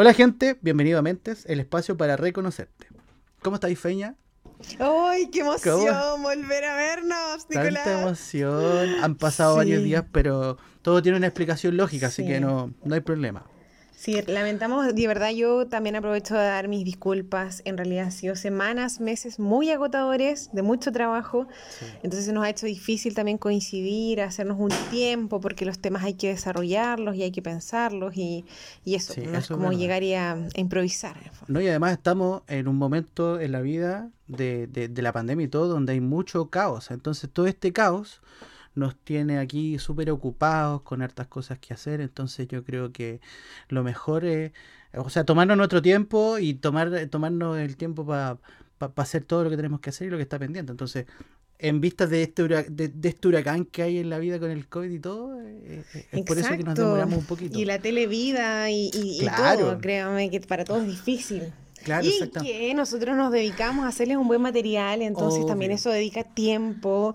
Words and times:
Hola 0.00 0.14
gente, 0.14 0.56
bienvenido 0.62 0.98
a 0.98 1.02
Mentes, 1.02 1.44
el 1.44 1.60
espacio 1.60 1.94
para 1.98 2.16
reconocerte. 2.16 2.86
¿Cómo 3.42 3.56
estáis, 3.56 3.78
Feña? 3.78 4.16
¡Ay, 4.78 5.28
qué 5.30 5.40
emoción 5.40 6.22
volver 6.22 6.64
a 6.64 6.74
vernos, 6.74 7.46
Nicolás! 7.50 7.84
Tanta 7.84 8.00
emoción. 8.00 8.88
Han 9.02 9.14
pasado 9.16 9.56
varios 9.56 9.84
días, 9.84 10.06
pero 10.10 10.56
todo 10.80 11.02
tiene 11.02 11.18
una 11.18 11.26
explicación 11.26 11.76
lógica, 11.76 12.06
así 12.06 12.24
que 12.24 12.40
no, 12.40 12.72
no 12.82 12.94
hay 12.94 13.02
problema. 13.02 13.44
Sí, 14.00 14.18
lamentamos, 14.28 14.94
de 14.94 15.06
verdad 15.06 15.30
yo 15.30 15.66
también 15.66 15.94
aprovecho 15.94 16.32
de 16.32 16.40
dar 16.40 16.68
mis 16.68 16.86
disculpas. 16.86 17.60
En 17.66 17.76
realidad 17.76 18.06
han 18.06 18.12
sido 18.12 18.34
semanas, 18.34 18.98
meses 18.98 19.38
muy 19.38 19.70
agotadores, 19.70 20.48
de 20.54 20.62
mucho 20.62 20.90
trabajo. 20.90 21.46
Entonces 22.02 22.32
nos 22.32 22.42
ha 22.42 22.48
hecho 22.48 22.64
difícil 22.64 23.14
también 23.14 23.36
coincidir, 23.36 24.22
hacernos 24.22 24.58
un 24.58 24.70
tiempo, 24.90 25.38
porque 25.42 25.66
los 25.66 25.80
temas 25.80 26.02
hay 26.02 26.14
que 26.14 26.28
desarrollarlos 26.28 27.14
y 27.14 27.24
hay 27.24 27.30
que 27.30 27.42
pensarlos 27.42 28.16
y, 28.16 28.46
y 28.86 28.94
eso, 28.94 29.12
no 29.20 29.36
es 29.36 29.48
como 29.48 29.70
llegar 29.70 30.02
a, 30.02 30.48
improvisar. 30.54 31.18
No, 31.46 31.60
y 31.60 31.68
además 31.68 31.92
estamos 31.92 32.40
en 32.48 32.68
un 32.68 32.76
momento 32.76 33.38
en 33.38 33.52
la 33.52 33.60
vida 33.60 34.08
de, 34.28 34.66
de, 34.66 34.88
de 34.88 35.02
la 35.02 35.12
pandemia 35.12 35.44
y 35.44 35.48
todo 35.48 35.68
donde 35.68 35.92
hay 35.92 36.00
mucho 36.00 36.48
caos. 36.48 36.90
Entonces 36.90 37.28
todo 37.30 37.46
este 37.46 37.74
caos 37.74 38.22
nos 38.74 38.96
tiene 38.96 39.38
aquí 39.38 39.78
súper 39.78 40.10
ocupados 40.10 40.82
con 40.82 41.02
hartas 41.02 41.26
cosas 41.26 41.58
que 41.58 41.74
hacer, 41.74 42.00
entonces 42.00 42.48
yo 42.48 42.64
creo 42.64 42.92
que 42.92 43.20
lo 43.68 43.82
mejor 43.82 44.24
es, 44.24 44.52
o 44.94 45.10
sea, 45.10 45.24
tomarnos 45.24 45.56
nuestro 45.56 45.82
tiempo 45.82 46.38
y 46.38 46.54
tomar, 46.54 47.06
tomarnos 47.08 47.58
el 47.58 47.76
tiempo 47.76 48.06
para 48.06 48.38
hacer 48.96 49.24
todo 49.24 49.44
lo 49.44 49.50
que 49.50 49.56
tenemos 49.56 49.80
que 49.80 49.90
hacer 49.90 50.08
y 50.08 50.10
lo 50.10 50.16
que 50.16 50.22
está 50.22 50.38
pendiente. 50.38 50.70
Entonces, 50.70 51.06
en 51.58 51.80
vista 51.80 52.06
de 52.06 52.22
este, 52.22 52.42
de, 52.48 52.92
este 53.02 53.28
huracán 53.28 53.66
que 53.66 53.82
hay 53.82 53.98
en 53.98 54.08
la 54.08 54.18
vida 54.18 54.38
con 54.38 54.50
el 54.50 54.66
COVID 54.66 54.90
y 54.90 54.98
todo, 54.98 55.40
eh, 55.42 55.84
eh, 55.94 56.06
es 56.12 56.24
por 56.24 56.38
eso 56.38 56.56
que 56.56 56.64
nos 56.64 56.74
demoramos 56.74 57.18
un 57.18 57.24
poquito. 57.24 57.58
Y 57.58 57.66
la 57.66 57.78
televida 57.80 58.70
y, 58.70 58.90
y, 58.94 59.24
y 59.24 59.26
todo, 59.26 59.78
créame 59.78 60.30
que 60.30 60.40
para 60.40 60.64
todos 60.64 60.82
es 60.82 60.88
difícil 60.88 61.52
y 62.02 62.28
que 62.28 62.74
nosotros 62.74 63.16
nos 63.16 63.32
dedicamos 63.32 63.84
a 63.84 63.88
hacerles 63.88 64.16
un 64.16 64.28
buen 64.28 64.42
material, 64.42 65.02
entonces 65.02 65.46
también 65.46 65.70
eso 65.70 65.90
dedica 65.90 66.24
tiempo. 66.24 67.14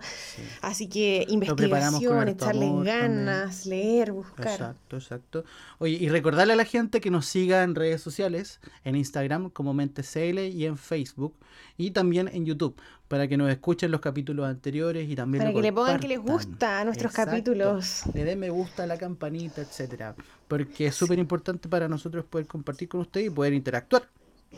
Así 0.61 0.87
que 0.87 1.25
investigación, 1.29 2.27
echarle 2.27 2.71
ganas, 2.83 3.65
leer, 3.65 4.11
buscar. 4.11 4.47
Exacto, 4.47 4.97
exacto. 4.97 5.43
Oye, 5.77 5.97
y 5.99 6.09
recordarle 6.09 6.53
a 6.53 6.55
la 6.55 6.65
gente 6.65 7.01
que 7.01 7.11
nos 7.11 7.25
siga 7.25 7.63
en 7.63 7.75
redes 7.75 8.01
sociales, 8.01 8.59
en 8.83 8.95
Instagram 8.95 9.49
como 9.49 9.73
MentesCL 9.73 10.39
y 10.39 10.65
en 10.65 10.77
Facebook, 10.77 11.35
y 11.77 11.91
también 11.91 12.29
en 12.33 12.45
YouTube, 12.45 12.75
para 13.07 13.27
que 13.27 13.37
nos 13.37 13.51
escuchen 13.51 13.91
los 13.91 14.01
capítulos 14.01 14.47
anteriores 14.47 15.09
y 15.09 15.15
también 15.15 15.43
Para 15.43 15.53
que 15.53 15.61
le 15.61 15.73
pongan 15.73 15.99
que 15.99 16.07
les 16.07 16.19
gusta 16.19 16.79
a 16.79 16.85
nuestros 16.85 17.11
capítulos. 17.13 18.03
Le 18.13 18.23
den 18.23 18.39
me 18.39 18.49
gusta 18.49 18.83
a 18.83 18.87
la 18.87 18.97
campanita, 18.97 19.61
etcétera, 19.61 20.15
porque 20.47 20.87
es 20.87 20.95
súper 20.95 21.19
importante 21.19 21.69
para 21.69 21.87
nosotros 21.87 22.25
poder 22.25 22.47
compartir 22.47 22.89
con 22.89 23.01
ustedes 23.01 23.27
y 23.27 23.29
poder 23.29 23.53
interactuar 23.53 24.07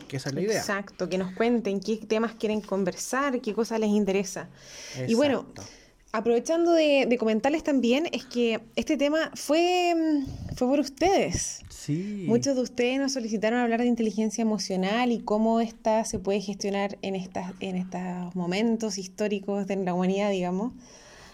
que 0.06 0.16
esa 0.18 0.28
es 0.28 0.34
la 0.34 0.40
idea. 0.42 0.58
Exacto, 0.58 1.08
que 1.08 1.18
nos 1.18 1.32
cuenten 1.32 1.80
qué 1.80 1.96
temas 1.96 2.34
quieren 2.34 2.60
conversar, 2.60 3.40
qué 3.40 3.54
cosas 3.54 3.80
les 3.80 3.90
interesa. 3.90 4.48
Y 5.06 5.14
bueno, 5.14 5.46
aprovechando 6.12 6.72
de, 6.72 7.16
comentarles 7.18 7.62
también, 7.62 8.08
es 8.12 8.24
que 8.24 8.60
este 8.76 8.96
tema 8.96 9.30
fue, 9.34 9.94
mm, 9.94 10.54
fue 10.54 10.68
por 10.68 10.80
ustedes. 10.80 11.60
Sí. 11.68 12.24
Muchos 12.26 12.56
de 12.56 12.62
ustedes 12.62 12.98
nos 12.98 13.12
solicitaron 13.12 13.60
hablar 13.60 13.80
de 13.80 13.86
inteligencia 13.86 14.42
emocional 14.42 15.12
y 15.12 15.20
cómo 15.20 15.60
esta 15.60 16.04
se 16.04 16.18
puede 16.18 16.40
gestionar 16.40 16.98
en, 17.02 17.14
estas, 17.14 17.52
en 17.60 17.76
estos 17.76 18.34
momentos 18.34 18.98
históricos 18.98 19.66
de 19.66 19.76
la 19.76 19.94
humanidad, 19.94 20.30
digamos. 20.30 20.72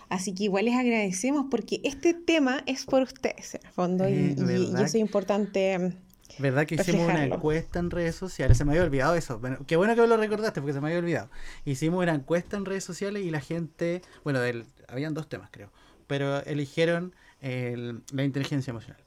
Así 0.08 0.34
que 0.34 0.44
igual 0.44 0.66
les 0.66 0.74
agradecemos 0.74 1.46
porque 1.50 1.80
este 1.82 2.14
tema 2.14 2.62
es 2.66 2.84
por 2.84 3.02
ustedes, 3.02 3.54
en 3.54 3.60
el 3.64 3.72
fondo, 3.72 4.08
y, 4.08 4.12
y, 4.12 4.34
y, 4.38 4.74
eso 4.74 4.84
es 4.84 4.94
importante 4.96 5.78
mm, 5.78 5.92
¿Verdad 6.38 6.66
que 6.66 6.76
hicimos 6.76 7.08
una 7.08 7.24
encuesta 7.24 7.78
en 7.78 7.90
redes 7.90 8.16
sociales? 8.16 8.58
Se 8.58 8.64
me 8.64 8.72
había 8.72 8.84
olvidado 8.84 9.14
eso. 9.14 9.38
Bueno, 9.38 9.58
qué 9.66 9.76
bueno 9.76 9.94
que 9.94 10.00
me 10.00 10.06
lo 10.06 10.16
recordaste 10.16 10.60
porque 10.60 10.72
se 10.72 10.80
me 10.80 10.88
había 10.88 10.98
olvidado. 10.98 11.28
Hicimos 11.64 12.02
una 12.02 12.14
encuesta 12.14 12.56
en 12.56 12.64
redes 12.64 12.84
sociales 12.84 13.22
y 13.24 13.30
la 13.30 13.40
gente, 13.40 14.02
bueno, 14.24 14.40
del, 14.40 14.66
habían 14.88 15.14
dos 15.14 15.28
temas 15.28 15.48
creo, 15.50 15.70
pero 16.06 16.42
eligieron 16.44 17.14
la 17.40 18.24
inteligencia 18.24 18.70
emocional. 18.70 19.00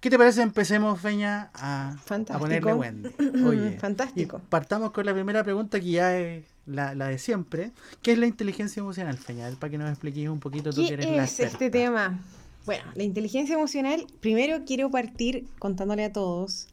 ¿Qué 0.00 0.10
te 0.10 0.18
parece? 0.18 0.42
Empecemos, 0.42 1.00
Feña, 1.00 1.50
a, 1.54 1.96
a 2.28 2.38
ponerle 2.38 2.74
Wendy. 2.74 3.10
Oye, 3.46 3.72
Fantástico. 3.80 4.40
partamos 4.50 4.90
con 4.90 5.06
la 5.06 5.14
primera 5.14 5.42
pregunta 5.42 5.80
que 5.80 5.90
ya 5.92 6.18
es 6.18 6.44
la, 6.66 6.94
de 6.94 7.18
siempre. 7.18 7.72
¿Qué 8.02 8.12
es 8.12 8.18
la 8.18 8.26
inteligencia 8.26 8.80
emocional, 8.80 9.16
Feña? 9.16 9.50
Para 9.58 9.70
que 9.70 9.78
nos 9.78 9.90
expliques 9.90 10.28
un 10.28 10.40
poquito 10.40 10.72
tú 10.72 10.86
que 10.86 10.94
eres 10.94 11.10
la 11.10 11.24
es 11.24 11.40
este 11.40 11.70
tema? 11.70 12.18
Bueno, 12.64 12.84
la 12.94 13.02
inteligencia 13.02 13.54
emocional, 13.54 14.06
primero 14.20 14.64
quiero 14.64 14.90
partir 14.90 15.46
contándole 15.58 16.04
a 16.04 16.12
todos, 16.12 16.68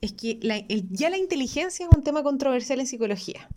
es 0.00 0.12
que 0.12 0.38
ya 0.90 1.10
la 1.10 1.16
inteligencia 1.16 1.86
es 1.86 1.96
un 1.96 2.02
tema 2.02 2.22
controversial 2.22 2.80
en 2.80 2.86
psicología. 2.86 3.48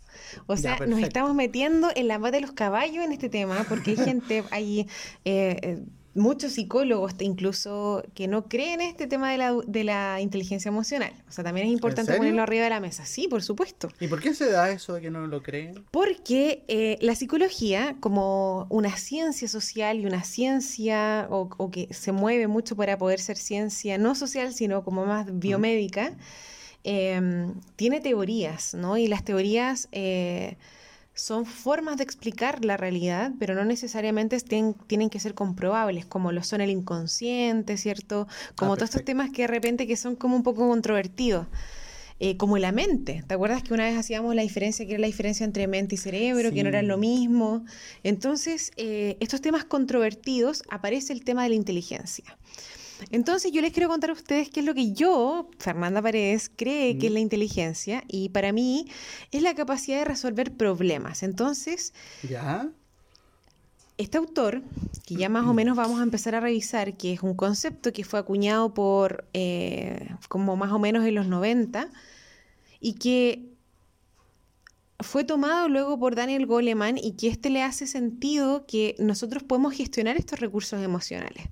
O 0.46 0.56
sea, 0.56 0.78
nos 0.86 1.00
estamos 1.00 1.34
metiendo 1.34 1.88
en 1.94 2.08
la 2.08 2.18
pata 2.18 2.36
de 2.36 2.42
los 2.42 2.52
caballos 2.52 3.04
en 3.04 3.12
este 3.12 3.28
tema, 3.28 3.66
porque 3.68 3.90
hay 3.90 3.96
gente, 3.96 4.44
hay 4.50 4.80
eh, 5.24 5.58
eh 5.62 5.84
muchos 6.16 6.52
psicólogos 6.52 7.14
incluso 7.20 8.02
que 8.14 8.26
no 8.26 8.48
creen 8.48 8.80
este 8.80 9.06
tema 9.06 9.30
de 9.30 9.38
la, 9.38 9.54
de 9.66 9.84
la 9.84 10.20
inteligencia 10.20 10.68
emocional. 10.68 11.12
O 11.28 11.32
sea, 11.32 11.44
también 11.44 11.66
es 11.66 11.72
importante 11.72 12.14
ponerlo 12.16 12.42
arriba 12.42 12.64
de 12.64 12.70
la 12.70 12.80
mesa. 12.80 13.04
Sí, 13.06 13.28
por 13.28 13.42
supuesto. 13.42 13.88
¿Y 14.00 14.08
por 14.08 14.20
qué 14.20 14.34
se 14.34 14.50
da 14.50 14.70
eso 14.70 14.94
de 14.94 15.02
que 15.02 15.10
no 15.10 15.26
lo 15.26 15.42
creen? 15.42 15.84
Porque 15.90 16.64
eh, 16.68 16.98
la 17.00 17.14
psicología, 17.14 17.96
como 18.00 18.66
una 18.70 18.96
ciencia 18.96 19.48
social 19.48 20.00
y 20.00 20.06
una 20.06 20.24
ciencia, 20.24 21.26
o, 21.30 21.70
que 21.70 21.92
se 21.92 22.12
mueve 22.12 22.46
mucho 22.48 22.76
para 22.76 22.98
poder 22.98 23.20
ser 23.20 23.36
ciencia 23.36 23.98
no 23.98 24.14
social, 24.14 24.52
sino 24.52 24.82
como 24.84 25.06
más 25.06 25.26
biomédica, 25.38 26.16
em, 26.84 27.54
tiene 27.76 28.00
teorías, 28.00 28.74
¿no? 28.74 28.96
Y 28.96 29.06
las 29.08 29.24
teorías... 29.24 29.88
Eh, 29.92 30.56
son 31.16 31.46
formas 31.46 31.96
de 31.96 32.04
explicar 32.04 32.64
la 32.64 32.76
realidad, 32.76 33.32
pero 33.38 33.54
no 33.54 33.64
necesariamente 33.64 34.38
tienen, 34.38 35.10
que 35.10 35.18
ser 35.18 35.34
comprobables, 35.34 36.04
como 36.04 36.30
lo 36.30 36.42
son 36.42 36.60
el 36.60 36.68
inconsciente, 36.68 37.78
¿cierto? 37.78 38.28
Como 38.54 38.74
ah, 38.74 38.76
todos 38.76 38.90
estos 38.90 39.04
temas 39.04 39.30
que 39.30 39.42
de 39.42 39.48
repente 39.48 39.86
que 39.86 39.96
son 39.96 40.14
como 40.14 40.36
un 40.36 40.42
poco 40.42 40.68
controvertidos. 40.68 41.46
Eh, 42.18 42.38
como 42.38 42.56
la 42.56 42.72
mente. 42.72 43.22
¿Te 43.26 43.34
acuerdas 43.34 43.62
que 43.62 43.74
una 43.74 43.84
vez 43.84 43.98
hacíamos 43.98 44.34
la 44.34 44.40
diferencia, 44.40 44.86
que 44.86 44.92
era 44.92 45.00
la 45.02 45.06
diferencia 45.06 45.44
entre 45.44 45.66
mente 45.66 45.96
y 45.96 45.98
cerebro, 45.98 46.50
que 46.50 46.62
no 46.62 46.70
eran 46.70 46.88
lo 46.88 46.96
mismo? 46.96 47.66
Entonces, 48.04 48.72
eh, 48.78 49.18
estos 49.20 49.42
temas 49.42 49.66
controvertidos, 49.66 50.62
aparece 50.70 51.12
el 51.12 51.24
tema 51.24 51.42
de 51.42 51.50
la 51.50 51.56
inteligencia. 51.56 52.24
Entonces 53.10 53.52
yo 53.52 53.60
les 53.60 53.72
quiero 53.72 53.88
contar 53.88 54.10
a 54.10 54.14
ustedes 54.14 54.50
qué 54.50 54.60
es 54.60 54.66
lo 54.66 54.74
que 54.74 54.92
yo, 54.92 55.50
Fernanda 55.58 56.02
Paredes, 56.02 56.50
cree 56.54 56.98
que 56.98 57.06
es 57.06 57.12
la 57.12 57.20
inteligencia 57.20 58.04
y 58.08 58.30
para 58.30 58.52
mí 58.52 58.86
es 59.30 59.42
la 59.42 59.54
capacidad 59.54 59.98
de 59.98 60.04
resolver 60.04 60.52
problemas. 60.56 61.22
Entonces, 61.22 61.92
¿Ya? 62.28 62.68
este 63.98 64.18
autor, 64.18 64.62
que 65.06 65.14
ya 65.14 65.28
más 65.28 65.46
o 65.46 65.54
menos 65.54 65.76
vamos 65.76 66.00
a 66.00 66.02
empezar 66.02 66.34
a 66.34 66.40
revisar, 66.40 66.96
que 66.96 67.12
es 67.12 67.22
un 67.22 67.34
concepto 67.34 67.92
que 67.92 68.04
fue 68.04 68.18
acuñado 68.18 68.74
por 68.74 69.26
eh, 69.32 70.08
como 70.28 70.56
más 70.56 70.72
o 70.72 70.78
menos 70.78 71.04
en 71.04 71.14
los 71.14 71.26
90 71.26 71.88
y 72.80 72.94
que 72.94 73.56
fue 75.00 75.24
tomado 75.24 75.68
luego 75.68 75.98
por 75.98 76.14
Daniel 76.14 76.46
Goleman 76.46 76.96
y 76.98 77.12
que 77.12 77.28
este 77.28 77.50
le 77.50 77.62
hace 77.62 77.86
sentido 77.86 78.66
que 78.66 78.96
nosotros 78.98 79.42
podemos 79.42 79.74
gestionar 79.74 80.16
estos 80.16 80.40
recursos 80.40 80.82
emocionales 80.82 81.48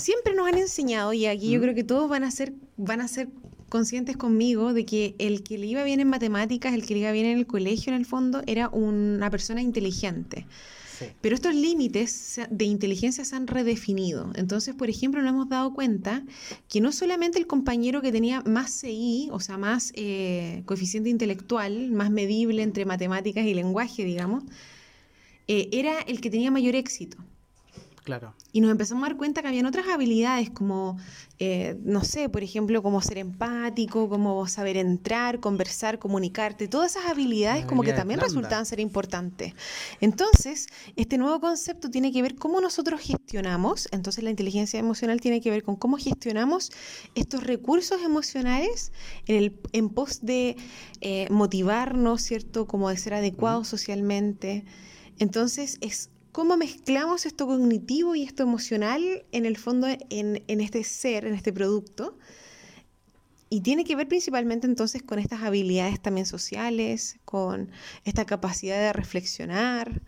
siempre 0.00 0.34
nos 0.34 0.48
han 0.48 0.58
enseñado, 0.58 1.12
y 1.12 1.26
aquí 1.26 1.50
yo 1.50 1.60
creo 1.60 1.74
que 1.74 1.84
todos 1.84 2.08
van 2.08 2.24
a 2.24 2.30
ser, 2.30 2.52
van 2.76 3.00
a 3.00 3.08
ser 3.08 3.28
conscientes 3.68 4.16
conmigo 4.16 4.74
de 4.74 4.84
que 4.84 5.14
el 5.18 5.42
que 5.42 5.56
le 5.56 5.66
iba 5.66 5.84
bien 5.84 6.00
en 6.00 6.08
matemáticas, 6.08 6.74
el 6.74 6.84
que 6.84 6.94
le 6.94 7.00
iba 7.00 7.12
bien 7.12 7.26
en 7.26 7.38
el 7.38 7.46
colegio, 7.46 7.92
en 7.92 7.98
el 8.00 8.04
fondo, 8.04 8.42
era 8.46 8.68
una 8.68 9.30
persona 9.30 9.62
inteligente. 9.62 10.46
Pero 11.20 11.34
estos 11.34 11.54
límites 11.54 12.40
de 12.50 12.64
inteligencia 12.66 13.24
se 13.24 13.34
han 13.34 13.46
redefinido. 13.46 14.30
Entonces, 14.34 14.74
por 14.74 14.90
ejemplo, 14.90 15.22
nos 15.22 15.30
hemos 15.30 15.48
dado 15.48 15.72
cuenta 15.72 16.24
que 16.68 16.82
no 16.82 16.92
solamente 16.92 17.38
el 17.38 17.46
compañero 17.46 18.02
que 18.02 18.12
tenía 18.12 18.42
más 18.42 18.70
CI, 18.80 19.30
o 19.32 19.40
sea, 19.40 19.56
más 19.56 19.92
eh, 19.94 20.62
coeficiente 20.66 21.08
intelectual, 21.08 21.90
más 21.90 22.10
medible 22.10 22.62
entre 22.62 22.84
matemáticas 22.84 23.46
y 23.46 23.54
lenguaje, 23.54 24.04
digamos, 24.04 24.44
eh, 25.48 25.68
era 25.72 26.00
el 26.00 26.20
que 26.20 26.30
tenía 26.30 26.50
mayor 26.50 26.74
éxito. 26.74 27.16
Y 28.52 28.60
nos 28.60 28.70
empezamos 28.70 29.04
a 29.04 29.08
dar 29.08 29.16
cuenta 29.16 29.42
que 29.42 29.48
habían 29.48 29.66
otras 29.66 29.86
habilidades 29.88 30.50
como, 30.50 30.98
eh, 31.38 31.76
no 31.82 32.02
sé, 32.04 32.28
por 32.28 32.42
ejemplo, 32.42 32.82
como 32.82 33.00
ser 33.00 33.18
empático, 33.18 34.08
como 34.08 34.46
saber 34.46 34.76
entrar, 34.76 35.40
conversar, 35.40 35.98
comunicarte, 35.98 36.68
todas 36.68 36.96
esas 36.96 37.10
habilidades 37.10 37.64
como 37.66 37.82
que 37.82 37.92
también 37.92 38.20
resultaban 38.20 38.66
ser 38.66 38.80
importantes. 38.80 39.54
Entonces, 40.00 40.66
este 40.96 41.18
nuevo 41.18 41.40
concepto 41.40 41.90
tiene 41.90 42.12
que 42.12 42.22
ver 42.22 42.34
cómo 42.36 42.60
nosotros 42.60 43.00
gestionamos, 43.00 43.88
entonces 43.92 44.24
la 44.24 44.30
inteligencia 44.30 44.78
emocional 44.78 45.20
tiene 45.20 45.40
que 45.40 45.50
ver 45.50 45.62
con 45.62 45.76
cómo 45.76 45.96
gestionamos 45.96 46.70
estos 47.14 47.44
recursos 47.44 48.02
emocionales 48.02 48.92
en, 49.26 49.36
el, 49.36 49.60
en 49.72 49.88
pos 49.90 50.20
de 50.22 50.56
eh, 51.00 51.26
motivarnos, 51.30 52.22
¿cierto? 52.22 52.66
Como 52.66 52.88
de 52.88 52.96
ser 52.96 53.14
adecuados 53.14 53.68
socialmente. 53.68 54.64
Entonces, 55.18 55.78
es 55.80 56.10
cómo 56.32 56.56
mezclamos 56.56 57.26
esto 57.26 57.46
cognitivo 57.46 58.14
y 58.14 58.22
esto 58.22 58.42
emocional 58.42 59.24
en 59.32 59.46
el 59.46 59.56
fondo 59.56 59.88
en, 59.88 60.60
este 60.60 60.84
ser, 60.84 61.24
en 61.24 61.34
este 61.34 61.52
producto. 61.52 62.18
y 63.48 63.62
tiene 63.62 63.84
que 63.84 63.96
ver 63.96 64.06
principalmente 64.06 64.66
entonces 64.66 65.02
con 65.02 65.18
estas 65.18 65.42
habilidades 65.42 66.00
también 66.00 66.26
sociales, 66.26 67.18
con 67.24 67.70
esta 68.04 68.24
capacidad 68.24 68.78
de 68.78 68.92
reflexionar, 68.92 70.02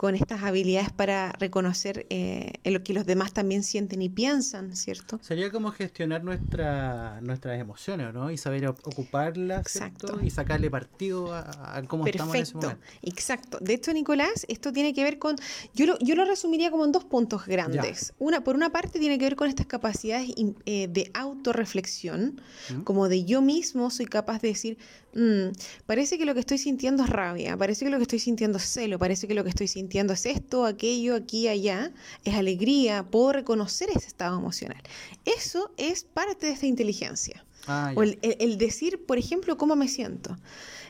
con 0.00 0.14
estas 0.14 0.44
habilidades 0.44 0.90
para 0.90 1.32
reconocer 1.32 2.06
eh, 2.08 2.54
lo 2.64 2.82
que 2.82 2.94
los 2.94 3.04
demás 3.04 3.34
también 3.34 3.62
sienten 3.62 4.00
y 4.00 4.08
piensan, 4.08 4.74
¿cierto? 4.74 5.18
Sería 5.20 5.50
como 5.50 5.72
gestionar 5.72 6.24
nuestra, 6.24 7.20
nuestras 7.20 7.60
emociones, 7.60 8.14
¿no? 8.14 8.30
Y 8.30 8.38
saber 8.38 8.66
ocuparlas, 8.66 9.66
¿cierto? 9.68 10.18
Y 10.22 10.30
sacarle 10.30 10.70
partido 10.70 11.34
a, 11.34 11.82
cómo 11.86 12.06
estamos 12.06 12.34
en 12.34 12.40
ese 12.40 12.54
momento. 12.54 12.80
Exacto. 13.02 13.58
De 13.60 13.74
hecho, 13.74 13.92
Nicolás, 13.92 14.46
esto 14.48 14.72
tiene 14.72 14.94
que 14.94 15.04
ver 15.04 15.18
con, 15.18 15.36
yo 15.74 15.84
lo, 15.84 15.98
yo 15.98 16.14
lo 16.14 16.24
resumiría 16.24 16.70
como 16.70 16.86
en 16.86 16.92
dos 16.92 17.04
puntos 17.04 17.44
grandes. 17.44 18.14
Una, 18.18 18.42
por 18.42 18.56
una 18.56 18.72
parte 18.72 19.00
tiene 19.00 19.18
que 19.18 19.26
ver 19.26 19.36
con 19.36 19.50
estas 19.50 19.66
capacidades 19.66 20.30
eh, 20.64 20.88
de 20.88 21.10
autorreflexión, 21.12 22.40
como 22.84 23.10
de 23.10 23.26
yo 23.26 23.42
mismo 23.42 23.90
soy 23.90 24.06
capaz 24.06 24.40
de 24.40 24.48
decir, 24.48 24.78
Mm, 25.12 25.50
parece 25.86 26.18
que 26.18 26.24
lo 26.24 26.34
que 26.34 26.40
estoy 26.40 26.58
sintiendo 26.58 27.02
es 27.02 27.10
rabia, 27.10 27.56
parece 27.56 27.84
que 27.84 27.90
lo 27.90 27.96
que 27.96 28.04
estoy 28.04 28.20
sintiendo 28.20 28.58
es 28.58 28.64
celo, 28.64 28.98
parece 28.98 29.26
que 29.26 29.34
lo 29.34 29.42
que 29.42 29.50
estoy 29.50 29.66
sintiendo 29.66 29.89
es 29.92 30.26
esto, 30.26 30.64
aquello, 30.64 31.14
aquí, 31.14 31.48
allá, 31.48 31.92
es 32.24 32.34
alegría, 32.34 33.04
puedo 33.04 33.32
reconocer 33.32 33.90
ese 33.90 34.06
estado 34.06 34.38
emocional. 34.38 34.82
Eso 35.24 35.72
es 35.76 36.04
parte 36.04 36.46
de 36.46 36.52
esta 36.52 36.66
inteligencia. 36.66 37.44
Ah, 37.66 37.92
o 37.94 38.02
el, 38.02 38.58
decir, 38.58 39.04
por 39.04 39.18
ejemplo, 39.18 39.56
cómo 39.56 39.76
me 39.76 39.88
siento. 39.88 40.36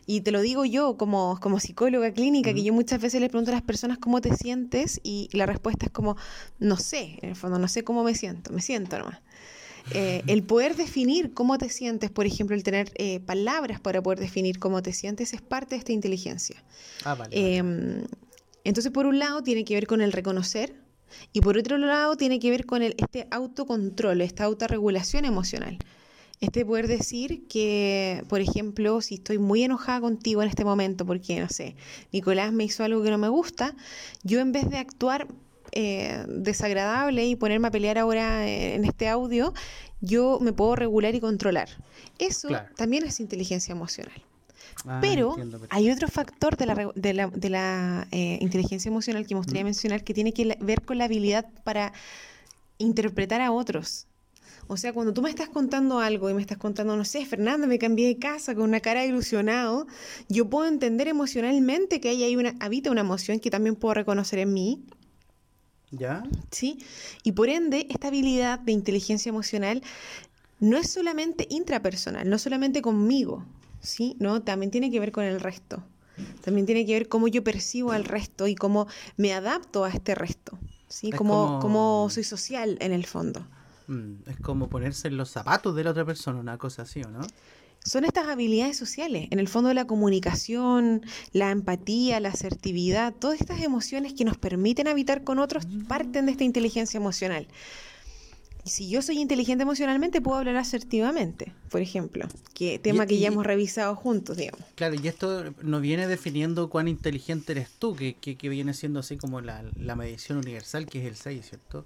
Y 0.06 0.23
te 0.23 0.31
lo 0.31 0.41
digo 0.41 0.64
yo 0.64 0.97
como, 0.97 1.38
como 1.41 1.61
psicóloga 1.61 2.12
clínica, 2.12 2.55
que 2.55 2.62
yo 2.62 2.73
muchas 2.73 3.00
veces 3.00 3.20
le 3.20 3.29
pregunto 3.29 3.50
a 3.50 3.55
las 3.55 3.62
personas 3.62 3.99
cómo 3.99 4.20
te 4.20 4.35
sientes 4.37 5.00
y 5.03 5.29
la 5.32 5.46
respuesta 5.46 5.87
es 5.87 5.93
como, 5.93 6.17
no 6.58 6.76
sé, 6.76 7.19
en 7.23 7.31
el 7.31 7.37
fondo, 7.37 7.58
no 7.58 7.69
sé 7.69 7.85
cómo 7.85 8.03
me 8.03 8.14
siento, 8.14 8.53
me 8.53 8.62
siento 8.62 8.99
nomás. 8.99 9.20
Eh, 9.93 10.23
el 10.26 10.43
poder 10.43 10.76
definir 10.76 11.32
cómo 11.32 11.58
te 11.58 11.69
sientes, 11.69 12.11
por 12.11 12.26
ejemplo, 12.26 12.56
el 12.56 12.62
tener 12.62 12.93
eh, 12.96 13.20
palabras 13.20 13.81
para 13.81 14.03
poder 14.03 14.20
definir 14.20 14.58
cómo 14.58 14.82
te 14.82 14.93
sientes, 14.93 15.32
es 15.32 15.43
parte 15.43 15.75
de 15.75 15.79
esta 15.79 15.93
inteligencia. 15.93 16.62
Ah, 17.05 17.17
em, 17.31 18.05
entonces, 18.64 18.92
por 18.92 19.06
un 19.06 19.18
lado, 19.18 19.42
tiene 19.42 19.64
que 19.64 19.74
ver 19.74 19.86
con 19.86 20.00
el 20.00 20.12
reconocer 20.12 20.74
y 21.32 21.40
por 21.40 21.56
otro 21.58 21.78
lado, 21.78 22.16
tiene 22.16 22.38
que 22.38 22.50
ver 22.50 22.66
con 22.66 22.82
el, 22.82 22.94
este 22.98 23.26
autocontrol, 23.30 24.20
esta 24.20 24.44
autorregulación 24.44 25.24
emocional. 25.24 25.78
Este 26.40 26.64
poder 26.64 26.88
decir 26.88 27.46
que, 27.48 28.24
por 28.28 28.40
ejemplo, 28.40 29.00
si 29.02 29.16
estoy 29.16 29.38
muy 29.38 29.62
enojada 29.62 30.00
contigo 30.00 30.42
en 30.42 30.48
este 30.48 30.64
momento 30.64 31.04
porque, 31.04 31.38
no 31.38 31.48
sé, 31.50 31.76
Nicolás 32.12 32.52
me 32.52 32.64
hizo 32.64 32.82
algo 32.82 33.02
que 33.02 33.10
no 33.10 33.18
me 33.18 33.28
gusta, 33.28 33.76
yo 34.22 34.40
en 34.40 34.52
vez 34.52 34.70
de 34.70 34.78
actuar 34.78 35.28
eh, 35.72 36.24
desagradable 36.28 37.26
y 37.26 37.36
ponerme 37.36 37.68
a 37.68 37.70
pelear 37.70 37.98
ahora 37.98 38.48
en 38.48 38.84
este 38.86 39.08
audio, 39.08 39.52
yo 40.00 40.38
me 40.40 40.54
puedo 40.54 40.76
regular 40.76 41.14
y 41.14 41.20
controlar. 41.20 41.68
Eso 42.18 42.48
también 42.74 43.04
es 43.04 43.20
inteligencia 43.20 43.72
emocional. 43.72 44.24
Ah, 44.87 44.99
pero 45.00 45.37
hay 45.69 45.91
otro 45.91 46.09
factor 46.09 46.56
de 46.56 46.67
la, 46.67 46.93
de 46.94 47.15
la, 47.15 47.29
de 47.29 47.50
la 47.50 48.09
eh, 48.11 48.38
inteligencia 48.41 48.88
emocional 48.88 49.27
que 49.27 49.35
me 49.35 49.41
gustaría 49.41 49.65
mencionar 49.65 50.05
que 50.05 50.15
tiene 50.15 50.32
que 50.32 50.56
ver 50.61 50.82
con 50.82 50.99
la 50.99 51.05
habilidad 51.05 51.47
para 51.65 51.93
interpretar 52.79 53.41
a 53.41 53.53
otros. 53.53 54.06
O 54.69 54.77
sea, 54.77 54.93
cuando 54.93 55.12
tú 55.12 55.21
me 55.21 55.31
estás 55.31 55.49
contando 55.49 55.99
algo 55.99 56.31
y 56.31 56.35
me 56.35 56.41
estás 56.41 56.59
contando, 56.59 56.97
no 56.97 57.05
sé, 57.05 57.27
Fernando, 57.27 57.67
me 57.67 57.79
cambié 57.79 58.06
de 58.06 58.19
casa 58.19 58.55
con 58.55 58.65
una 58.65 58.81
cara 58.81 59.05
ilusionado, 59.05 59.87
yo 60.29 60.49
puedo 60.49 60.69
entender 60.69 61.09
emocionalmente 61.09 62.00
que 62.00 62.11
ahí 62.11 62.23
hay 62.23 62.37
una, 62.37 62.55
habita 62.61 62.91
una 62.91 63.00
emoción 63.00 63.41
que 63.41 63.50
también 63.50 63.75
puedo 63.75 63.94
reconocer 63.94 64.38
en 64.38 64.53
mí 64.55 64.85
¿Ya? 65.91 66.23
¿Sí? 66.50 66.79
Y 67.25 67.32
por 67.32 67.49
ende, 67.49 67.87
esta 67.91 68.09
habilidad 68.09 68.61
de 68.61 68.73
inteligencia 68.73 69.29
emocional 69.29 69.82
no 70.61 70.77
es 70.77 70.91
solamente 70.91 71.47
intrapersonal, 71.50 72.29
no 72.29 72.38
solamente 72.38 72.81
conmigo, 72.81 73.44
¿sí? 73.81 74.17
No, 74.19 74.43
también 74.43 74.71
tiene 74.71 74.91
que 74.91 75.00
ver 75.00 75.12
con 75.12 75.25
el 75.25 75.41
resto. 75.41 75.82
También 76.43 76.67
tiene 76.67 76.85
que 76.85 76.93
ver 76.93 77.09
cómo 77.09 77.29
yo 77.29 77.43
percibo 77.43 77.93
al 77.93 78.05
resto 78.05 78.47
y 78.47 78.55
cómo 78.55 78.87
me 79.17 79.32
adapto 79.32 79.85
a 79.85 79.91
este 79.91 80.15
resto, 80.15 80.59
¿sí? 80.88 81.11
Cómo, 81.11 81.59
cómo... 81.61 82.09
soy 82.11 82.25
social 82.25 82.77
en 82.81 82.93
el 82.93 83.06
fondo. 83.06 83.47
Mm, 83.87 84.29
es 84.29 84.37
como 84.41 84.69
ponerse 84.69 85.09
en 85.09 85.17
los 85.17 85.31
zapatos 85.31 85.75
de 85.75 85.85
la 85.85 85.91
otra 85.91 86.05
persona, 86.05 86.38
una 86.38 86.59
cosa 86.59 86.82
así, 86.82 87.03
¿o 87.03 87.09
no? 87.09 87.21
son 87.85 88.05
estas 88.05 88.29
habilidades 88.29 88.77
sociales, 88.77 89.29
en 89.31 89.38
el 89.38 89.49
fondo 89.49 89.73
la 89.73 89.87
comunicación, 89.87 91.03
la 91.32 91.50
empatía, 91.50 92.21
la 92.21 92.29
asertividad, 92.29 93.15
todas 93.15 93.41
estas 93.41 93.62
emociones 93.62 94.12
que 94.12 94.25
nos 94.25 94.37
permiten 94.37 94.87
habitar 94.87 95.25
con 95.25 95.38
otros 95.38 95.67
parten 95.88 96.27
de 96.27 96.32
esta 96.32 96.44
inteligencia 96.44 96.99
emocional. 96.99 97.49
Y 98.64 98.70
si 98.70 98.88
yo 98.88 99.02
soy 99.02 99.18
inteligente 99.18 99.62
emocionalmente, 99.62 100.20
puedo 100.20 100.38
hablar 100.38 100.56
asertivamente, 100.56 101.52
por 101.70 101.80
ejemplo, 101.80 102.26
que 102.54 102.78
tema 102.78 103.06
que 103.06 103.18
ya 103.18 103.28
hemos 103.28 103.46
revisado 103.46 103.96
juntos, 103.96 104.36
digamos. 104.36 104.60
Claro, 104.74 104.96
y 105.02 105.08
esto 105.08 105.44
nos 105.62 105.80
viene 105.80 106.06
definiendo 106.06 106.68
cuán 106.68 106.88
inteligente 106.88 107.52
eres 107.52 107.70
tú, 107.78 107.96
que, 107.96 108.14
que, 108.14 108.48
viene 108.48 108.74
siendo 108.74 109.00
así 109.00 109.16
como 109.16 109.40
la, 109.40 109.64
la 109.76 109.96
medición 109.96 110.38
universal, 110.38 110.86
que 110.86 111.00
es 111.00 111.06
el 111.06 111.16
6, 111.16 111.46
¿cierto? 111.48 111.84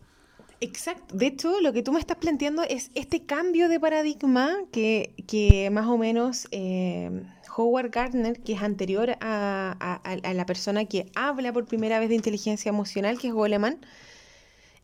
Exacto. 0.60 1.14
De 1.16 1.26
hecho, 1.26 1.60
lo 1.60 1.72
que 1.72 1.82
tú 1.82 1.92
me 1.92 2.00
estás 2.00 2.16
planteando 2.16 2.62
es 2.62 2.90
este 2.94 3.24
cambio 3.24 3.68
de 3.68 3.78
paradigma 3.78 4.56
que, 4.72 5.68
más 5.72 5.86
o 5.86 5.98
menos 5.98 6.48
eh, 6.52 7.10
Howard 7.56 7.90
Gardner, 7.90 8.40
que 8.40 8.54
es 8.54 8.62
anterior 8.62 9.16
a, 9.20 10.00
la 10.34 10.46
persona 10.46 10.84
que 10.86 11.10
habla 11.14 11.52
por 11.52 11.66
primera 11.66 11.98
vez 11.98 12.08
de 12.08 12.14
inteligencia 12.14 12.70
emocional, 12.70 13.18
que 13.18 13.28
es 13.28 13.34
Goleman, 13.34 13.78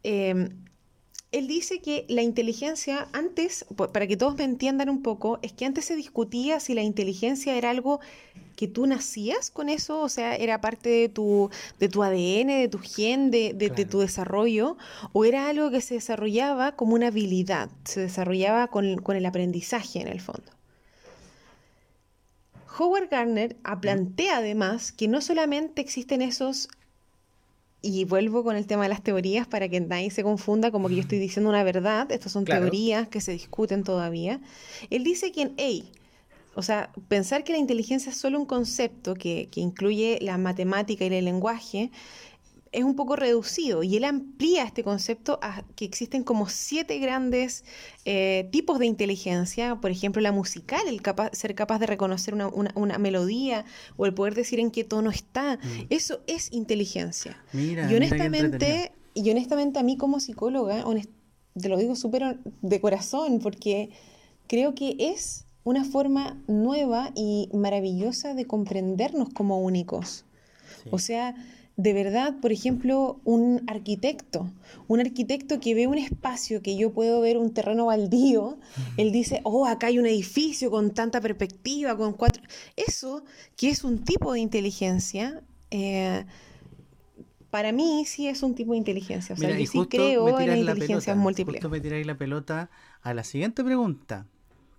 eh, 0.02 0.50
él 1.32 1.47
dice 1.47 1.81
que 1.81 2.05
la 2.09 2.23
inteligencia 2.23 3.09
antes, 3.12 3.65
para 3.93 4.06
que 4.06 4.17
todos 4.17 4.37
me 4.37 4.44
entiendan 4.44 4.88
un 4.88 5.03
poco, 5.03 5.38
es 5.43 5.53
que 5.53 5.65
antes 5.65 5.85
se 5.85 5.94
discutía 5.94 6.59
si 6.59 6.75
la 6.75 6.82
inteligencia 6.82 7.56
era 7.56 7.71
algo 7.71 8.00
que 8.56 8.67
tú 8.67 8.87
nacías 8.87 9.50
con 9.50 9.69
eso, 9.69 10.00
o 10.00 10.09
sea, 10.09 10.35
era 10.35 10.61
parte 10.61 10.88
de 10.88 11.09
tu, 11.09 11.49
de 11.79 11.88
tu 11.88 12.03
ADN, 12.03 12.49
de 12.49 12.69
tu 12.69 12.79
gen, 12.79 13.31
de, 13.31 13.55
tu 13.88 14.00
desarrollo, 14.00 14.76
o 15.12 15.25
era 15.25 15.49
algo 15.49 15.71
que 15.71 15.81
se 15.81 15.95
desarrollaba 15.95 16.76
como 16.76 16.95
una 16.95 17.07
habilidad, 17.07 17.71
se 17.85 18.00
desarrollaba 18.00 18.66
con, 18.66 18.99
con 18.99 19.16
el 19.16 19.25
aprendizaje 19.25 20.00
en 20.00 20.09
el 20.09 20.21
fondo. 20.21 20.52
Howard 22.78 23.09
Gardner 23.09 23.57
plantea 23.81 24.38
además 24.38 24.93
que 24.93 25.09
no 25.09 25.21
solamente 25.21 25.81
existen 25.81 26.23
esos 26.23 26.69
y 27.82 28.04
vuelvo 28.04 28.44
con 28.44 28.56
el 28.56 28.66
tema 28.66 28.82
de 28.84 28.90
las 28.90 29.02
teorías 29.02 29.46
para 29.46 29.68
que 29.68 29.80
nadie 29.80 30.10
se 30.10 30.22
confunda 30.22 30.70
como 30.70 30.88
que 30.88 30.96
yo 30.96 31.00
estoy 31.00 31.18
diciendo 31.18 31.49
una 31.49 31.64
verdad, 31.64 32.10
estas 32.12 32.32
son 32.32 32.44
teorías 32.44 33.08
que 33.08 33.20
se 33.20 33.32
discuten 33.32 33.84
todavía. 33.84 34.40
Él 34.90 35.04
dice 35.04 35.32
que 35.32 35.42
en 35.42 35.54
A, 35.58 35.84
o 36.54 36.62
sea, 36.62 36.90
pensar 37.08 37.44
que 37.44 37.52
la 37.52 37.58
inteligencia 37.58 38.10
es 38.10 38.18
solo 38.18 38.38
un 38.38 38.46
concepto 38.46 39.14
que, 39.14 39.49
que 39.50 39.60
incluye 39.60 40.18
la 40.20 40.37
matemática 40.37 41.04
y 41.04 41.14
el 41.14 41.25
lenguaje 41.25 41.90
es 42.73 42.85
un 42.85 42.95
poco 42.95 43.17
reducido 43.17 43.83
y 43.83 43.97
él 43.97 44.05
amplía 44.05 44.62
este 44.62 44.85
concepto 44.85 45.39
a 45.43 45.65
que 45.75 45.85
existen 45.85 46.23
como 46.23 46.49
siete 46.49 46.99
grandes 46.99 47.65
eh, 48.05 48.49
tipos 48.53 48.79
de 48.79 48.87
inteligencia, 48.87 49.77
por 49.77 49.91
ejemplo 49.91 50.23
la 50.23 50.31
musical, 50.31 50.81
el 50.87 51.00
ser 51.33 51.55
capaz 51.55 51.79
de 51.81 51.87
reconocer 51.87 52.35
una, 52.35 52.99
melodía 52.99 53.65
o 53.97 54.07
el 54.07 54.15
poder 54.15 54.35
decir 54.35 54.61
en 54.61 54.71
qué 54.71 54.85
tono 54.85 55.11
está, 55.11 55.57
mm. 55.57 55.87
eso 55.91 56.21
es 56.27 56.53
inteligencia. 56.53 57.43
y 57.53 57.95
honestamente, 57.95 58.93
y 59.15 59.31
honestamente 59.31 59.81
a 59.81 59.83
mí 59.83 59.97
como 59.97 60.21
psicóloga, 60.21 60.85
te 61.61 61.69
lo 61.69 61.77
digo 61.77 61.97
súper 61.97 62.39
de 62.62 62.81
corazón, 62.81 63.41
porque 63.41 63.91
creo 64.47 64.75
que 64.75 64.97
es 64.99 65.45
una 65.65 65.85
forma 65.85 66.41
nueva 66.47 67.11
y 67.17 67.49
maravillosa 67.53 68.35
de 68.35 68.47
comprendernos 68.47 69.29
como 69.31 69.61
únicos. 69.61 70.25
O 70.91 70.99
sea, 70.99 71.35
de 71.77 71.93
verdad, 71.95 72.35
por 72.41 72.53
ejemplo, 72.53 73.21
un 73.25 73.62
arquitecto, 73.67 74.50
un 74.87 75.00
arquitecto 75.00 75.61
que 75.61 75.75
ve 75.75 75.87
un 75.87 75.99
espacio 75.99 76.62
que 76.62 76.77
yo 76.77 76.93
puedo 76.93 77.21
ver 77.21 77.39
un 77.39 77.55
terreno 77.55 77.87
baldío, 77.87 78.59
él 78.97 79.12
dice, 79.12 79.41
oh, 79.45 79.67
acá 79.67 79.87
hay 79.87 79.99
un 79.99 80.07
edificio 80.07 80.71
con 80.71 80.93
tanta 80.93 81.21
perspectiva, 81.21 81.97
con 81.97 82.12
cuatro... 82.12 82.43
Eso, 82.77 83.25
que 83.57 83.71
es 83.71 83.83
un 83.83 84.05
tipo 84.05 84.33
de 84.33 84.41
inteligencia, 84.41 85.43
eh, 85.71 86.27
para 87.50 87.73
mí 87.73 88.05
sí 88.07 88.29
es 88.29 88.43
un 88.43 88.55
tipo 88.55 88.73
de 88.73 88.79
inteligencia. 88.79 89.35
O 89.35 89.39
sea, 89.39 89.50
yo 89.59 89.67
sí 89.67 89.87
creo 89.89 90.39
en 90.39 90.49
la 90.49 90.57
inteligencia 90.57 91.15
múltiple. 91.15 91.55
Justo 91.55 91.71
me 91.71 91.81
tiráis 91.81 92.07
la 92.07 92.17
pelota 92.17 92.71
a 93.03 93.15
la 93.15 93.25
siguiente 93.25 93.65
pregunta, 93.65 94.27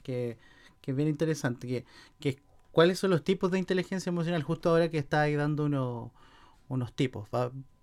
que, 0.03 0.37
que 0.81 0.91
es 0.91 0.97
bien 0.97 1.09
interesante, 1.09 1.67
que, 1.67 1.85
que 2.19 2.39
¿cuáles 2.71 2.99
son 2.99 3.11
los 3.11 3.23
tipos 3.23 3.51
de 3.51 3.59
inteligencia 3.59 4.09
emocional? 4.09 4.43
Justo 4.43 4.69
ahora 4.69 4.89
que 4.89 4.97
está 4.97 5.21
ahí 5.21 5.35
dando 5.35 5.65
uno 5.65 6.13
unos 6.71 6.93
tipos. 6.93 7.27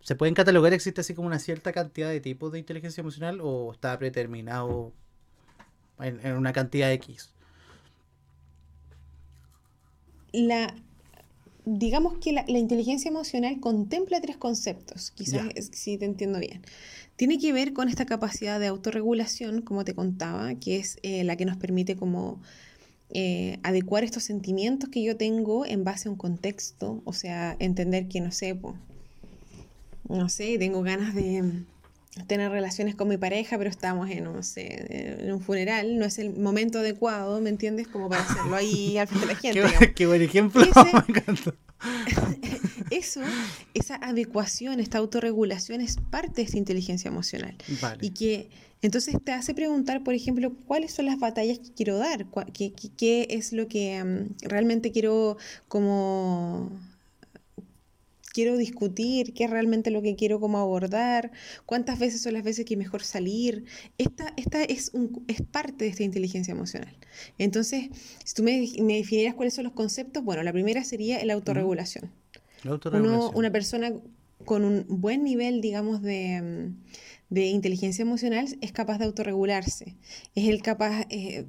¿Se 0.00 0.14
pueden 0.14 0.34
catalogar? 0.34 0.72
¿Existe 0.72 1.00
así 1.00 1.14
como 1.14 1.28
una 1.28 1.38
cierta 1.38 1.72
cantidad 1.72 2.08
de 2.08 2.20
tipos 2.20 2.52
de 2.52 2.58
inteligencia 2.58 3.00
emocional 3.00 3.40
o 3.42 3.72
está 3.72 3.96
predeterminado 3.98 4.92
en, 6.00 6.34
una 6.34 6.52
cantidad 6.52 6.90
X? 6.92 7.30
La, 10.32 10.74
digamos 11.64 12.18
que 12.18 12.32
la, 12.32 12.44
inteligencia 12.48 13.08
emocional 13.08 13.60
contempla 13.60 14.20
tres 14.20 14.36
conceptos, 14.36 15.10
quizás 15.10 15.46
si 15.72 15.98
te 15.98 16.04
entiendo 16.04 16.38
bien. 16.38 16.62
Tiene 17.16 17.38
que 17.38 17.52
ver 17.52 17.72
con 17.72 17.88
esta 17.88 18.06
capacidad 18.06 18.60
de 18.60 18.68
autorregulación, 18.68 19.62
como 19.62 19.84
te 19.84 19.94
contaba, 19.94 20.54
que 20.54 20.76
es 20.76 20.98
eh, 21.02 21.24
la 21.24 21.36
que 21.36 21.44
nos 21.44 21.56
permite 21.56 21.96
como 21.96 22.40
eh, 23.10 23.58
adecuar 23.62 24.04
estos 24.04 24.22
sentimientos 24.24 24.90
que 24.90 25.02
yo 25.02 25.16
tengo 25.16 25.64
en 25.64 25.84
base 25.84 26.08
a 26.08 26.12
un 26.12 26.18
contexto, 26.18 27.02
o 27.04 27.12
sea, 27.12 27.56
entender 27.58 28.08
que 28.08 28.20
no 28.20 28.32
sé, 28.32 28.58
no 30.08 30.28
sé, 30.28 30.58
tengo 30.58 30.82
ganas 30.82 31.14
de 31.14 31.64
tener 32.26 32.50
relaciones 32.50 32.94
con 32.94 33.08
mi 33.08 33.16
pareja, 33.16 33.56
pero 33.58 33.70
estamos 33.70 34.10
en, 34.10 34.24
no 34.24 34.42
sé, 34.42 35.20
en 35.20 35.32
un 35.32 35.40
funeral, 35.40 35.98
no 35.98 36.04
es 36.04 36.18
el 36.18 36.36
momento 36.36 36.80
adecuado, 36.80 37.40
¿me 37.40 37.50
entiendes? 37.50 37.88
Como 37.88 38.08
para 38.08 38.22
hacerlo 38.22 38.56
ahí 38.56 38.98
al 38.98 39.08
frente 39.08 39.26
de 39.26 39.32
la 39.32 39.38
gente. 39.70 39.94
qué, 39.94 40.06
buen 40.06 40.22
ejemplo, 40.22 40.62
encantó. 41.08 41.54
Eso, 42.90 43.20
esa 43.74 43.96
adecuación, 43.96 44.80
esta 44.80 44.98
autorregulación 44.98 45.80
es 45.80 45.96
parte 46.10 46.36
de 46.36 46.42
esta 46.42 46.58
inteligencia 46.58 47.08
emocional. 47.08 47.56
Y 48.00 48.10
que 48.10 48.48
entonces 48.82 49.16
te 49.24 49.32
hace 49.32 49.54
preguntar, 49.54 50.04
por 50.04 50.14
ejemplo, 50.14 50.54
cuáles 50.66 50.92
son 50.92 51.06
las 51.06 51.18
batallas 51.18 51.58
que 51.58 51.72
quiero 51.72 51.98
dar, 51.98 52.26
qué, 52.52 52.72
qué, 52.72 53.26
es 53.30 53.52
lo 53.52 53.68
que 53.68 54.02
mm, 54.02 54.48
realmente 54.48 54.92
quiero 54.92 55.36
como 55.66 56.70
quiero 58.32 58.56
discutir, 58.56 59.34
qué 59.34 59.44
es 59.44 59.50
realmente 59.50 59.90
lo 59.90 60.00
que 60.00 60.14
quiero 60.14 60.38
como 60.38 60.58
abordar, 60.58 61.32
cuántas 61.66 61.98
veces 61.98 62.22
son 62.22 62.34
las 62.34 62.44
veces 62.44 62.64
que 62.64 62.76
mejor 62.76 63.02
salir. 63.02 63.64
Esta, 63.98 64.32
esta 64.36 64.62
es, 64.62 64.90
un, 64.92 65.24
es 65.26 65.42
parte 65.42 65.84
de 65.84 65.90
esta 65.90 66.04
inteligencia 66.04 66.52
emocional. 66.52 66.96
Entonces, 67.38 67.88
si 68.24 68.34
tú 68.34 68.44
me, 68.44 68.64
me 68.80 68.94
definieras 68.94 69.34
cuáles 69.34 69.54
son 69.54 69.64
los 69.64 69.72
conceptos, 69.72 70.22
bueno, 70.22 70.44
la 70.44 70.52
primera 70.52 70.84
sería 70.84 71.24
la 71.24 71.34
autorregulación. 71.34 72.12
una 73.34 73.50
persona 73.50 73.92
con 74.44 74.64
un 74.64 74.84
buen 74.88 75.24
nivel, 75.24 75.60
digamos, 75.60 76.00
de, 76.00 76.70
de, 77.30 77.46
inteligencia 77.46 78.02
emocional 78.02 78.46
es 78.60 78.72
capaz 78.72 78.98
de 78.98 79.06
autorregularse. 79.06 79.96
Es 80.34 80.48
el 80.48 80.62
capaz... 80.62 81.06
Eh, 81.10 81.46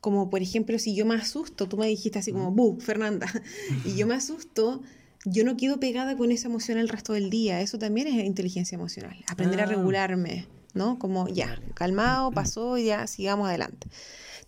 como 0.00 0.28
por 0.28 0.42
ejemplo, 0.42 0.78
si 0.78 0.94
yo 0.94 1.06
me 1.06 1.14
asusto, 1.14 1.68
tú 1.68 1.78
me 1.78 1.86
dijiste 1.86 2.18
así 2.18 2.30
como, 2.30 2.50
¡bu, 2.52 2.78
Fernanda! 2.80 3.26
y 3.84 3.96
yo 3.96 4.06
me 4.06 4.14
asusto, 4.14 4.82
yo 5.24 5.42
no 5.44 5.56
quedo 5.56 5.80
pegada 5.80 6.16
con 6.16 6.30
esa 6.30 6.48
emoción 6.48 6.78
el 6.78 6.88
resto 6.88 7.12
del 7.14 7.30
día. 7.30 7.60
Eso 7.60 7.78
también 7.78 8.06
es 8.06 8.24
inteligencia 8.24 8.76
emocional. 8.76 9.16
Aprender 9.26 9.60
a 9.60 9.64
ah. 9.64 9.66
regularme, 9.66 10.46
¿no? 10.74 10.98
Como 10.98 11.28
ya, 11.28 11.60
calmado, 11.74 12.30
pasó 12.30 12.78
y 12.78 12.86
ya, 12.86 13.06
sigamos 13.06 13.48
adelante. 13.48 13.88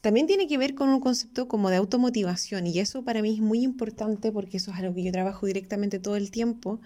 También 0.00 0.28
tiene 0.28 0.46
que 0.46 0.58
ver 0.58 0.74
con 0.74 0.88
un 0.90 1.00
concepto 1.00 1.48
como 1.48 1.70
de 1.70 1.76
automotivación 1.76 2.66
y 2.68 2.78
eso 2.78 3.02
para 3.02 3.20
mí 3.20 3.34
es 3.34 3.40
muy 3.40 3.62
importante 3.62 4.30
porque 4.30 4.58
eso 4.58 4.70
es 4.70 4.76
algo 4.78 4.94
que 4.94 5.02
yo 5.02 5.10
trabajo 5.10 5.46
directamente 5.46 5.98
todo 5.98 6.14
el 6.14 6.30
tiempo, 6.30 6.80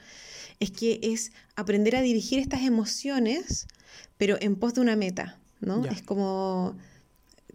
es 0.62 0.70
que 0.70 1.00
es 1.02 1.32
aprender 1.56 1.96
a 1.96 2.02
dirigir 2.02 2.38
estas 2.38 2.62
emociones, 2.62 3.66
pero 4.16 4.36
en 4.40 4.54
pos 4.54 4.74
de 4.74 4.80
una 4.80 4.94
meta, 4.94 5.40
¿no? 5.60 5.84
Es 5.86 6.02
como 6.02 6.76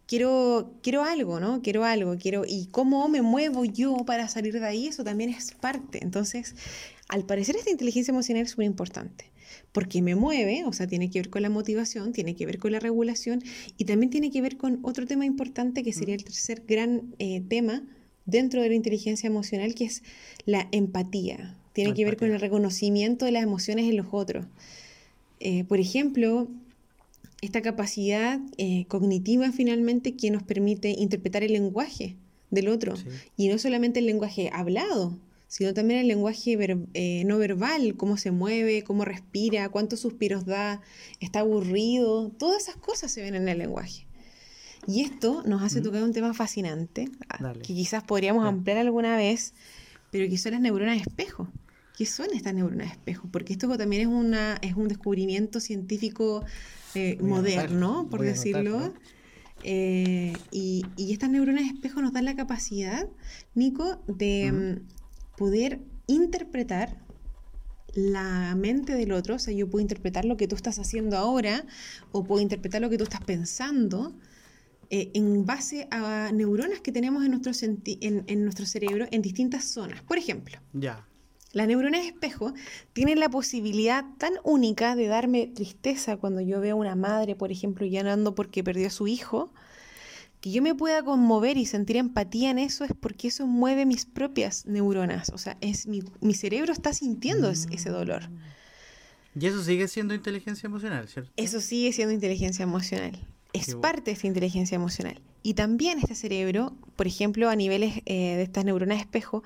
quiero, 0.08 0.74
quiero 0.84 1.06
algo, 1.06 1.40
¿no? 1.40 1.62
Quiero 1.62 1.86
algo, 1.86 2.18
quiero, 2.18 2.44
y 2.46 2.68
cómo 2.68 3.08
me 3.08 3.22
muevo 3.22 3.64
yo 3.64 3.96
para 4.06 4.28
salir 4.28 4.60
de 4.60 4.66
ahí, 4.66 4.88
eso 4.88 5.06
también 5.06 5.30
es 5.30 5.54
parte. 5.54 6.00
Entonces, 6.02 6.54
al 7.08 7.26
parecer 7.26 7.56
esta 7.56 7.70
inteligencia 7.70 8.12
emocional 8.12 8.44
es 8.44 8.58
muy 8.58 8.66
importante, 8.66 9.32
porque 9.72 10.02
me 10.02 10.16
mueve, 10.16 10.66
o 10.66 10.74
sea, 10.74 10.86
tiene 10.86 11.10
que 11.10 11.20
ver 11.20 11.30
con 11.30 11.44
la 11.44 11.50
motivación, 11.50 12.12
tiene 12.12 12.36
que 12.36 12.46
ver 12.46 12.60
con 12.60 12.74
la 12.74 12.82
regulación 12.82 13.42
y 13.78 13.86
también 13.86 14.10
tiene 14.10 14.32
que 14.32 14.42
ver 14.42 14.58
con 14.58 14.80
otro 14.82 15.06
tema 15.06 15.26
importante 15.26 15.82
que 15.82 15.94
sería 15.94 16.16
el 16.16 16.26
tercer 16.26 16.64
gran 16.68 17.16
eh, 17.20 17.42
tema 17.48 17.84
dentro 18.26 18.62
de 18.62 18.68
la 18.68 18.76
inteligencia 18.76 19.28
emocional, 19.28 19.76
que 19.76 19.86
es 19.86 20.04
la 20.46 20.68
empatía. 20.74 21.56
Tiene 21.78 21.94
que 21.94 22.06
ver 22.06 22.18
con 22.18 22.32
el 22.32 22.40
reconocimiento 22.40 23.26
de 23.26 23.32
las 23.32 23.44
emociones 23.44 23.88
en 23.88 23.98
los 23.98 24.08
otros. 24.10 24.48
Eh, 25.40 25.64
por 25.66 25.80
ejemplo, 25.80 26.48
esta 27.44 27.62
capacidad 27.62 28.40
eh, 28.58 28.86
cognitiva 28.88 29.52
finalmente 29.52 30.16
que 30.16 30.32
nos 30.32 30.42
permite 30.42 30.90
interpretar 30.90 31.44
el 31.44 31.54
lenguaje 31.54 32.16
del 32.50 32.70
otro. 32.70 32.96
Y 33.36 33.50
no 33.50 33.60
solamente 33.60 34.00
el 34.00 34.08
lenguaje 34.08 34.50
hablado, 34.52 35.20
sino 35.48 35.72
también 35.76 36.00
el 36.00 36.08
lenguaje 36.08 36.58
eh, 36.96 37.24
no 37.28 37.38
verbal, 37.38 37.96
cómo 37.96 38.18
se 38.18 38.32
mueve, 38.32 38.84
cómo 38.84 39.06
respira, 39.06 39.70
cuántos 39.70 40.00
suspiros 40.00 40.48
da, 40.48 40.82
está 41.20 41.42
aburrido, 41.42 42.32
todas 42.40 42.64
esas 42.64 42.78
cosas 42.78 43.12
se 43.12 43.22
ven 43.22 43.36
en 43.36 43.48
el 43.48 43.60
lenguaje. 43.60 44.08
Y 44.88 45.02
esto 45.02 45.44
nos 45.46 45.62
hace 45.62 45.80
tocar 45.82 46.02
un 46.02 46.12
tema 46.12 46.34
fascinante, 46.34 47.08
ah, 47.30 47.54
que 47.54 47.76
quizás 47.76 48.04
podríamos 48.04 48.48
ampliar 48.48 48.80
alguna 48.80 49.16
vez, 49.16 49.54
pero 50.10 50.28
que 50.28 50.40
son 50.40 50.54
las 50.54 50.62
neuronas 50.62 51.00
espejo. 51.00 51.48
¿Qué 51.98 52.06
son 52.06 52.28
estas 52.32 52.54
neuronas 52.54 52.92
espejo? 52.92 53.28
Porque 53.32 53.54
esto 53.54 53.76
también 53.76 54.04
es, 54.04 54.08
una, 54.08 54.60
es 54.62 54.76
un 54.76 54.88
descubrimiento 54.88 55.60
científico 55.60 56.46
eh, 56.94 57.18
moderno, 57.22 58.08
por 58.08 58.22
decirlo. 58.22 58.94
Eh, 59.64 60.34
y, 60.52 60.86
estas 61.12 61.32
neuronas 61.32 61.64
espejo 61.64 62.00
nos 62.04 62.14
dan 62.14 62.26
la 62.26 62.36
capacidad, 62.36 63.10
Nico, 63.56 64.00
de 64.06 64.52
mm, 64.52 65.38
poder 65.38 65.80
interpretar 66.06 67.04
la 67.96 68.54
mente 68.54 68.94
del 68.94 69.12
otro, 69.12 69.34
o 69.34 69.40
sea, 69.40 69.56
yo 69.56 69.68
puedo 69.68 69.82
interpretar 69.82 70.24
lo 70.24 70.38
que 70.38 70.48
tú 70.48 70.56
estás 70.56 70.78
haciendo 70.78 71.18
ahora 71.18 71.66
o 72.12 72.24
puedo 72.24 72.44
interpretar 72.44 72.80
lo 72.80 72.92
que 72.92 73.00
tú 73.00 73.06
estás 73.06 73.24
pensando 73.24 74.16
eh, 74.92 75.10
en 75.16 75.48
base 75.48 75.88
a 75.90 76.30
neuronas 76.32 76.80
que 76.82 76.92
tenemos 76.92 77.26
en 77.26 77.32
nuestro, 77.32 77.54
en, 77.64 78.24
en 78.28 78.44
nuestro 78.44 78.68
cerebro 78.68 79.08
en 79.10 79.24
distintas 79.24 79.64
zonas. 79.64 80.04
Por 80.04 80.20
ejemplo, 80.20 80.60
ya. 80.74 81.08
Las 81.54 81.68
neuronas 81.68 82.06
espejo 82.06 82.54
tienen 82.94 83.20
la 83.20 83.30
posibilidad 83.30 84.04
tan 84.18 84.34
única 84.44 84.96
de 84.96 85.08
darme 85.08 85.48
tristeza 85.48 86.18
cuando 86.18 86.42
yo 86.42 86.60
veo 86.60 86.76
a 86.76 86.80
una 86.80 86.96
madre, 86.96 87.36
por 87.36 87.52
ejemplo, 87.52 87.86
llanando 87.86 88.36
porque 88.36 88.64
perdió 88.64 88.88
a 88.88 88.92
su 88.92 89.08
hijo, 89.08 89.54
que 90.42 90.52
yo 90.52 90.62
me 90.62 90.76
pueda 90.76 91.04
conmover 91.04 91.58
y 91.58 91.66
sentir 91.66 91.98
empatía 91.98 92.52
en 92.52 92.60
eso 92.60 92.84
es 92.84 92.92
porque 93.00 93.30
eso 93.30 93.48
mueve 93.48 93.86
mis 93.86 94.06
propias 94.06 94.66
neuronas. 94.66 95.30
O 95.30 95.38
sea, 95.38 95.58
es 95.62 95.88
mi, 95.88 96.04
cerebro 96.34 96.74
está 96.74 96.94
sintiendo 96.94 97.50
ese 97.50 97.90
dolor. 97.90 98.30
Y 99.40 99.46
eso 99.46 99.64
sigue 99.64 99.88
siendo 99.88 100.14
inteligencia 100.14 100.68
emocional, 100.68 101.08
¿cierto? 101.08 101.32
Eso 101.38 101.62
sigue 101.62 101.94
siendo 101.94 102.14
inteligencia 102.14 102.64
emocional. 102.64 103.18
Es 103.54 103.76
parte 103.76 104.06
de 104.06 104.12
esta 104.12 104.28
inteligencia 104.28 104.76
emocional. 104.76 105.22
Y 105.44 105.54
también 105.54 106.00
este 106.00 106.16
cerebro, 106.16 106.74
por 106.96 107.08
ejemplo, 107.08 107.50
a 107.50 107.56
niveles 107.56 108.02
eh, 108.06 108.36
de 108.36 108.44
estas 108.44 108.66
neuronas 108.66 109.00
espejo, 109.00 109.44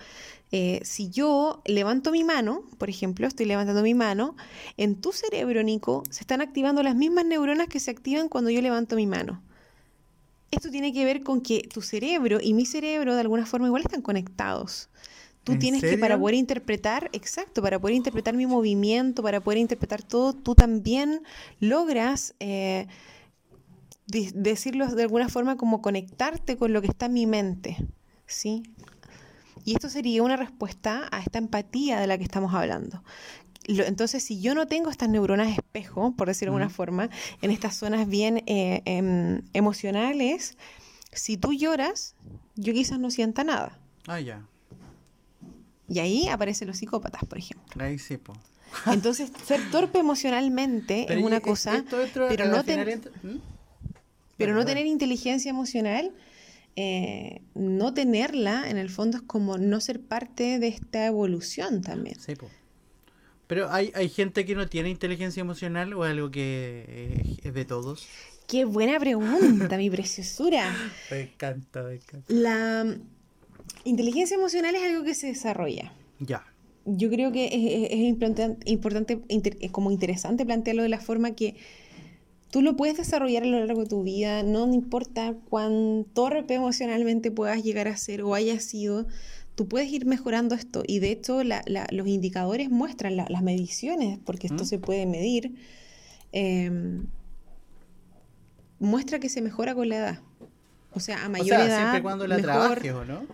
eh, 0.51 0.81
si 0.83 1.09
yo 1.09 1.61
levanto 1.65 2.11
mi 2.11 2.23
mano, 2.23 2.63
por 2.77 2.89
ejemplo, 2.89 3.27
estoy 3.27 3.45
levantando 3.45 3.83
mi 3.83 3.93
mano, 3.93 4.35
en 4.77 4.99
tu 4.99 5.11
cerebro, 5.11 5.63
Nico, 5.63 6.03
se 6.09 6.21
están 6.21 6.41
activando 6.41 6.83
las 6.83 6.95
mismas 6.95 7.25
neuronas 7.25 7.67
que 7.67 7.79
se 7.79 7.91
activan 7.91 8.29
cuando 8.29 8.49
yo 8.49 8.61
levanto 8.61 8.95
mi 8.95 9.07
mano. 9.07 9.41
Esto 10.49 10.69
tiene 10.69 10.91
que 10.91 11.05
ver 11.05 11.23
con 11.23 11.41
que 11.41 11.61
tu 11.73 11.81
cerebro 11.81 12.39
y 12.41 12.53
mi 12.53 12.65
cerebro 12.65 13.13
de 13.13 13.21
alguna 13.21 13.45
forma 13.45 13.67
igual 13.67 13.83
están 13.83 14.01
conectados. 14.01 14.89
Tú 15.43 15.57
tienes 15.57 15.81
que 15.81 15.97
para 15.97 16.19
poder 16.19 16.35
interpretar, 16.35 17.09
exacto, 17.13 17.63
para 17.63 17.79
poder 17.79 17.95
interpretar 17.95 18.35
mi 18.35 18.45
movimiento, 18.45 19.23
para 19.23 19.41
poder 19.41 19.57
interpretar 19.57 20.03
todo, 20.03 20.33
tú 20.33 20.53
también 20.53 21.23
logras 21.59 22.35
eh, 22.39 22.87
decirlo 24.11 24.87
de 24.87 25.03
alguna 25.03 25.29
forma 25.29 25.57
como 25.57 25.81
conectarte 25.81 26.57
con 26.57 26.73
lo 26.73 26.81
que 26.81 26.87
está 26.87 27.07
en 27.07 27.13
mi 27.13 27.25
mente, 27.25 27.77
¿sí? 28.27 28.63
Y 29.63 29.73
esto 29.73 29.89
sería 29.89 30.23
una 30.23 30.37
respuesta 30.37 31.07
a 31.11 31.19
esta 31.19 31.37
empatía 31.37 31.99
de 31.99 32.07
la 32.07 32.17
que 32.17 32.23
estamos 32.23 32.53
hablando. 32.53 33.03
Entonces, 33.67 34.23
si 34.23 34.41
yo 34.41 34.55
no 34.55 34.67
tengo 34.67 34.89
estas 34.89 35.09
neuronas 35.09 35.55
espejo, 35.55 36.15
por 36.15 36.27
decirlo 36.27 36.53
de 36.53 36.63
alguna 36.63 36.73
forma, 36.73 37.09
en 37.41 37.51
estas 37.51 37.75
zonas 37.75 38.07
bien 38.07 38.43
eh, 38.47 38.81
em, 38.85 39.43
emocionales, 39.53 40.57
si 41.11 41.37
tú 41.37 41.53
lloras, 41.53 42.15
yo 42.55 42.73
quizás 42.73 42.99
no 42.99 43.11
sienta 43.11 43.43
nada. 43.43 43.77
Ah, 44.07 44.19
ya. 44.19 44.45
Y 45.87 45.99
ahí 45.99 46.27
aparecen 46.27 46.67
los 46.67 46.77
psicópatas, 46.77 47.23
por 47.25 47.37
ejemplo. 47.37 47.83
Ahí 47.83 47.99
sí, 47.99 48.17
po. 48.17 48.33
Entonces, 48.87 49.31
ser 49.45 49.69
torpe 49.69 49.99
emocionalmente 49.99 51.05
es 51.13 51.23
una 51.23 51.41
cosa, 51.41 51.83
pero 52.15 52.47
no, 52.47 52.63
¿Mm? 52.63 53.37
Pero 54.41 54.55
no 54.55 54.65
tener 54.65 54.85
inteligencia 54.85 55.49
emocional 55.49 56.11
eh, 56.75 57.41
no 57.53 57.93
tenerla, 57.93 58.69
en 58.69 58.77
el 58.77 58.89
fondo, 58.89 59.17
es 59.17 59.23
como 59.23 59.57
no 59.57 59.81
ser 59.81 59.99
parte 59.99 60.57
de 60.59 60.69
esta 60.69 61.05
evolución 61.05 61.81
también. 61.81 62.17
Sí, 62.19 62.33
Pero 63.47 63.69
hay, 63.71 63.91
hay 63.93 64.07
gente 64.07 64.45
que 64.45 64.55
no 64.55 64.67
tiene 64.67 64.89
inteligencia 64.89 65.41
emocional 65.41 65.93
o 65.93 66.03
algo 66.03 66.31
que 66.31 67.37
es 67.43 67.53
de 67.53 67.65
todos. 67.65 68.07
Qué 68.47 68.63
buena 68.63 68.99
pregunta, 68.99 69.77
mi 69.77 69.89
preciosura. 69.89 70.73
Me 71.11 71.21
encanta, 71.21 71.83
me 71.83 71.95
encanta. 71.95 72.33
La 72.33 72.97
inteligencia 73.83 74.35
emocional 74.35 74.75
es 74.75 74.83
algo 74.83 75.03
que 75.03 75.13
se 75.13 75.27
desarrolla. 75.27 75.93
Ya. 76.19 76.45
Yo 76.85 77.09
creo 77.09 77.31
que 77.31 77.45
es, 77.45 77.99
importante, 77.99 78.69
importante 78.69 79.21
como 79.71 79.91
interesante 79.91 80.45
plantearlo 80.45 80.83
de 80.83 80.89
la 80.89 80.99
forma 80.99 81.35
que 81.35 81.55
Tú 82.51 82.61
lo 82.61 82.75
puedes 82.75 82.97
desarrollar 82.97 83.43
a 83.43 83.45
lo 83.47 83.65
largo 83.65 83.83
de 83.83 83.87
tu 83.87 84.03
vida, 84.03 84.43
no 84.43 84.71
importa 84.73 85.33
cuán 85.49 86.05
torpe 86.13 86.55
emocionalmente 86.55 87.31
puedas 87.31 87.63
llegar 87.63 87.87
a 87.87 87.95
ser 87.95 88.23
o 88.23 88.35
hayas 88.35 88.63
sido, 88.63 89.07
tú 89.55 89.69
puedes 89.69 89.89
ir 89.89 90.05
mejorando 90.05 90.53
esto. 90.53 90.83
Y 90.85 90.99
de 90.99 91.11
hecho 91.11 91.41
los 91.43 92.07
indicadores 92.07 92.69
muestran 92.69 93.15
las 93.15 93.41
mediciones, 93.41 94.19
porque 94.25 94.47
esto 94.47 94.65
se 94.65 94.79
puede 94.79 95.05
medir, 95.05 95.55
em, 96.33 97.05
muestra 98.79 99.19
que 99.19 99.29
se 99.29 99.41
mejora 99.41 99.73
con 99.73 99.87
la 99.87 99.97
edad. 99.97 100.19
O 100.93 100.99
sea, 100.99 101.23
a 101.23 101.29
mayor 101.29 101.57
edad. 101.57 101.79
Siempre 101.79 102.01
cuando 102.01 102.27
la 102.27 102.37
trabajes, 102.37 102.91
¿o 102.91 103.05
no? 103.05 103.25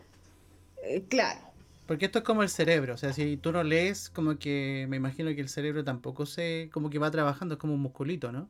Eh, 0.84 1.04
claro. 1.10 1.40
Porque 1.88 2.06
esto 2.06 2.20
es 2.20 2.26
como 2.26 2.44
el 2.44 2.50
cerebro, 2.50 2.94
o 2.94 2.98
sea, 2.98 3.14
si 3.14 3.38
tú 3.38 3.52
no 3.52 3.64
lees, 3.64 4.10
como 4.10 4.38
que 4.38 4.86
me 4.90 4.98
imagino 4.98 5.34
que 5.34 5.42
el 5.42 5.50
cerebro 5.50 5.84
tampoco 5.84 6.26
se, 6.26 6.70
como 6.72 6.90
que 6.90 7.00
va 7.00 7.10
trabajando, 7.10 7.56
es 7.56 7.60
como 7.60 7.74
un 7.74 7.82
musculito, 7.82 8.32
¿no? 8.32 8.50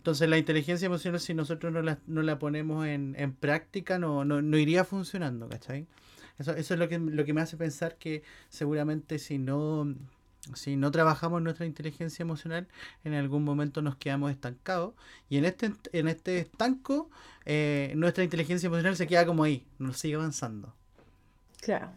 Entonces 0.00 0.30
la 0.30 0.38
inteligencia 0.38 0.86
emocional, 0.86 1.20
si 1.20 1.34
nosotros 1.34 1.70
no 1.74 1.82
la, 1.82 1.98
no 2.06 2.22
la 2.22 2.38
ponemos 2.38 2.86
en, 2.86 3.14
en 3.18 3.34
práctica, 3.34 3.98
no, 3.98 4.24
no, 4.24 4.40
no, 4.40 4.56
iría 4.56 4.82
funcionando, 4.82 5.46
¿cachai? 5.46 5.86
Eso, 6.38 6.52
eso 6.52 6.72
es 6.72 6.80
lo 6.80 6.88
que, 6.88 6.98
lo 6.98 7.22
que 7.26 7.34
me 7.34 7.42
hace 7.42 7.58
pensar 7.58 7.98
que 7.98 8.22
seguramente 8.48 9.18
si 9.18 9.36
no, 9.36 9.94
si 10.54 10.76
no 10.76 10.90
trabajamos 10.90 11.42
nuestra 11.42 11.66
inteligencia 11.66 12.22
emocional, 12.22 12.66
en 13.04 13.12
algún 13.12 13.44
momento 13.44 13.82
nos 13.82 13.96
quedamos 13.96 14.30
estancados. 14.30 14.94
Y 15.28 15.36
en 15.36 15.44
este, 15.44 15.70
en 15.92 16.08
este 16.08 16.38
estanco, 16.38 17.10
eh, 17.44 17.92
nuestra 17.94 18.24
inteligencia 18.24 18.68
emocional 18.68 18.96
se 18.96 19.06
queda 19.06 19.26
como 19.26 19.44
ahí, 19.44 19.66
no 19.78 19.92
sigue 19.92 20.14
avanzando. 20.14 20.74
Claro. 21.60 21.90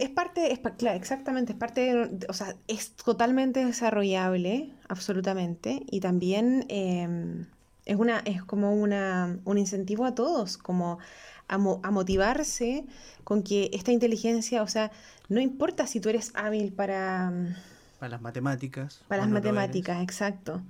Es 0.00 0.10
parte, 0.10 0.52
es, 0.52 0.60
claro, 0.76 0.96
exactamente, 0.96 1.52
es 1.52 1.58
parte, 1.58 1.80
de, 1.80 2.26
o 2.28 2.32
sea, 2.32 2.54
es 2.68 2.92
totalmente 2.92 3.64
desarrollable, 3.64 4.72
absolutamente, 4.88 5.82
y 5.90 6.00
también 6.00 6.64
em, 6.68 7.46
es, 7.84 7.96
una, 7.96 8.20
es 8.20 8.42
como 8.44 8.74
una, 8.74 9.38
un 9.44 9.58
incentivo 9.58 10.04
a 10.04 10.14
todos, 10.14 10.58
como 10.58 10.98
a, 11.48 11.54
a, 11.54 11.90
motivarse 11.90 12.84
con 13.24 13.42
que 13.42 13.70
esta 13.72 13.90
inteligencia, 13.90 14.62
o 14.62 14.68
sea, 14.68 14.92
no 15.28 15.40
importa 15.40 15.86
si 15.86 16.00
tú 16.00 16.08
eres 16.08 16.30
hábil 16.34 16.72
para... 16.72 17.32
Para 17.98 18.10
las 18.10 18.22
matemáticas. 18.22 19.02
Para 19.08 19.22
las 19.22 19.30
matemáticas, 19.30 20.02
exacto. 20.02 20.62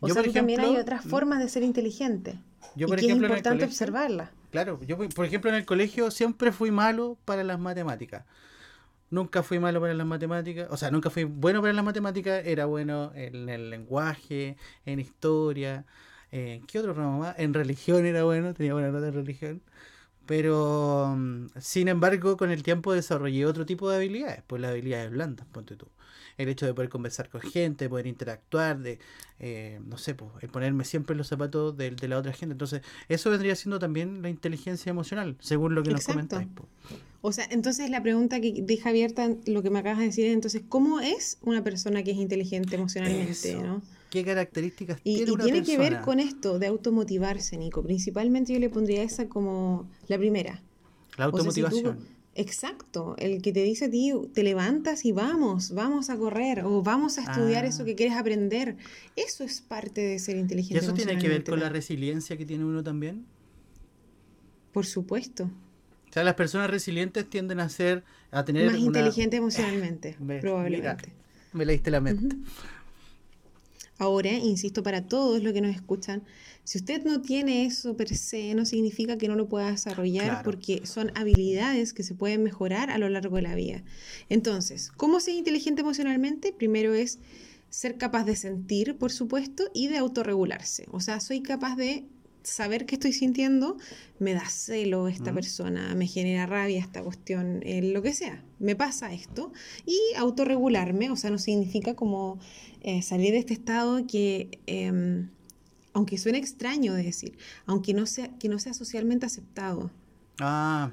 O 0.00 0.08
sea, 0.08 0.22
también 0.32 0.60
hay 0.60 0.76
otras 0.76 1.04
mm. 1.04 1.08
formas 1.08 1.38
de 1.40 1.48
ser 1.48 1.64
inteligente. 1.64 2.38
Yo, 2.76 2.86
y 2.86 2.90
que 2.96 3.06
es 3.06 3.16
importante 3.16 3.64
observarla. 3.64 4.30
Claro, 4.50 4.80
yo 4.82 4.96
por 4.96 5.26
ejemplo 5.26 5.50
en 5.50 5.56
el 5.56 5.66
colegio 5.66 6.10
siempre 6.10 6.52
fui 6.52 6.70
malo 6.70 7.18
para 7.24 7.44
las 7.44 7.58
matemáticas. 7.58 8.24
Nunca 9.10 9.42
fui 9.42 9.58
malo 9.60 9.80
para 9.80 9.94
las 9.94 10.06
matemáticas, 10.06 10.68
o 10.70 10.76
sea, 10.76 10.90
nunca 10.90 11.10
fui 11.10 11.24
bueno 11.24 11.62
para 11.62 11.72
las 11.74 11.84
matemáticas, 11.84 12.44
era 12.46 12.66
bueno 12.66 13.12
en 13.14 13.48
el 13.48 13.70
lenguaje, 13.70 14.56
en 14.86 15.00
historia, 15.00 15.86
en 16.32 16.66
¿qué 16.66 16.78
otro 16.80 16.94
ramo 16.94 17.20
más? 17.20 17.38
En 17.38 17.54
religión 17.54 18.06
era 18.06 18.24
bueno, 18.24 18.54
tenía 18.54 18.74
buena 18.74 18.90
nota 18.90 19.08
en 19.08 19.14
religión. 19.14 19.62
Pero, 20.26 21.14
mm, 21.16 21.48
sin 21.60 21.88
embargo, 21.88 22.36
con 22.36 22.50
el 22.50 22.62
tiempo 22.64 22.92
desarrollé 22.94 23.46
otro 23.46 23.66
tipo 23.66 23.90
de 23.90 23.96
habilidades, 23.96 24.42
pues 24.46 24.62
las 24.62 24.72
habilidades 24.72 25.10
blandas, 25.10 25.46
ponte 25.52 25.76
tú 25.76 25.88
el 26.38 26.48
hecho 26.48 26.64
de 26.64 26.72
poder 26.72 26.88
conversar 26.88 27.28
con 27.28 27.40
gente, 27.40 27.84
de 27.84 27.88
poder 27.90 28.06
interactuar, 28.06 28.78
de, 28.78 28.98
eh, 29.40 29.80
no 29.84 29.98
sé, 29.98 30.14
pues, 30.14 30.30
el 30.40 30.48
ponerme 30.48 30.84
siempre 30.84 31.12
en 31.12 31.18
los 31.18 31.28
zapatos 31.28 31.76
de, 31.76 31.90
de, 31.90 32.08
la 32.08 32.16
otra 32.18 32.32
gente. 32.32 32.52
Entonces, 32.52 32.82
eso 33.08 33.30
vendría 33.30 33.54
siendo 33.56 33.78
también 33.78 34.22
la 34.22 34.30
inteligencia 34.30 34.90
emocional, 34.90 35.36
según 35.40 35.74
lo 35.74 35.82
que 35.82 35.90
nos 35.90 36.06
comentáis. 36.06 36.48
O 37.20 37.32
sea, 37.32 37.46
entonces 37.50 37.90
la 37.90 38.02
pregunta 38.02 38.40
que 38.40 38.62
deja 38.62 38.90
abierta 38.90 39.28
lo 39.46 39.62
que 39.62 39.70
me 39.70 39.80
acabas 39.80 39.98
de 39.98 40.04
decir 40.06 40.26
es 40.26 40.32
entonces, 40.32 40.62
¿cómo 40.68 41.00
es 41.00 41.38
una 41.42 41.64
persona 41.64 42.02
que 42.04 42.12
es 42.12 42.16
inteligente 42.16 42.76
emocionalmente? 42.76 43.56
¿no? 43.56 43.82
¿Qué 44.10 44.24
características 44.24 45.00
y, 45.04 45.16
tiene 45.16 45.32
y 45.32 45.36
tiene 45.36 45.62
que 45.64 45.76
ver 45.76 46.00
con 46.00 46.20
esto 46.20 46.58
de 46.58 46.68
automotivarse, 46.68 47.58
Nico. 47.58 47.82
Principalmente 47.82 48.52
yo 48.52 48.58
le 48.58 48.70
pondría 48.70 49.02
esa 49.02 49.28
como 49.28 49.86
la 50.06 50.16
primera. 50.16 50.62
La 51.16 51.26
automotivación. 51.26 51.98
Exacto, 52.34 53.16
el 53.18 53.42
que 53.42 53.52
te 53.52 53.62
dice 53.62 53.86
a 53.86 53.90
ti, 53.90 54.12
te 54.32 54.44
levantas 54.44 55.04
y 55.04 55.12
vamos, 55.12 55.72
vamos 55.72 56.08
a 56.08 56.16
correr 56.16 56.64
o 56.64 56.82
vamos 56.82 57.18
a 57.18 57.22
estudiar 57.22 57.64
eso 57.64 57.84
que 57.84 57.92
ah. 57.92 57.96
quieres 57.96 58.16
aprender. 58.16 58.76
Eso 59.16 59.42
es 59.42 59.60
parte 59.60 60.00
de 60.00 60.18
ser 60.20 60.36
inteligente. 60.36 60.76
¿Y 60.76 60.78
eso 60.78 60.94
tiene 60.94 61.18
que 61.18 61.28
ver 61.28 61.42
con 61.42 61.58
la 61.58 61.68
resiliencia 61.68 62.36
que 62.36 62.46
tiene 62.46 62.64
uno 62.64 62.84
también? 62.84 63.26
Por 64.72 64.86
supuesto. 64.86 65.50
O 66.08 66.12
sea, 66.12 66.22
las 66.22 66.34
personas 66.34 66.70
resilientes 66.70 67.28
tienden 67.28 67.60
a 67.60 67.68
ser, 67.68 68.04
a 68.30 68.44
tener 68.44 68.70
más 68.70 68.78
inteligente 68.78 69.36
emocionalmente, 69.36 70.16
probablemente. 70.40 71.12
me 71.52 71.66
leíste 71.66 71.90
la 71.90 72.00
mente. 72.00 72.36
Ahora, 73.98 74.32
insisto, 74.32 74.82
para 74.84 75.06
todos 75.06 75.42
los 75.42 75.52
que 75.52 75.60
nos 75.60 75.74
escuchan, 75.74 76.22
si 76.62 76.78
usted 76.78 77.04
no 77.04 77.20
tiene 77.20 77.66
eso 77.66 77.96
per 77.96 78.14
se, 78.16 78.54
no 78.54 78.64
significa 78.64 79.18
que 79.18 79.26
no 79.26 79.34
lo 79.34 79.48
pueda 79.48 79.72
desarrollar 79.72 80.44
porque 80.44 80.86
son 80.86 81.10
habilidades 81.16 81.92
que 81.92 82.04
se 82.04 82.14
pueden 82.14 82.44
mejorar 82.44 82.90
a 82.90 82.98
lo 82.98 83.08
largo 83.08 83.36
de 83.36 83.42
la 83.42 83.56
vida. 83.56 83.82
Entonces, 84.28 84.92
¿cómo 84.96 85.18
ser 85.18 85.34
inteligente 85.34 85.80
emocionalmente? 85.80 86.52
Primero 86.52 86.94
es 86.94 87.18
ser 87.70 87.98
capaz 87.98 88.24
de 88.24 88.36
sentir, 88.36 88.96
por 88.96 89.10
supuesto, 89.10 89.64
y 89.74 89.88
de 89.88 89.98
autorregularse. 89.98 90.86
O 90.90 91.00
sea, 91.00 91.20
soy 91.20 91.42
capaz 91.42 91.76
de 91.76 92.06
saber 92.42 92.86
qué 92.86 92.94
estoy 92.94 93.12
sintiendo, 93.12 93.76
me 94.18 94.34
da 94.34 94.48
celo 94.48 95.08
esta 95.08 95.32
persona, 95.32 95.94
me 95.94 96.06
genera 96.06 96.46
rabia 96.46 96.80
esta 96.80 97.02
cuestión, 97.02 97.60
eh, 97.62 97.82
lo 97.82 98.02
que 98.02 98.14
sea, 98.14 98.42
me 98.58 98.74
pasa 98.76 99.12
esto. 99.12 99.52
Y 99.84 99.98
autorregularme, 100.16 101.10
o 101.10 101.16
sea, 101.16 101.30
no 101.30 101.38
significa 101.38 101.94
como 101.94 102.38
eh, 102.82 103.02
salir 103.02 103.32
de 103.32 103.38
este 103.38 103.54
estado 103.54 104.06
que 104.06 104.60
em, 104.66 105.28
aunque 105.92 106.16
suene 106.18 106.38
extraño 106.38 106.94
de 106.94 107.02
decir, 107.02 107.36
aunque 107.66 107.92
no 107.92 108.06
sea, 108.06 108.28
que 108.38 108.48
no 108.48 108.58
sea 108.58 108.72
socialmente 108.72 109.26
aceptado. 109.26 109.90
Ah. 110.38 110.92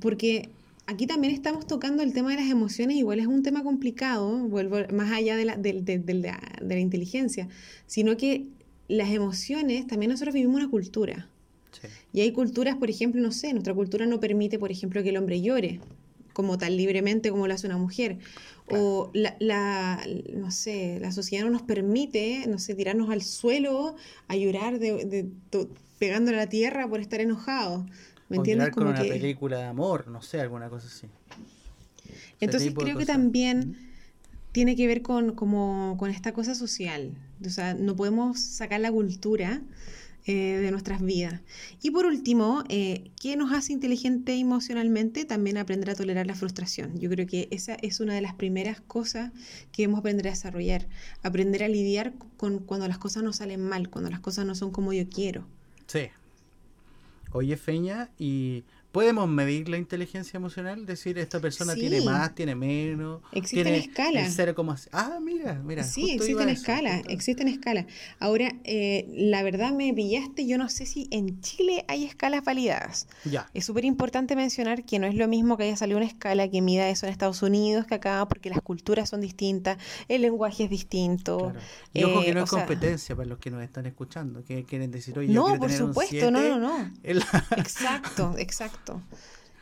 Porque 0.00 0.48
aquí 0.86 1.06
también 1.06 1.34
estamos 1.34 1.66
tocando 1.66 2.02
el 2.02 2.12
tema 2.12 2.30
de 2.30 2.36
las 2.36 2.50
emociones, 2.50 2.96
igual 2.96 3.18
es 3.18 3.26
un 3.26 3.42
tema 3.42 3.62
complicado, 3.62 4.38
vuelvo 4.48 4.78
más 4.92 5.12
allá 5.12 5.36
de 5.36 5.44
la, 5.44 5.56
de, 5.56 5.72
la, 6.62 6.78
inteligencia, 6.78 7.48
sino 7.86 8.16
que 8.16 8.46
las 8.88 9.10
emociones, 9.10 9.86
también 9.86 10.10
nosotros 10.10 10.34
vivimos 10.34 10.56
una 10.56 10.70
cultura. 10.70 11.28
Y 12.12 12.22
hay 12.22 12.32
culturas, 12.32 12.76
por 12.76 12.88
ejemplo, 12.88 13.20
no 13.20 13.32
sé, 13.32 13.52
nuestra 13.52 13.74
cultura 13.74 14.06
no 14.06 14.18
permite, 14.18 14.58
por 14.58 14.70
ejemplo, 14.70 15.02
que 15.02 15.10
el 15.10 15.16
hombre 15.18 15.40
llore 15.42 15.80
como 16.32 16.58
tan 16.58 16.76
libremente 16.76 17.30
como 17.30 17.46
lo 17.46 17.54
hace 17.54 17.66
una 17.66 17.78
mujer. 17.78 18.18
O 18.70 19.10
la, 19.14 20.04
no 20.34 20.50
sé, 20.50 20.98
la 21.00 21.12
sociedad 21.12 21.44
no 21.44 21.50
nos 21.50 21.62
permite, 21.62 22.44
no 22.48 22.58
sé, 22.58 22.74
tirarnos 22.74 23.10
al 23.10 23.22
suelo 23.22 23.96
a 24.28 24.36
llorar 24.36 24.78
de, 24.78 25.28
pegándole 25.98 26.36
a 26.36 26.40
la 26.40 26.48
tierra 26.48 26.88
por 26.88 27.00
estar 27.00 27.20
enojados. 27.20 27.86
¿Me 28.28 28.38
entiendes? 28.38 28.70
Como 28.70 28.86
con 28.86 28.94
una 28.94 29.02
película 29.02 29.58
de 29.58 29.64
amor, 29.64 30.08
no 30.08 30.20
sé, 30.20 30.40
alguna 30.40 30.68
cosa 30.68 30.88
así. 30.88 31.06
Entonces 32.40 32.74
creo 32.74 32.98
que 32.98 33.06
también 33.06 33.76
tiene 34.56 34.74
que 34.74 34.86
ver 34.86 35.02
con, 35.02 35.34
como, 35.34 35.96
con 35.98 36.10
esta 36.10 36.32
cosa 36.32 36.54
social. 36.54 37.12
O 37.44 37.50
sea, 37.50 37.74
no 37.74 37.94
podemos 37.94 38.40
sacar 38.40 38.80
la 38.80 38.90
cultura 38.90 39.60
eh, 40.24 40.32
de 40.32 40.70
nuestras 40.70 41.02
vidas. 41.02 41.42
Y 41.82 41.90
por 41.90 42.06
último, 42.06 42.64
eh, 42.70 43.10
¿qué 43.20 43.36
nos 43.36 43.52
hace 43.52 43.74
inteligente 43.74 44.32
emocionalmente? 44.32 45.26
También 45.26 45.58
aprender 45.58 45.90
a 45.90 45.94
tolerar 45.94 46.26
la 46.26 46.34
frustración. 46.34 46.98
Yo 46.98 47.10
creo 47.10 47.26
que 47.26 47.48
esa 47.50 47.74
es 47.74 48.00
una 48.00 48.14
de 48.14 48.22
las 48.22 48.32
primeras 48.32 48.80
cosas 48.80 49.30
que 49.72 49.82
debemos 49.82 50.00
aprender 50.00 50.28
a 50.28 50.30
desarrollar. 50.30 50.88
Aprender 51.22 51.62
a 51.62 51.68
lidiar 51.68 52.14
con 52.38 52.60
cuando 52.60 52.88
las 52.88 52.96
cosas 52.96 53.22
no 53.22 53.34
salen 53.34 53.60
mal, 53.60 53.90
cuando 53.90 54.08
las 54.08 54.20
cosas 54.20 54.46
no 54.46 54.54
son 54.54 54.70
como 54.70 54.94
yo 54.94 55.06
quiero. 55.10 55.46
Sí. 55.86 56.08
Oye, 57.32 57.58
Feña, 57.58 58.08
y 58.18 58.64
¿Podemos 58.96 59.28
medir 59.28 59.68
la 59.68 59.76
inteligencia 59.76 60.38
emocional? 60.38 60.86
Decir, 60.86 61.18
esta 61.18 61.38
persona 61.38 61.74
tiene 61.74 62.00
más, 62.00 62.34
tiene 62.34 62.54
menos. 62.54 63.20
Existen 63.30 63.74
escalas. 63.74 64.34
Ah, 64.90 65.18
mira, 65.20 65.60
mira. 65.62 65.84
Sí, 65.84 66.12
existen 66.12 66.48
escalas, 66.48 67.02
existen 67.06 67.46
escalas. 67.48 67.84
Ahora, 68.18 68.54
eh, 68.64 69.06
la 69.10 69.42
verdad 69.42 69.72
me 69.72 69.92
pillaste, 69.92 70.46
yo 70.46 70.56
no 70.56 70.70
sé 70.70 70.86
si 70.86 71.08
en 71.10 71.42
Chile 71.42 71.84
hay 71.88 72.04
escalas 72.06 72.42
validadas. 72.42 73.06
Ya. 73.26 73.50
Es 73.52 73.66
súper 73.66 73.84
importante 73.84 74.34
mencionar 74.34 74.86
que 74.86 74.98
no 74.98 75.06
es 75.06 75.14
lo 75.14 75.28
mismo 75.28 75.58
que 75.58 75.64
haya 75.64 75.76
salido 75.76 75.98
una 75.98 76.06
escala 76.06 76.48
que 76.48 76.62
mida 76.62 76.88
eso 76.88 77.04
en 77.04 77.12
Estados 77.12 77.42
Unidos 77.42 77.84
que 77.84 77.96
acá, 77.96 78.26
porque 78.26 78.48
las 78.48 78.62
culturas 78.62 79.10
son 79.10 79.20
distintas, 79.20 79.76
el 80.08 80.22
lenguaje 80.22 80.64
es 80.64 80.70
distinto. 80.70 81.52
Y 81.92 82.02
ojo 82.02 82.22
que 82.22 82.32
no 82.32 82.40
eh, 82.40 82.44
es 82.44 82.50
competencia 82.50 83.14
para 83.14 83.28
los 83.28 83.38
que 83.40 83.50
nos 83.50 83.62
están 83.62 83.84
escuchando, 83.84 84.42
que 84.42 84.64
quieren 84.64 84.90
decir, 84.90 85.18
oye, 85.18 85.34
no, 85.34 85.58
por 85.58 85.70
supuesto, 85.70 86.30
no, 86.30 86.40
no, 86.40 86.58
no. 86.58 86.92
Exacto, 87.04 88.34
exacto. 88.38 88.85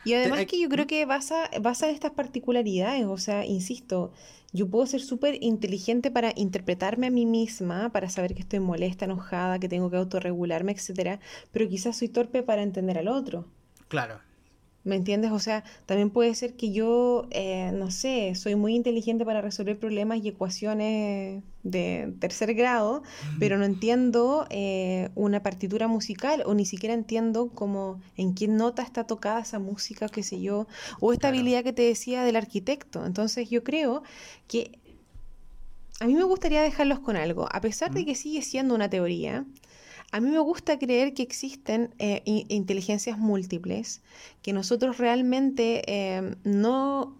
Y 0.05 0.13
además 0.13 0.45
que 0.47 0.61
yo 0.61 0.69
creo 0.69 0.87
que 0.87 1.07
basa, 1.07 1.49
basa 1.63 1.89
estas 1.89 2.11
particularidades, 2.11 3.07
o 3.07 3.17
sea, 3.17 3.47
insisto, 3.47 4.13
yo 4.53 4.69
puedo 4.69 4.87
ser 4.87 5.01
súper 5.01 5.43
inteligente 5.43 6.11
para 6.11 6.33
interpretarme 6.37 7.07
a 7.07 7.11
mí 7.11 7.25
misma, 7.25 7.91
para 7.91 8.11
saber 8.11 8.35
que 8.35 8.43
estoy 8.43 8.61
molesta, 8.61 9.07
enojada, 9.07 9.59
que 9.59 9.69
tengo 9.69 9.91
que 9.91 9.97
autorregularme, 9.97 10.73
etcétera, 10.73 11.21
pero 11.53 11.69
quizás 11.69 11.97
soy 11.97 12.09
torpe 12.09 12.43
para 12.43 12.63
entender 12.63 12.99
al 12.99 13.09
otro. 13.09 13.47
Claro. 13.89 14.21
¿Me 14.85 14.97
entiendes? 14.97 15.33
O 15.33 15.39
sea, 15.39 15.65
también 15.87 16.11
puede 16.11 16.35
ser 16.35 16.57
que 16.57 16.71
yo, 16.71 17.27
eh, 17.31 17.71
no 17.73 17.91
sé, 17.91 18.35
soy 18.35 18.55
muy 18.55 18.75
inteligente 18.75 19.25
para 19.25 19.41
resolver 19.41 19.79
problemas 19.79 20.19
y 20.23 20.29
ecuaciones 20.29 21.43
de 21.63 22.13
tercer 22.21 22.53
grado, 22.53 23.03
pero 23.39 23.57
no 23.57 23.65
entiendo 23.65 24.47
eh, 24.51 25.09
una 25.15 25.43
partitura 25.43 25.89
musical 25.89 26.43
o 26.45 26.53
ni 26.53 26.67
siquiera 26.67 26.95
entiendo 26.95 27.51
cómo, 27.55 27.99
en 28.19 28.35
qué 28.35 28.47
nota 28.47 28.83
está 28.83 29.05
tocada 29.07 29.41
esa 29.41 29.59
música, 29.59 30.11
qué 30.11 30.23
sé 30.23 30.43
yo, 30.43 30.67
o 31.01 31.15
esta 31.15 31.29
habilidad 31.29 31.65
que 31.65 31.73
te 31.73 31.83
decía 31.83 32.23
del 32.23 32.37
arquitecto. 32.37 33.07
Entonces 33.07 33.49
yo 33.49 33.65
creo 33.65 34.03
que 34.49 34.79
a 36.01 36.07
mí 36.07 36.15
me 36.15 36.25
gustaría 36.25 36.61
dejarlos 36.63 36.99
con 36.99 37.17
algo, 37.17 37.49
a 37.51 37.63
pesar 37.63 37.93
de 37.93 38.05
que 38.05 38.15
sigue 38.15 38.43
siendo 38.43 38.75
una 38.75 38.91
teoría, 38.91 39.47
a 40.15 40.21
mí 40.21 40.31
me 40.31 40.39
gusta 40.39 40.79
creer 40.79 41.13
que 41.13 41.25
existen 41.25 41.93
eh, 41.99 42.23
inteligencias 42.25 43.19
múltiples, 43.19 44.01
que 44.43 44.53
nosotros 44.53 44.99
realmente 44.99 45.83
eh, 45.89 46.37
no, 46.45 47.17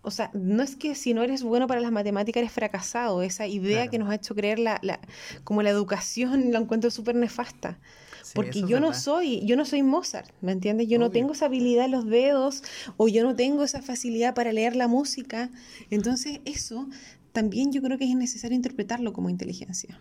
o 0.00 0.10
sea, 0.10 0.30
no 0.32 0.62
es 0.62 0.74
que 0.74 0.94
si 0.94 1.12
no 1.12 1.22
eres 1.22 1.42
bueno 1.42 1.66
para 1.66 1.82
las 1.82 1.92
matemáticas 1.92 2.40
eres 2.40 2.52
fracasado, 2.52 3.20
esa 3.20 3.46
idea 3.46 3.88
que 3.88 3.98
nos 3.98 4.08
ha 4.08 4.14
hecho 4.14 4.34
creer 4.34 4.58
la, 4.60 4.78
la, 4.80 4.98
como 5.44 5.62
la 5.62 5.68
educación 5.68 6.50
la 6.52 6.60
encuentro 6.60 6.90
súper 6.90 7.16
nefasta. 7.16 7.78
porque 8.34 8.62
yo 8.62 8.80
no 8.80 8.94
soy, 8.94 9.44
yo 9.44 9.54
no 9.54 9.66
soy 9.66 9.82
Mozart, 9.82 10.30
¿me 10.40 10.52
entiendes? 10.52 10.88
Yo 10.88 10.98
no 10.98 11.10
tengo 11.10 11.34
esa 11.34 11.44
habilidad 11.46 11.84
en 11.84 11.90
los 11.90 12.06
dedos 12.06 12.62
o 12.96 13.08
yo 13.08 13.24
no 13.24 13.36
tengo 13.36 13.62
esa 13.62 13.82
facilidad 13.82 14.34
para 14.34 14.54
leer 14.54 14.74
la 14.74 14.88
música. 14.88 15.50
Entonces, 15.90 16.40
eso 16.46 16.88
también 17.32 17.72
yo 17.72 17.82
creo 17.82 17.98
que 17.98 18.04
es 18.04 18.16
necesario 18.16 18.56
interpretarlo 18.56 19.12
como 19.12 19.28
inteligencia. 19.28 20.00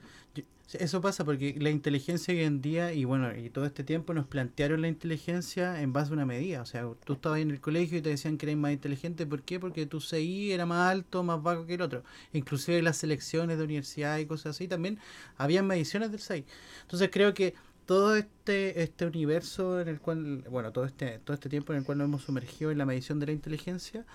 Eso 0.73 0.99
pasa 0.99 1.23
porque 1.23 1.56
la 1.60 1.69
inteligencia 1.69 2.34
hoy 2.34 2.41
en 2.43 2.62
día, 2.62 2.91
y 2.91 3.06
bueno, 3.06 3.34
y 3.34 3.49
todo 3.49 3.65
este 3.65 3.86
tiempo 3.86 4.13
nos 4.13 4.27
plantearon 4.27 4.82
la 4.82 4.89
inteligencia 4.89 5.82
en 5.82 5.93
base 5.93 6.12
a 6.12 6.13
una 6.13 6.25
medida. 6.25 6.62
O 6.62 6.65
sea, 6.65 6.86
tú 7.06 7.13
estabas 7.13 7.39
en 7.39 7.51
el 7.51 7.62
colegio 7.62 7.99
y 7.99 8.01
te 8.01 8.10
decían 8.10 8.38
que 8.38 8.47
eres 8.47 8.58
más 8.58 8.73
inteligente. 8.73 9.25
¿Por 9.25 9.43
qué? 9.43 9.62
Porque 9.62 9.86
tu 9.86 10.01
CI 10.01 10.51
era 10.51 10.65
más 10.65 10.91
alto, 10.91 11.23
más 11.23 11.41
bajo 11.41 11.65
que 11.65 11.75
el 11.75 11.82
otro. 11.82 12.03
Inclusive 12.34 12.82
las 12.82 12.97
selecciones 12.97 13.58
de 13.58 13.63
universidad 13.63 14.17
y 14.17 14.25
cosas 14.25 14.58
así 14.58 14.67
también 14.67 14.99
había 15.38 15.63
mediciones 15.63 16.12
del 16.12 16.19
CI. 16.19 16.43
Entonces 16.82 17.10
creo 17.13 17.34
que 17.34 17.53
todo 17.88 18.17
este, 18.17 18.84
este 18.84 19.06
universo 19.06 19.80
en 19.80 19.88
el 19.88 20.00
cual, 20.00 20.43
bueno, 20.52 20.71
todo 20.73 20.86
este, 20.86 21.19
todo 21.19 21.34
este 21.34 21.50
tiempo 21.50 21.71
en 21.73 21.80
el 21.80 21.86
cual 21.86 21.97
nos 21.97 22.06
hemos 22.06 22.23
sumergido 22.23 22.69
en 22.69 22.78
la 22.78 22.86
medición 22.86 23.19
de 23.19 23.28
la 23.28 23.32
inteligencia, 23.32 24.06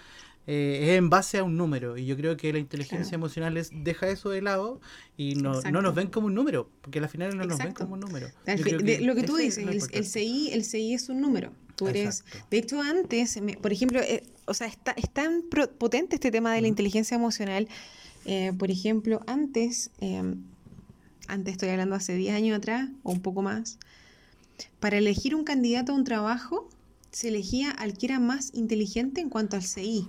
eh, 0.46 0.80
es 0.82 0.98
en 0.98 1.08
base 1.08 1.38
a 1.38 1.44
un 1.44 1.56
número. 1.56 1.96
Y 1.96 2.04
yo 2.04 2.14
creo 2.16 2.36
que 2.36 2.52
la 2.52 2.58
inteligencia 2.58 3.14
emocional 3.14 3.56
es, 3.56 3.70
deja 3.72 4.08
eso 4.08 4.28
de 4.28 4.42
lado 4.42 4.80
y 5.16 5.36
no, 5.36 5.62
no, 5.62 5.80
nos 5.80 5.94
ven 5.94 6.08
como 6.08 6.26
un 6.26 6.34
número, 6.34 6.68
porque 6.82 6.98
al 6.98 7.08
final 7.08 7.36
no 7.36 7.44
nos 7.44 7.58
ven 7.58 7.72
como 7.72 7.94
un 7.94 8.00
número. 8.00 8.28
lo 8.46 9.14
que 9.14 9.22
tú 9.22 9.36
dices, 9.36 9.66
el, 9.90 10.04
CI, 10.04 10.50
el 10.52 10.64
CI 10.64 10.92
es 10.92 11.08
un 11.08 11.22
número. 11.22 11.52
Tú 11.74 11.88
eres, 11.88 12.24
de 12.50 12.58
hecho, 12.58 12.82
antes, 12.82 13.40
por 13.62 13.72
ejemplo, 13.72 14.00
eh, 14.00 14.22
o 14.44 14.52
sea, 14.52 14.66
está, 14.66 14.92
es 14.92 15.08
tan 15.10 15.44
potente 15.78 16.16
este 16.16 16.30
tema 16.30 16.52
de 16.52 16.60
la 16.60 16.68
inteligencia 16.68 17.14
emocional. 17.14 17.68
Eh, 18.26 18.52
por 18.56 18.70
ejemplo, 18.70 19.22
antes, 19.26 19.90
em, 19.98 20.44
antes 21.28 21.52
estoy 21.52 21.70
hablando 21.70 21.94
hace 21.94 22.14
10 22.14 22.34
años 22.34 22.56
atrás 22.56 22.88
o 23.02 23.12
un 23.12 23.20
poco 23.20 23.42
más, 23.42 23.78
para 24.80 24.98
elegir 24.98 25.34
un 25.34 25.44
candidato 25.44 25.92
a 25.92 25.94
un 25.94 26.04
trabajo, 26.04 26.68
se 27.10 27.28
elegía 27.28 27.70
al 27.70 27.96
que 27.96 28.06
era 28.06 28.18
más 28.18 28.50
inteligente 28.54 29.20
en 29.20 29.28
cuanto 29.28 29.56
al 29.56 29.62
CI. 29.62 30.08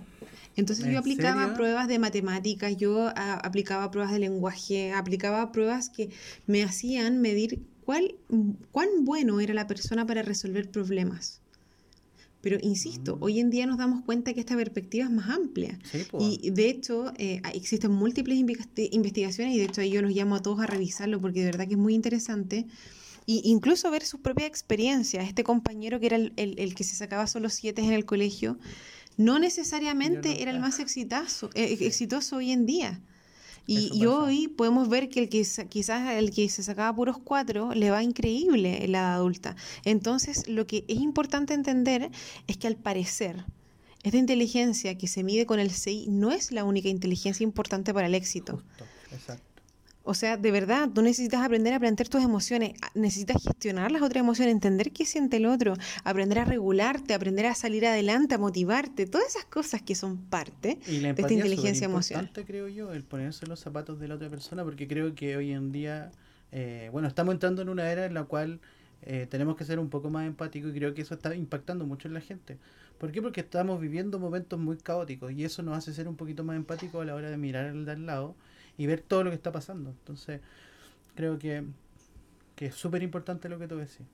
Entonces 0.55 0.85
yo 0.85 0.99
aplicaba 0.99 1.53
pruebas 1.55 1.87
de 1.87 1.99
matemáticas, 1.99 2.77
yo 2.77 3.11
ah, 3.15 3.39
aplicaba 3.43 3.89
pruebas 3.91 4.13
de 4.13 4.19
lenguaje, 4.19 4.93
aplicaba 4.93 5.51
pruebas 5.51 5.89
que 5.89 6.09
me 6.45 6.63
hacían 6.63 7.19
medir 7.21 7.63
cuál, 7.85 8.15
cuán 8.71 8.87
bueno 9.01 9.39
era 9.39 9.53
la 9.53 9.67
persona 9.67 10.05
para 10.05 10.21
resolver 10.21 10.69
problemas. 10.69 11.42
Pero 12.43 12.57
insisto, 12.61 13.15
mm. 13.15 13.23
hoy 13.23 13.39
en 13.39 13.49
día 13.49 13.65
nos 13.65 13.77
damos 13.77 14.03
cuenta 14.03 14.33
que 14.33 14.41
esta 14.41 14.57
perspectiva 14.57 15.05
es 15.05 15.11
más 15.11 15.29
amplia. 15.29 15.79
y 16.19 16.51
de 16.51 16.69
hecho, 16.69 17.13
eh, 17.17 17.41
existen 17.53 17.91
múltiples 17.91 18.37
investigaciones 18.37 19.55
y 19.55 19.59
de 19.59 19.63
hecho 19.63 19.81
yo 19.81 20.01
los 20.01 20.11
llamo 20.11 20.35
a 20.35 20.41
todos 20.41 20.59
a 20.59 20.67
revisarlo 20.67 21.21
porque 21.21 21.39
de 21.39 21.45
verdad 21.45 21.67
que 21.67 21.75
es 21.75 21.79
muy 21.79 21.95
interesante. 21.95 22.67
Y 23.25 23.41
incluso 23.45 23.89
ver 23.89 24.03
sus 24.03 24.19
propias 24.19 24.49
experiencias. 24.49 25.25
Este 25.25 25.45
compañero 25.45 26.01
que 26.01 26.07
era 26.07 26.17
el, 26.17 26.33
el 26.35 26.75
que 26.75 26.83
se 26.83 26.97
sacaba 26.97 27.27
solo 27.27 27.49
siete 27.49 27.81
en 27.81 27.93
el 27.93 28.03
colegio, 28.03 28.59
no 29.15 29.39
necesariamente 29.39 30.41
era 30.41 30.51
el 30.51 30.59
más 30.59 30.79
exitoso, 30.81 31.49
eh, 31.53 31.77
exitoso 31.79 32.35
hoy 32.35 32.51
en 32.51 32.65
día. 32.65 33.01
Y, 33.65 34.05
hoy 34.05 34.49
podemos 34.49 34.89
ver 34.89 35.09
que 35.09 35.21
el 35.21 35.29
que 35.29 35.45
quizás 35.69 36.11
el 36.11 36.31
que 36.31 36.49
se 36.49 36.63
sacaba 36.63 36.93
puros 36.95 37.17
cuatro 37.17 37.73
le 37.73 37.91
va 37.91 38.03
increíble 38.03 38.83
en 38.83 38.91
la 38.91 38.99
edad 38.99 39.13
adulta. 39.15 39.55
Entonces, 39.85 40.47
lo 40.47 40.67
que 40.67 40.83
es 40.87 40.99
importante 40.99 41.53
entender 41.53 42.11
es 42.47 42.57
que 42.57 42.67
al 42.67 42.75
parecer 42.75 43.45
esta 44.03 44.17
inteligencia 44.17 44.97
que 44.97 45.07
se 45.07 45.23
mide 45.23 45.45
con 45.45 45.59
el 45.59 45.71
CI 45.71 46.07
no 46.09 46.31
es 46.31 46.51
la 46.51 46.65
única 46.65 46.89
inteligencia 46.89 47.43
importante 47.43 47.93
para 47.93 48.07
el 48.07 48.15
éxito. 48.15 48.61
exacto. 49.11 49.52
O 50.05 50.13
sea, 50.13 50.35
de 50.35 50.51
verdad, 50.51 50.89
tú 50.93 51.01
necesitas 51.01 51.41
aprender 51.41 51.73
a 51.73 51.79
plantear 51.79 52.09
tus 52.09 52.21
emociones, 52.21 52.73
necesitas 52.93 53.41
gestionar 53.41 53.89
las 53.89 54.01
otras 54.01 54.21
emociones, 54.21 54.53
entender 54.53 54.91
qué 54.91 55.05
siente 55.05 55.37
el 55.37 55.45
otro, 55.45 55.75
aprender 56.03 56.39
a 56.39 56.45
regularte, 56.45 57.13
aprender 57.13 57.45
a 57.45 57.55
salir 57.55 57.85
adelante, 57.85 58.35
a 58.35 58.37
motivarte, 58.37 59.05
todas 59.05 59.27
esas 59.27 59.45
cosas 59.45 59.81
que 59.81 59.95
son 59.95 60.17
parte 60.17 60.77
de 60.85 61.09
esta 61.09 61.31
inteligencia 61.31 61.85
emocional. 61.85 62.29
Es 62.35 62.45
creo 62.45 62.67
yo, 62.67 62.91
el 62.91 63.03
ponerse 63.03 63.47
los 63.47 63.61
zapatos 63.61 63.97
de 63.97 64.09
la 64.09 64.15
otra 64.15 64.29
persona, 64.29 64.65
porque 64.65 64.89
creo 64.89 65.15
que 65.15 65.37
hoy 65.37 65.53
en 65.53 65.71
día, 65.71 66.11
eh, 66.51 66.89
bueno, 66.91 67.07
estamos 67.07 67.33
entrando 67.33 67.61
en 67.61 67.69
una 67.69 67.89
era 67.89 68.05
en 68.05 68.13
la 68.13 68.25
cual 68.25 68.59
eh, 69.03 69.27
tenemos 69.29 69.55
que 69.55 69.63
ser 69.63 69.79
un 69.79 69.89
poco 69.89 70.09
más 70.09 70.27
empáticos 70.27 70.71
y 70.71 70.79
creo 70.79 70.93
que 70.93 71.03
eso 71.03 71.13
está 71.13 71.33
impactando 71.33 71.85
mucho 71.85 72.09
en 72.09 72.13
la 72.13 72.21
gente. 72.21 72.57
¿Por 72.97 73.13
qué? 73.13 73.21
Porque 73.21 73.39
estamos 73.39 73.79
viviendo 73.79 74.19
momentos 74.19 74.59
muy 74.59 74.75
caóticos 74.75 75.31
y 75.31 75.45
eso 75.45 75.63
nos 75.63 75.77
hace 75.77 75.93
ser 75.93 76.09
un 76.09 76.17
poquito 76.17 76.43
más 76.43 76.57
empáticos 76.57 77.01
a 77.01 77.05
la 77.05 77.15
hora 77.15 77.29
de 77.29 77.37
mirar 77.37 77.67
al 77.67 77.85
de 77.85 77.91
al 77.93 78.05
lado 78.05 78.35
y 78.77 78.85
ver 78.85 79.01
todo 79.01 79.23
lo 79.23 79.29
que 79.29 79.35
está 79.35 79.51
pasando. 79.51 79.89
Entonces, 79.89 80.41
creo 81.15 81.37
que, 81.39 81.63
es 82.57 82.75
súper 82.75 83.03
importante 83.03 83.49
lo 83.49 83.59
que 83.59 83.67
tú 83.67 83.77
decís. 83.77 84.07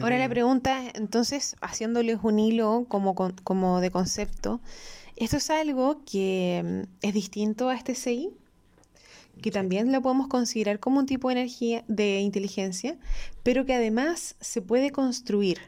Ahora 0.00 0.18
la 0.18 0.28
pregunta, 0.28 0.90
entonces, 0.94 1.54
haciéndoles 1.60 2.18
un 2.22 2.40
hilo 2.40 2.84
como, 2.88 3.14
como 3.14 3.80
de 3.80 3.90
concepto, 3.92 4.60
¿esto 5.16 5.36
es 5.36 5.50
algo 5.50 6.02
que 6.04 6.84
mm, 6.84 7.06
es 7.06 7.14
distinto 7.14 7.68
a 7.68 7.76
este 7.76 7.94
CI? 7.94 8.30
que 9.40 9.50
también 9.50 9.92
lo 9.92 10.02
podemos 10.02 10.28
considerar 10.28 10.78
como 10.78 11.00
un 11.00 11.06
tipo 11.06 11.28
de 11.28 11.34
energía 11.34 11.84
de 11.88 12.20
inteligencia, 12.20 12.96
pero 13.42 13.64
que 13.64 13.74
además 13.74 14.36
se 14.40 14.60
puede 14.60 14.90
construir. 14.90 15.58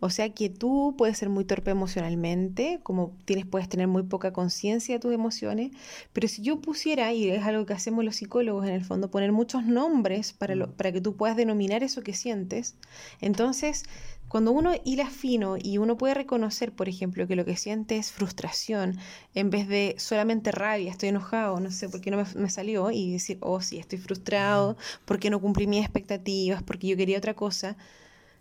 O 0.00 0.10
sea 0.10 0.30
que 0.30 0.48
tú 0.48 0.94
puedes 0.96 1.18
ser 1.18 1.28
muy 1.28 1.44
torpe 1.44 1.70
emocionalmente, 1.70 2.80
como 2.82 3.16
tienes, 3.24 3.46
puedes 3.46 3.68
tener 3.68 3.88
muy 3.88 4.04
poca 4.04 4.32
conciencia 4.32 4.94
de 4.94 5.00
tus 5.00 5.12
emociones, 5.12 5.72
pero 6.12 6.28
si 6.28 6.42
yo 6.42 6.60
pusiera, 6.60 7.12
y 7.12 7.28
es 7.28 7.44
algo 7.44 7.66
que 7.66 7.72
hacemos 7.72 8.04
los 8.04 8.16
psicólogos 8.16 8.66
en 8.66 8.74
el 8.74 8.84
fondo, 8.84 9.10
poner 9.10 9.32
muchos 9.32 9.64
nombres 9.64 10.32
para, 10.32 10.54
lo, 10.54 10.72
para 10.72 10.92
que 10.92 11.00
tú 11.00 11.16
puedas 11.16 11.36
denominar 11.36 11.82
eso 11.82 12.02
que 12.02 12.14
sientes, 12.14 12.76
entonces 13.20 13.84
cuando 14.28 14.52
uno 14.52 14.72
hila 14.84 15.08
fino 15.08 15.56
y 15.56 15.78
uno 15.78 15.96
puede 15.96 16.12
reconocer, 16.14 16.72
por 16.72 16.88
ejemplo, 16.88 17.26
que 17.26 17.34
lo 17.34 17.46
que 17.46 17.56
siente 17.56 17.96
es 17.96 18.12
frustración, 18.12 18.98
en 19.34 19.48
vez 19.48 19.66
de 19.68 19.94
solamente 19.98 20.52
rabia, 20.52 20.90
estoy 20.90 21.08
enojado, 21.08 21.58
no 21.60 21.70
sé 21.70 21.88
por 21.88 22.02
qué 22.02 22.10
no 22.10 22.18
me, 22.18 22.24
me 22.34 22.50
salió, 22.50 22.90
y 22.90 23.10
decir, 23.10 23.38
oh 23.40 23.62
sí, 23.62 23.78
estoy 23.78 23.98
frustrado, 23.98 24.76
porque 25.06 25.30
no 25.30 25.40
cumplí 25.40 25.66
mis 25.66 25.80
expectativas, 25.82 26.62
porque 26.62 26.88
yo 26.88 26.96
quería 26.96 27.16
otra 27.16 27.34
cosa, 27.34 27.76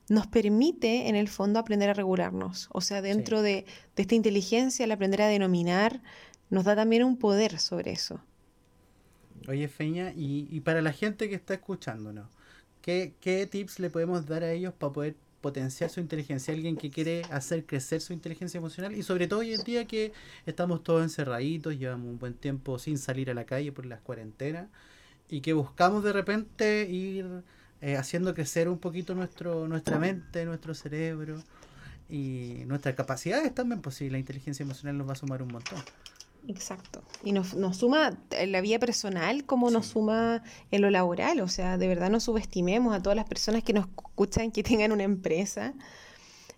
nos 0.10 0.28
permite 0.28 1.10
en 1.10 1.16
el 1.16 1.28
fondo 1.28 1.60
aprender 1.60 1.90
a 1.90 1.94
regularnos. 1.94 2.70
O 2.72 2.82
sea, 2.82 3.02
dentro 3.02 3.42
de, 3.42 3.66
esta 3.96 4.16
inteligencia, 4.16 4.86
el 4.86 4.92
aprender 4.92 5.22
a 5.22 5.28
denominar, 5.28 6.02
nos 6.50 6.64
da 6.64 6.76
también 6.76 7.04
un 7.04 7.18
poder 7.18 7.60
sobre 7.60 7.92
eso. 7.92 8.22
Oye, 9.48 9.68
Feña, 9.68 10.14
y, 10.16 10.60
para 10.62 10.82
la 10.82 10.94
gente 10.94 11.30
que 11.30 11.36
está 11.36 11.56
escuchándonos, 11.56 12.28
¿qué, 12.82 13.14
¿qué 13.20 13.46
tips 13.48 13.80
le 13.80 13.90
podemos 13.90 14.26
dar 14.26 14.44
a 14.44 14.52
ellos 14.52 14.74
para 14.74 14.94
poder 14.94 15.16
potenciar 15.42 15.90
su 15.90 16.00
inteligencia? 16.00 16.54
Alguien 16.54 16.78
que 16.78 16.90
quiere 16.90 17.24
hacer 17.30 17.66
crecer 17.66 18.02
su 18.02 18.14
inteligencia 18.14 18.58
emocional 18.58 18.96
y 18.96 19.04
sobre 19.04 19.28
todo 19.28 19.42
hoy 19.42 19.54
en 19.54 19.64
día 19.64 19.86
que 19.86 20.14
estamos 20.46 20.84
todos 20.84 21.04
encerraditos, 21.04 21.78
llevamos 21.78 22.08
un 22.08 22.20
buen 22.20 22.34
tiempo 22.34 22.80
sin 22.80 22.98
salir 22.98 23.30
a 23.30 23.34
la 23.34 23.46
calle 23.46 23.72
por 23.72 23.86
las 23.86 24.02
cuarentenas 24.02 24.68
y 25.30 25.42
que 25.42 25.54
buscamos 25.54 26.04
de 26.04 26.14
repente 26.14 26.90
ir 26.90 27.44
eh, 27.82 27.96
haciendo 27.96 28.34
crecer 28.34 28.70
un 28.70 28.80
poquito 28.80 29.14
nuestro, 29.14 29.68
nuestra 29.68 30.00
mente, 30.00 30.46
nuestro 30.46 30.74
cerebro 30.74 31.44
y 32.10 32.64
nuestras 32.66 32.96
capacidades 32.96 33.54
también, 33.54 33.82
pues 33.82 33.96
sí, 33.96 34.10
la 34.10 34.18
inteligencia 34.18 34.64
emocional 34.64 34.98
nos 34.98 35.08
va 35.08 35.14
a 35.14 35.16
sumar 35.16 35.42
un 35.44 35.50
montón. 35.50 35.80
Exacto. 36.48 37.04
Y 37.24 37.34
nos, 37.34 37.54
nos 37.56 37.78
suma 37.78 38.18
la 38.48 38.62
vida 38.62 38.80
personal 38.80 39.46
como 39.46 39.70
nos 39.70 39.88
suma 39.88 40.44
en 40.72 40.82
lo 40.82 40.90
laboral. 40.90 41.42
O 41.42 41.48
sea, 41.50 41.78
de 41.78 41.88
verdad 41.88 42.10
no 42.10 42.20
subestimemos 42.20 42.96
a 42.96 43.02
todas 43.02 43.16
las 43.16 43.28
personas 43.28 43.64
que 43.64 43.74
nos 43.74 43.86
escuchan 43.88 44.52
que 44.52 44.64
tengan 44.64 44.92
una 44.92 45.04
empresa. 45.04 45.74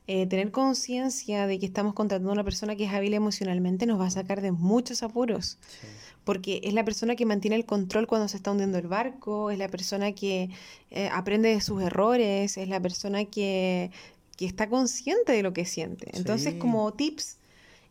Eh, 0.05 0.25
tener 0.25 0.51
conciencia 0.51 1.47
de 1.47 1.60
que 1.60 1.65
estamos 1.65 1.93
contratando 1.93 2.29
a 2.29 2.34
una 2.34 2.43
persona 2.43 2.75
que 2.75 2.86
es 2.86 2.93
hábil 2.93 3.13
emocionalmente 3.13 3.86
nos 3.86 3.99
va 3.99 4.08
a 4.08 4.12
sacar 4.12 4.41
de 4.41 4.51
muchos 4.51 5.03
apuros. 5.03 5.60
Sí 5.67 5.88
porque 6.29 6.61
es 6.63 6.75
la 6.75 6.85
persona 6.85 7.15
que 7.15 7.25
mantiene 7.25 7.55
el 7.55 7.65
control 7.65 8.05
cuando 8.05 8.27
se 8.27 8.37
está 8.37 8.51
hundiendo 8.51 8.77
el 8.77 8.85
barco, 8.85 9.49
es 9.49 9.57
la 9.57 9.67
persona 9.67 10.11
que 10.11 10.51
eh, 10.91 11.09
aprende 11.11 11.49
de 11.49 11.59
sus 11.59 11.81
errores, 11.81 12.55
es 12.55 12.69
la 12.69 12.79
persona 12.79 13.25
que, 13.25 13.89
está 14.37 14.69
consciente 14.69 15.31
de 15.31 15.41
lo 15.41 15.53
que 15.53 15.65
siente. 15.65 16.15
Entonces, 16.15 16.53
como 16.53 16.93
tips, 16.93 17.39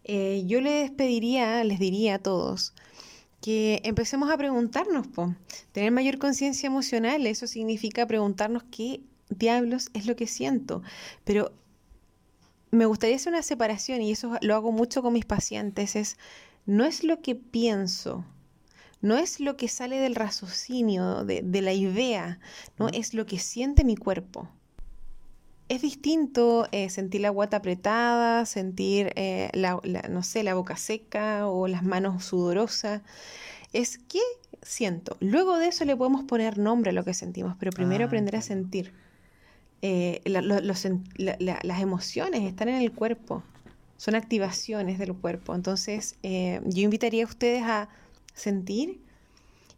eh, 0.04 0.44
yo 0.46 0.60
les 0.60 0.92
pediría, 0.92 1.64
les 1.64 1.80
diría 1.80 2.14
a 2.14 2.18
todos, 2.20 2.74
que 3.40 3.80
empecemos 3.82 4.30
a 4.30 4.36
preguntarnos, 4.36 5.08
tener 5.72 5.90
mayor 5.90 6.18
conciencia 6.18 6.68
emocional, 6.68 7.26
eso 7.26 7.48
significa 7.48 8.06
preguntarnos 8.06 8.62
qué 8.70 9.00
diablos 9.30 9.90
es 9.94 10.06
lo 10.06 10.14
que 10.14 10.28
siento, 10.28 10.84
pero 11.24 11.50
me 12.70 12.86
gustaría 12.86 13.16
hacer 13.16 13.32
una 13.32 13.42
separación 13.42 14.00
y 14.00 14.12
eso 14.12 14.36
lo 14.42 14.54
hago 14.54 14.70
mucho 14.70 15.02
con 15.02 15.12
mis 15.12 15.24
pacientes, 15.24 15.96
es 15.96 16.18
no 16.68 16.84
es 16.84 17.02
lo 17.02 17.22
que 17.22 17.34
pienso, 17.34 18.26
no 19.00 19.16
es 19.16 19.40
lo 19.40 19.56
que 19.56 19.68
sale 19.68 19.98
del 20.00 20.14
raciocinio, 20.14 21.24
de, 21.24 21.62
la 21.62 21.72
idea, 21.72 22.40
¿no? 22.78 22.88
Es 22.88 23.14
lo 23.14 23.24
que 23.24 23.38
siente 23.38 23.84
mi 23.84 23.96
cuerpo. 23.96 24.50
Es 25.70 25.80
distinto 25.80 26.68
eh, 26.70 26.90
sentir 26.90 27.22
la 27.22 27.30
guata 27.30 27.56
apretada, 27.56 28.44
sentir, 28.44 29.14
eh, 29.16 29.50
la, 29.54 29.80
no 30.10 30.22
sé, 30.22 30.42
la 30.42 30.52
boca 30.52 30.76
seca 30.76 31.48
o 31.48 31.68
las 31.68 31.84
manos 31.84 32.26
sudorosas. 32.26 33.00
Es 33.72 33.96
qué 33.96 34.20
siento. 34.60 35.16
Luego 35.20 35.56
de 35.56 35.68
eso 35.68 35.86
le 35.86 35.96
podemos 35.96 36.24
poner 36.24 36.58
nombre 36.58 36.90
a 36.90 36.92
lo 36.92 37.02
que 37.02 37.14
sentimos, 37.14 37.56
pero 37.58 37.72
primero 37.72 38.04
ah, 38.04 38.08
aprender 38.08 38.36
a 38.36 38.42
sentir. 38.42 38.92
Eh, 39.80 40.20
las 40.26 41.80
emociones 41.80 42.42
están 42.42 42.68
en 42.68 42.82
el 42.82 42.92
cuerpo, 42.92 43.42
son 43.98 44.14
activaciones 44.14 44.98
del 44.98 45.14
cuerpo. 45.14 45.54
Entonces, 45.54 46.16
yo 46.22 46.82
invitaría 46.82 47.24
a 47.24 47.26
ustedes 47.26 47.64
a 47.64 47.90
sentir 48.32 49.02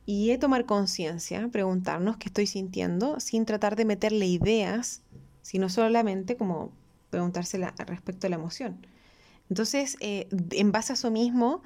y 0.06 0.36
tomar 0.38 0.66
conciencia, 0.66 1.48
preguntarnos 1.50 2.16
qué 2.16 2.28
estoy 2.28 2.46
sintiendo, 2.46 3.18
sin 3.18 3.44
tratar 3.44 3.76
de 3.76 3.84
meterle 3.84 4.26
ideas, 4.26 5.02
sino 5.42 5.68
solamente 5.68 6.36
como 6.36 6.72
preguntarse 7.10 7.58
respecto 7.86 8.26
a 8.26 8.30
la 8.30 8.36
emoción. 8.36 8.86
Entonces, 9.48 9.96
eh, 10.00 10.28
en 10.52 10.72
base 10.72 10.92
a 10.92 10.94
eso 10.94 11.10
mismo, 11.10 11.62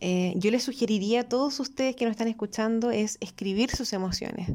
eh, 0.00 0.34
yo 0.36 0.50
les 0.50 0.62
sugeriría 0.62 1.22
a 1.22 1.28
todos 1.28 1.58
ustedes 1.58 1.96
que 1.96 2.04
nos 2.04 2.12
están 2.12 2.28
escuchando 2.28 2.90
es 2.90 3.18
escribir 3.20 3.70
sus 3.70 3.92
emociones. 3.92 4.50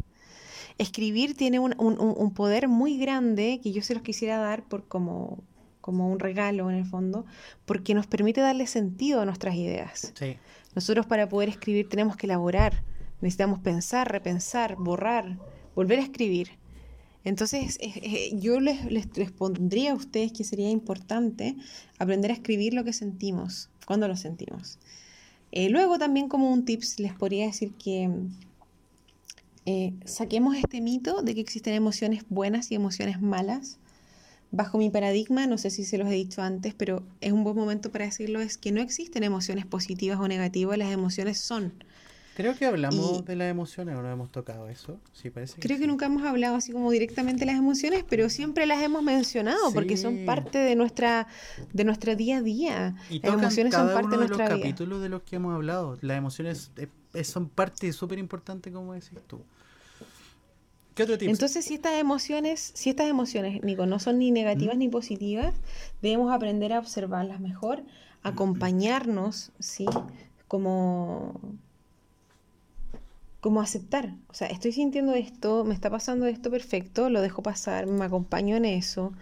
Escribir 0.77 1.35
tiene 1.35 1.59
un, 1.59 1.75
un, 1.77 2.33
poder 2.33 2.69
muy 2.69 2.97
grande 2.97 3.59
que 3.61 3.73
yo 3.73 3.81
se 3.81 3.93
los 3.93 4.01
quisiera 4.01 4.37
dar 4.37 4.63
por 4.63 4.87
como, 4.87 5.43
como 5.89 6.11
un 6.11 6.19
regalo 6.19 6.69
en 6.69 6.77
el 6.77 6.85
fondo, 6.85 7.25
porque 7.65 7.95
nos 7.95 8.05
permite 8.05 8.41
darle 8.41 8.67
sentido 8.67 9.21
a 9.21 9.25
nuestras 9.25 9.55
ideas. 9.55 10.13
Sí. 10.13 10.37
Nosotros 10.75 11.07
para 11.07 11.27
poder 11.27 11.49
escribir 11.49 11.89
tenemos 11.89 12.15
que 12.15 12.27
elaborar, 12.27 12.83
necesitamos 13.21 13.57
pensar, 13.57 14.11
repensar, 14.11 14.75
borrar, 14.77 15.39
volver 15.73 15.97
a 15.97 16.03
escribir. 16.03 16.51
Entonces, 17.23 17.79
yo 18.33 18.59
les, 18.59 18.85
les, 18.85 19.31
pondría 19.31 19.93
a 19.93 19.95
ustedes 19.95 20.31
que 20.31 20.43
sería 20.43 20.69
importante 20.69 21.55
aprender 21.97 22.29
a 22.29 22.35
escribir 22.35 22.75
lo 22.75 22.83
que 22.83 22.93
sentimos, 22.93 23.71
cuando 23.87 24.07
lo 24.07 24.15
sentimos. 24.15 24.77
Eh, 25.51 25.71
luego 25.71 25.97
también 25.97 26.29
como 26.29 26.53
un 26.53 26.65
tips 26.65 26.99
les 26.99 27.13
podría 27.13 27.47
decir 27.47 27.73
que 27.73 28.11
eh, 29.65 29.93
saquemos 30.05 30.55
este 30.55 30.81
mito 30.81 31.23
de 31.23 31.33
que 31.33 31.41
existen 31.41 31.73
emociones 31.73 32.23
buenas 32.29 32.71
y 32.71 32.75
emociones 32.75 33.19
malas 33.19 33.79
bajo 34.51 34.77
mi 34.77 34.89
paradigma, 34.89 35.47
no 35.47 35.57
sé 35.57 35.69
si 35.69 35.83
se 35.83 35.97
los 35.97 36.07
he 36.07 36.13
dicho 36.13 36.41
antes, 36.41 36.73
pero 36.73 37.03
es 37.21 37.31
un 37.31 37.43
buen 37.43 37.55
momento 37.55 37.91
para 37.91 38.05
decirlo, 38.05 38.41
es 38.41 38.57
que 38.57 38.71
no 38.71 38.81
existen 38.81 39.23
emociones 39.23 39.65
positivas 39.65 40.19
o 40.19 40.27
negativas, 40.27 40.77
las 40.77 40.91
emociones 40.91 41.39
son. 41.39 41.73
Creo 42.39 42.55
que 42.55 42.65
hablamos 42.65 43.25
de 43.25 43.35
las 43.35 43.51
emociones, 43.51 43.97
o 43.97 44.01
no 44.01 44.09
hemos 44.09 44.31
tocado 44.31 44.69
eso. 44.69 44.97
Sí, 45.11 45.29
parece 45.29 45.59
creo 45.59 45.77
que 45.77 45.87
nunca 45.87 46.05
hemos 46.05 46.23
hablado 46.23 46.55
así 46.55 46.71
como 46.71 46.89
directamente 46.89 47.41
de 47.41 47.47
las 47.47 47.57
emociones, 47.57 48.05
pero 48.07 48.29
siempre 48.29 48.65
las 48.65 48.81
hemos 48.81 49.03
mencionado 49.03 49.73
porque 49.73 49.97
son 49.97 50.25
parte 50.25 50.57
de 50.57 50.73
nuestra 50.77 51.27
de 51.73 51.83
nuestro 51.83 52.15
día 52.15 52.37
a 52.37 52.41
día. 52.41 52.95
Y 53.09 53.19
las 53.19 53.33
emociones 53.33 53.73
son 53.73 53.93
parte 53.93 54.11
de 54.11 54.17
nuestra 54.19 54.47
los 54.47 54.57
capítulos 54.57 55.01
de 55.01 55.09
los 55.09 55.23
que 55.23 55.35
hemos 55.35 55.53
hablado. 55.53 55.97
Las 55.99 56.17
emociones 56.17 56.71
eh, 56.77 57.23
son 57.25 57.49
parte 57.49 57.91
súper 57.91 58.19
importante, 58.19 58.71
como 58.71 58.93
decís 58.93 59.19
tú. 59.27 59.41
Entonces, 60.99 61.65
si 61.65 61.75
estas 61.75 61.93
emociones, 61.93 62.71
si 62.73 62.89
estas 62.89 63.07
emociones, 63.07 63.63
Nico, 63.63 63.85
no 63.85 63.99
son 63.99 64.19
ni 64.19 64.31
negativas 64.31 64.77
ni 64.77 64.89
positivas, 64.89 65.53
debemos 66.01 66.33
aprender 66.33 66.73
a 66.73 66.79
observarlas 66.79 67.39
mejor, 67.39 67.83
acompañarnos, 68.23 69.51
¿sí? 69.59 69.85
Como, 70.47 71.39
como 73.39 73.61
aceptar. 73.61 74.13
O 74.27 74.33
sea, 74.33 74.47
estoy 74.47 74.71
sintiendo 74.71 75.13
esto, 75.13 75.63
me 75.63 75.73
está 75.73 75.89
pasando 75.89 76.25
esto 76.25 76.51
perfecto, 76.51 77.09
lo 77.09 77.21
dejo 77.21 77.41
pasar, 77.41 77.85
me 77.87 78.05
acompaño 78.05 78.57
en 78.57 78.65
eso, 78.65 79.13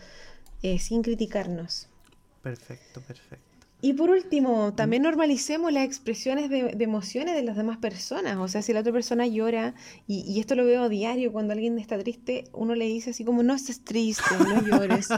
eh, 0.63 0.79
sin 0.79 1.03
criticarnos. 1.03 1.89
Perfecto, 2.41 3.01
perfecto. 3.01 3.56
Y 3.79 3.93
por 3.93 4.09
último, 4.09 4.73
también 4.73 5.03
normalicemos 5.03 5.71
las 5.71 5.85
expresiones 5.85 6.49
de, 6.49 6.75
emociones 6.79 7.35
de 7.35 7.43
las 7.43 7.55
demás 7.55 7.77
personas. 7.77 8.37
O 8.37 8.47
sea, 8.47 8.63
si 8.63 8.73
la 8.73 8.79
otra 8.79 8.91
persona 8.91 9.27
llora, 9.27 9.75
y, 10.07 10.39
esto 10.39 10.55
lo 10.55 10.65
veo 10.65 10.83
a 10.83 10.89
diario, 10.89 11.31
cuando 11.31 11.53
alguien 11.53 11.77
está 11.77 11.95
triste, 11.99 12.45
uno 12.53 12.73
le 12.73 12.85
dice 12.85 13.11
así 13.11 13.23
como, 13.23 13.43
no 13.43 13.53
estés 13.53 13.83
triste, 13.83 14.23
no 14.39 14.61
llores. 14.65 15.09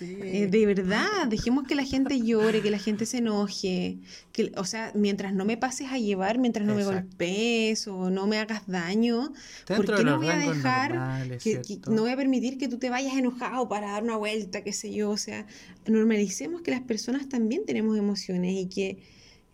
Eh, 0.00 0.48
de 0.50 0.66
verdad, 0.66 1.26
dejemos 1.28 1.64
que 1.64 1.74
la 1.74 1.84
gente 1.84 2.18
llore, 2.18 2.62
que 2.62 2.70
la 2.70 2.78
gente 2.78 3.04
se 3.04 3.18
enoje. 3.18 3.98
Que, 4.32 4.50
o 4.56 4.64
sea, 4.64 4.92
mientras 4.94 5.34
no 5.34 5.44
me 5.44 5.58
pases 5.58 5.92
a 5.92 5.98
llevar, 5.98 6.38
mientras 6.38 6.66
no 6.66 6.74
me 6.74 6.84
golpees 6.84 7.86
o 7.86 8.08
no 8.08 8.26
me 8.26 8.38
hagas 8.38 8.66
daño, 8.66 9.34
¿por 9.66 9.94
qué 9.94 10.04
no 10.04 10.16
voy 10.16 10.28
a 10.28 10.38
dejar, 10.38 11.38
que, 11.38 11.60
no 11.86 12.02
voy 12.02 12.12
a 12.12 12.16
permitir 12.16 12.56
que 12.56 12.68
tú 12.68 12.78
te 12.78 12.88
vayas 12.88 13.14
enojado 13.14 13.68
para 13.68 13.92
dar 13.92 14.02
una 14.02 14.16
vuelta, 14.16 14.64
qué 14.64 14.72
sé 14.72 14.90
yo? 14.90 15.10
O 15.10 15.18
sea, 15.18 15.46
normalicemos 15.86 16.62
que 16.62 16.70
las 16.70 16.80
personas 16.80 17.28
también 17.28 17.66
tenemos 17.66 17.96
emociones 17.96 18.05
emociones 18.06 18.54
y 18.54 18.66
que 18.66 18.98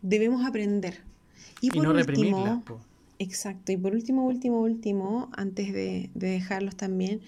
debemos 0.02 0.44
aprender. 0.46 1.02
Y, 1.60 1.70
por 1.70 1.88
último, 1.88 2.62
Exacto. 3.22 3.70
Y 3.70 3.76
por 3.76 3.94
último, 3.94 4.26
último, 4.26 4.60
último, 4.60 5.30
antes 5.32 5.72
de, 5.72 6.10
dejarlos 6.14 6.76
también, 6.76 7.20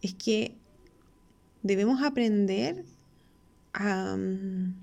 es 0.00 0.14
que 0.14 0.56
debemos 1.62 2.02
aprender 2.02 2.84
a 3.74 4.16
mm, 4.16 4.74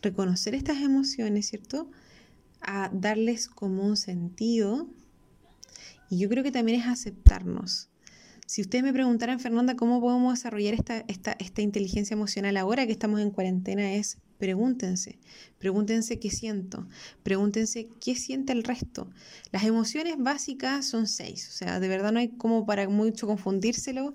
reconocer 0.00 0.54
estas 0.54 0.78
emociones, 0.78 1.48
¿cierto? 1.48 1.90
A 2.62 2.90
darles 2.92 3.48
como 3.48 3.84
un 3.84 3.98
sentido. 3.98 4.88
Y 6.08 6.18
yo 6.18 6.30
creo 6.30 6.42
que 6.42 6.50
también 6.50 6.80
es 6.80 6.86
aceptarnos. 6.86 7.90
Si 8.46 8.62
ustedes 8.62 8.82
me 8.82 8.92
preguntaran, 8.92 9.38
Fernanda, 9.38 9.76
¿cómo 9.76 10.00
podemos 10.00 10.34
desarrollar 10.34 10.74
esta, 10.74 11.04
esta, 11.08 11.32
esta 11.38 11.62
inteligencia 11.62 12.14
emocional 12.14 12.56
ahora 12.56 12.86
que 12.86 12.92
estamos 12.92 13.20
en 13.20 13.30
cuarentena? 13.30 13.92
Es 13.92 14.18
Pregúntense, 14.40 15.18
pregúntense 15.58 16.18
qué 16.18 16.30
siento, 16.30 16.88
pregúntense 17.22 17.90
qué 18.00 18.14
siente 18.14 18.54
el 18.54 18.64
resto. 18.64 19.10
Las 19.52 19.64
emociones 19.64 20.14
básicas 20.16 20.86
son 20.86 21.06
seis, 21.06 21.46
o 21.50 21.52
sea, 21.52 21.78
de 21.78 21.88
verdad 21.88 22.10
no 22.10 22.20
hay 22.20 22.28
como 22.28 22.64
para 22.64 22.88
mucho 22.88 23.26
confundírselo. 23.26 24.14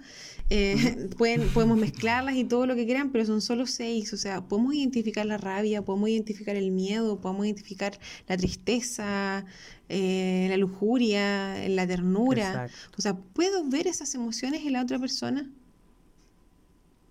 Eh, 0.49 1.09
pueden, 1.19 1.47
podemos 1.49 1.77
mezclarlas 1.77 2.37
y 2.37 2.43
todo 2.43 2.65
lo 2.65 2.75
que 2.75 2.85
quieran, 2.85 3.11
pero 3.11 3.23
son 3.23 3.39
solo 3.39 3.67
seis, 3.67 4.13
o 4.13 4.17
sea, 4.17 4.41
podemos 4.41 4.73
identificar 4.73 5.27
la 5.27 5.37
rabia, 5.37 5.85
podemos 5.85 6.09
identificar 6.09 6.55
el 6.55 6.71
miedo, 6.71 7.21
podemos 7.21 7.45
identificar 7.45 7.99
la 8.27 8.35
tristeza, 8.35 9.45
eh, 9.89 10.47
la 10.49 10.57
lujuria, 10.57 11.69
la 11.69 11.85
ternura. 11.85 12.67
O 12.97 13.01
sea, 13.03 13.15
¿puedo 13.15 13.63
ver 13.63 13.85
esas 13.85 14.15
emociones 14.15 14.65
en 14.65 14.73
la 14.73 14.81
otra 14.81 14.97
persona? 14.97 15.51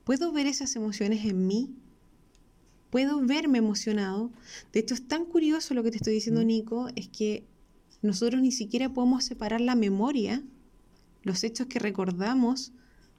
¿Puedo 0.03 0.33
ver 0.33 0.48
esas 0.48 0.74
emociones 0.74 1.24
en 1.24 1.46
mí? 1.46 1.77
Puedo 2.94 3.20
verme 3.20 3.59
emocionado. 3.59 4.30
De 4.72 4.78
hecho, 4.78 4.94
es 4.94 5.09
tan 5.09 5.24
curioso 5.24 5.74
lo 5.74 5.83
que 5.83 5.90
te 5.90 5.96
estoy 5.96 6.14
diciendo, 6.14 6.42
mm. 6.42 6.46
Nico, 6.46 6.88
es 6.94 7.09
que 7.09 7.44
nosotros 8.02 8.40
ni 8.40 8.52
siquiera 8.52 8.88
podemos 8.88 9.24
separar 9.24 9.61
la 9.61 9.74
memoria, 9.74 10.44
los 11.24 11.42
hechos 11.42 11.66
que 11.66 11.80
recordamos, 11.80 12.72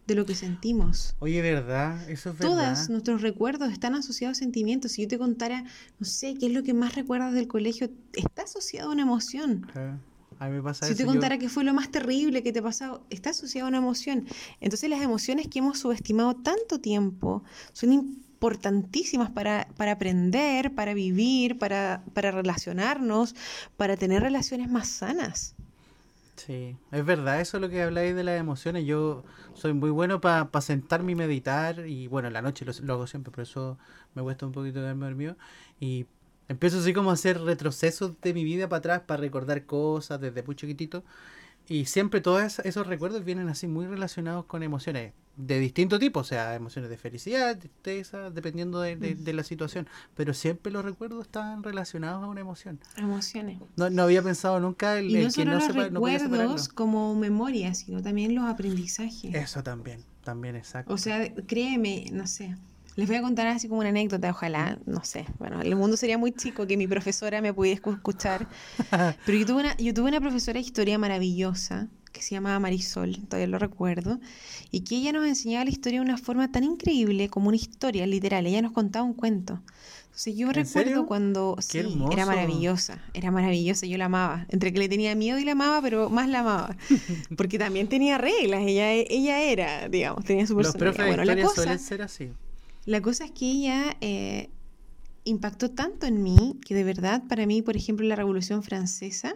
de 0.08 0.16
lo 0.16 0.26
que 0.26 0.34
sentimos. 0.34 1.14
Oye, 1.20 1.42
¿verdad? 1.42 2.10
Eso 2.10 2.30
es 2.30 2.38
verdad. 2.38 2.74
Todos 2.74 2.90
nuestros 2.90 3.22
recuerdos 3.22 3.74
están 3.74 3.96
asociados 3.96 4.38
a 4.38 4.40
sentimientos. 4.40 4.94
Si 4.94 5.02
yo 5.02 5.10
te 5.10 5.18
contara, 5.18 5.66
no 6.00 6.06
sé, 6.06 6.36
qué 6.36 6.46
es 6.46 6.54
lo 6.54 6.64
que 6.64 6.74
más 6.74 6.96
recuerdas 6.96 7.34
del 7.34 7.50
colegio, 7.50 7.90
está 8.14 8.44
asociado 8.44 8.92
a 8.92 8.94
una 8.94 9.02
emoción. 9.02 9.68
A 10.40 10.48
mí 10.48 10.56
me 10.56 10.64
pasa 10.64 10.86
si 10.86 10.96
te 10.96 11.06
contara 11.06 11.38
qué 11.38 11.50
fue 11.50 11.66
lo 11.66 11.74
más 11.74 11.92
terrible 11.92 12.44
que 12.44 12.54
te 12.54 12.60
ha 12.60 12.64
pasado, 12.64 13.06
está 13.10 13.32
asociado 13.32 13.68
a 13.68 13.70
una 13.70 13.80
emoción. 13.80 14.26
Entonces 14.62 14.90
las 14.90 15.02
emociones 15.02 15.50
que 15.50 15.60
hemos 15.60 15.80
subestimado 15.80 16.34
tanto 16.36 16.80
tiempo 16.80 17.44
son 17.74 18.24
importantísimas 18.46 19.32
para, 19.32 19.68
para 19.76 19.94
aprender, 19.94 20.76
para 20.76 20.94
vivir, 20.94 21.58
para, 21.58 22.04
para 22.14 22.30
relacionarnos, 22.30 23.36
para 23.76 23.98
tener 23.98 24.22
relaciones 24.22 24.70
más 24.70 24.88
sanas. 24.88 25.56
Sí, 26.36 26.78
es 26.92 27.06
verdad, 27.06 27.42
eso 27.42 27.58
es 27.58 27.62
lo 27.62 27.70
que 27.70 27.82
habláis 27.82 28.16
de 28.16 28.24
las 28.24 28.40
emociones. 28.40 28.86
Yo 28.86 29.24
soy 29.56 29.74
muy 29.74 29.90
bueno 29.90 30.22
para 30.22 30.62
sentarme 30.62 31.14
y 31.14 31.16
meditar, 31.16 31.88
y 31.88 32.08
bueno, 32.08 32.30
la 32.30 32.44
noche 32.44 32.66
lo, 32.84 32.94
hago 32.94 33.08
siempre, 33.08 33.32
por 33.32 33.42
eso 33.42 33.80
me 34.14 34.22
cuesta 34.22 34.46
un 34.46 34.52
poquito 34.52 34.80
quedarme 34.80 35.06
dormido. 35.06 35.38
Y 35.80 36.06
empiezo 36.48 36.78
así 36.80 36.94
como 36.94 37.10
a 37.10 37.14
hacer 37.14 37.42
retrocesos 37.42 38.14
de 38.22 38.34
mi 38.36 38.44
vida 38.44 38.70
para 38.70 38.78
atrás, 38.78 39.02
para 39.08 39.22
recordar 39.22 39.66
cosas 39.66 40.22
desde 40.22 40.44
muy 40.44 40.56
chiquitito. 40.56 41.04
Y 41.68 41.86
siempre 41.86 42.22
todos 42.22 42.60
esos 42.60 42.86
recuerdos 42.86 43.26
vienen 43.26 43.50
así 43.50 43.66
muy 43.66 43.88
relacionados 43.88 44.46
con 44.46 44.62
emociones 44.62 45.14
de 45.38 45.60
distinto 45.60 46.00
tipo, 46.00 46.22
o 46.22 46.24
sea, 46.24 46.56
emociones 46.56 46.90
de 46.90 46.98
felicidad, 46.98 47.58
tristeza, 47.58 48.30
dependiendo 48.30 48.80
de, 48.80 48.96
de, 48.96 49.34
la 49.34 49.44
situación, 49.44 49.88
pero 50.16 50.34
siempre 50.34 50.72
los 50.72 50.86
recuerdos 50.86 51.26
están 51.26 51.64
relacionados 51.64 52.24
a 52.24 52.28
una 52.28 52.42
emoción. 52.42 52.80
Emociones. 52.98 53.60
No, 53.76 53.90
no 53.90 54.04
había 54.04 54.22
pensado 54.22 54.60
nunca 54.60 54.98
el, 54.98 55.10
y 55.10 55.24
no 55.24 55.32
que 55.32 55.46
no 55.46 55.54
los 55.54 55.76
recuerdos 55.76 56.70
como 56.70 57.16
memoria, 57.16 57.74
sino 57.74 58.02
también 58.02 58.34
los 58.36 58.46
aprendizajes. 58.46 59.34
Eso 59.36 59.62
también, 59.64 60.04
también, 60.24 60.56
exacto. 60.56 60.94
O 60.94 60.98
sea, 60.98 61.34
créeme, 61.48 62.06
no 62.12 62.28
sé, 62.28 62.56
Les 62.96 63.08
voy 63.08 63.18
a 63.18 63.22
contar 63.22 63.48
así 63.48 63.68
como 63.68 63.82
una 63.82 63.90
anécdota, 63.90 64.30
ojalá, 64.30 64.80
no 64.86 65.04
sé. 65.04 65.26
Bueno, 65.38 65.62
el 65.62 65.76
mundo 65.76 65.98
sería 65.98 66.18
muy 66.18 66.32
chico 66.32 66.66
que 66.66 66.78
mi 66.78 66.88
profesora 66.88 67.42
me 67.42 67.54
pudiera 67.54 67.76
escuchar. 67.76 68.48
Pero 69.26 69.38
yo 69.38 69.46
tuve 69.46 69.60
una, 69.60 69.78
yo 69.78 69.94
tuve 69.94 70.08
una 70.08 70.22
profesora 70.22 70.54
de 70.54 70.66
historia 70.66 70.98
maravillosa 70.98 71.90
que 72.16 72.22
se 72.22 72.34
llamaba 72.34 72.58
Marisol, 72.60 73.28
todavía 73.28 73.48
lo 73.48 73.60
recuerdo, 73.60 74.20
y 74.72 74.82
que 74.82 74.96
ella 74.96 75.12
nos 75.12 75.28
enseñaba 75.28 75.66
la 75.66 75.70
historia 75.70 76.00
de 76.00 76.06
una 76.06 76.18
forma 76.18 76.50
tan 76.52 76.64
increíble 76.64 77.28
como 77.30 77.50
una 77.50 77.58
historia 77.58 78.08
literal. 78.08 78.48
Ella 78.48 78.62
nos 78.62 78.72
contaba 78.72 79.04
un 79.06 79.14
cuento. 79.14 79.62
Entonces 80.06 80.38
yo 80.38 80.52
recuerdo 80.54 81.06
cuando 81.08 81.58
sí, 81.60 81.80
era 82.10 82.26
maravillosa, 82.26 83.04
era 83.14 83.32
maravillosa, 83.32 83.86
yo 83.86 83.98
la 83.98 84.06
amaba. 84.06 84.46
Entre 84.48 84.72
que 84.72 84.80
le 84.80 84.88
tenía 84.88 85.14
miedo 85.14 85.38
y 85.38 85.44
la 85.44 85.52
amaba, 85.52 85.82
pero 85.82 86.10
más 86.10 86.30
la 86.30 86.40
amaba. 86.40 86.78
Porque 87.38 87.60
también 87.60 87.90
tenía 87.90 88.18
reglas, 88.18 88.62
ella, 88.66 88.94
ella 88.94 89.42
era, 89.42 89.90
digamos, 89.90 90.24
tenía 90.24 90.48
su 90.48 90.56
personalidad. 90.56 90.96
Los 90.96 91.18
bueno, 91.18 91.26
la 91.26 91.42
cosa, 91.42 91.56
suelen 91.56 91.80
ser 91.80 92.02
así. 92.02 92.32
La 92.86 93.02
cosa 93.02 93.26
es 93.26 93.32
que 93.32 93.46
ella 93.46 93.98
eh, 94.00 94.50
impactó 95.26 95.72
tanto 95.72 96.06
en 96.06 96.24
mí 96.24 96.58
que 96.66 96.76
de 96.76 96.86
verdad 96.86 97.24
para 97.28 97.46
mí, 97.46 97.62
por 97.62 97.76
ejemplo, 97.76 98.08
la 98.08 98.16
Revolución 98.16 98.64
Francesa 98.64 99.36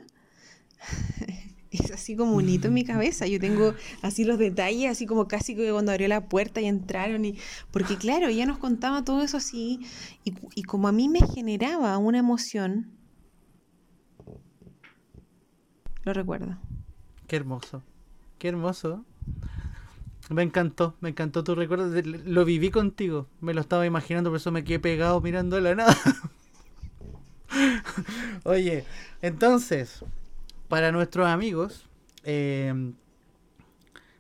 es 1.86 1.92
así 1.92 2.16
como 2.16 2.36
un 2.36 2.50
hito 2.50 2.68
en 2.68 2.74
mi 2.74 2.84
cabeza. 2.84 3.28
Yo 3.28 3.40
tengo 3.40 3.74
así 4.02 4.24
los 4.24 4.38
detalles, 4.38 4.92
así 4.92 5.06
como 5.06 5.28
casi 5.28 5.56
que 5.56 5.72
cuando 5.72 5.92
abrió 5.92 6.08
la 6.08 6.28
puerta 6.28 6.62
y 6.62 6.66
entraron. 6.66 7.26
Y, 7.26 7.38
porque 7.72 7.98
claro, 7.98 8.28
ella 8.28 8.46
nos 8.46 8.58
contaba 8.58 9.04
todo 9.04 9.22
eso 9.22 9.38
así 9.38 9.80
y, 10.24 10.34
y 10.56 10.64
como 10.64 10.88
a 10.88 10.92
mí 10.92 11.10
me 11.10 11.20
generaba 11.20 11.98
una 11.98 12.20
emoción, 12.20 12.92
lo 16.04 16.14
recuerdo. 16.14 16.58
Qué 17.28 17.36
hermoso, 17.36 17.84
qué 18.38 18.48
hermoso. 18.48 19.06
Me 20.30 20.44
encantó, 20.44 20.96
me 21.02 21.10
encantó 21.10 21.44
tu 21.44 21.56
recuerdo. 21.56 21.90
Lo 22.04 22.46
viví 22.46 22.70
contigo, 22.70 23.28
me 23.42 23.54
lo 23.54 23.62
estaba 23.62 23.86
imaginando, 23.86 24.30
por 24.30 24.38
eso 24.38 24.52
me 24.52 24.64
quedé 24.64 24.80
pegado 24.80 25.22
mirando 25.22 25.60
la 25.60 25.76
nada. 25.76 25.96
Oye, 28.44 28.86
entonces, 29.22 30.04
para 30.70 30.92
nuestros 30.92 31.28
amigos, 31.28 31.90
eh, 32.24 32.94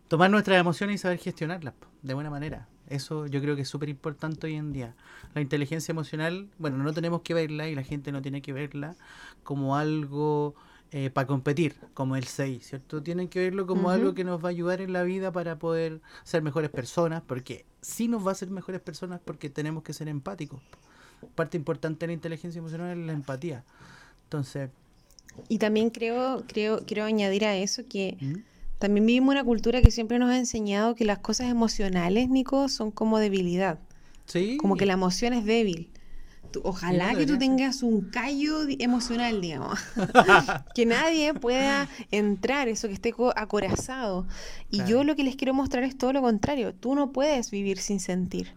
tomar 0.09 0.29
nuestras 0.31 0.59
emociones 0.59 0.95
y 0.95 0.97
saber 0.97 1.19
gestionarlas 1.19 1.75
de 2.01 2.13
buena 2.13 2.29
manera. 2.29 2.67
Eso 2.89 3.27
yo 3.27 3.39
creo 3.39 3.55
que 3.55 3.61
es 3.61 3.69
súper 3.69 3.87
importante 3.87 4.47
hoy 4.47 4.55
en 4.55 4.73
día. 4.73 4.95
La 5.35 5.41
inteligencia 5.41 5.91
emocional, 5.91 6.49
bueno, 6.57 6.77
no 6.77 6.91
tenemos 6.91 7.21
que 7.21 7.35
verla 7.35 7.69
y 7.69 7.75
la 7.75 7.83
gente 7.83 8.11
no 8.11 8.21
tiene 8.23 8.41
que 8.41 8.51
verla 8.51 8.95
como 9.43 9.77
algo 9.77 10.55
eh, 10.91 11.11
para 11.11 11.27
competir, 11.27 11.75
como 11.93 12.15
el 12.15 12.23
6, 12.23 12.65
¿cierto? 12.65 13.03
Tienen 13.03 13.27
que 13.27 13.39
verlo 13.39 13.67
como 13.67 13.91
algo 13.91 14.15
que 14.15 14.23
nos 14.23 14.43
va 14.43 14.47
a 14.47 14.49
ayudar 14.49 14.81
en 14.81 14.91
la 14.91 15.03
vida 15.03 15.31
para 15.31 15.59
poder 15.59 16.01
ser 16.23 16.41
mejores 16.41 16.71
personas, 16.71 17.21
porque 17.21 17.67
sí 17.81 18.07
nos 18.07 18.25
va 18.25 18.31
a 18.31 18.35
ser 18.35 18.49
mejores 18.49 18.81
personas 18.81 19.21
porque 19.23 19.51
tenemos 19.51 19.83
que 19.83 19.93
ser 19.93 20.07
empáticos. 20.07 20.59
Parte 21.35 21.57
importante 21.57 21.99
de 21.99 22.07
la 22.07 22.13
inteligencia 22.13 22.57
emocional 22.57 22.97
es 22.97 23.05
la 23.05 23.13
empatía. 23.13 23.63
Entonces... 24.23 24.71
Y 25.47 25.57
también 25.57 25.89
creo, 25.89 26.43
creo, 26.47 26.85
quiero 26.85 27.05
añadir 27.05 27.45
a 27.45 27.55
eso 27.55 27.83
que... 27.87 28.17
¿Mm? 28.19 28.33
También 28.79 29.05
vivimos 29.05 29.33
una 29.33 29.43
cultura 29.43 29.81
que 29.81 29.91
siempre 29.91 30.19
nos 30.19 30.29
ha 30.29 30.37
enseñado 30.37 30.95
que 30.95 31.03
las 31.03 31.19
cosas 31.19 31.47
emocionales, 31.47 32.29
Nico, 32.29 32.69
son 32.69 32.91
como 32.91 33.19
debilidad. 33.19 33.77
Sí. 34.25 34.55
Como 34.55 34.77
que 34.77 34.85
la 34.85 34.93
emoción 34.93 35.33
es 35.33 35.43
débil 35.43 35.89
ojalá 36.63 37.15
que 37.15 37.25
tú 37.25 37.37
tengas 37.37 37.83
un 37.83 38.09
callo 38.09 38.61
emocional, 38.79 39.41
digamos. 39.41 39.79
que 40.75 40.85
nadie 40.85 41.33
pueda 41.33 41.87
entrar, 42.11 42.67
eso 42.67 42.87
que 42.87 42.93
esté 42.93 43.13
acorazado. 43.35 44.27
Y 44.69 44.83
yo 44.85 45.03
lo 45.03 45.15
que 45.15 45.23
les 45.23 45.35
quiero 45.35 45.53
mostrar 45.53 45.83
es 45.83 45.97
todo 45.97 46.13
lo 46.13 46.21
contrario. 46.21 46.73
Tú 46.73 46.95
no 46.95 47.11
puedes 47.11 47.51
vivir 47.51 47.77
sin 47.77 47.99
sentir. 47.99 48.53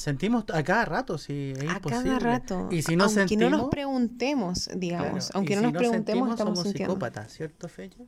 Sentimos 0.00 0.44
a 0.50 0.62
cada 0.62 0.86
rato, 0.86 1.18
sí, 1.18 1.52
es 1.54 1.68
A 1.68 1.78
cada 1.78 2.18
rato. 2.18 2.68
Y 2.70 2.80
si 2.80 2.96
no 2.96 3.04
aunque 3.04 3.36
no 3.36 3.50
nos 3.50 3.68
preguntemos, 3.68 4.70
digamos, 4.74 5.30
aunque 5.34 5.56
no 5.56 5.62
nos 5.62 5.72
preguntemos, 5.74 6.30
estamos 6.30 6.58
somos 6.58 6.72
psicópatas, 6.72 7.30
¿cierto, 7.30 7.68
Feyo? 7.68 8.06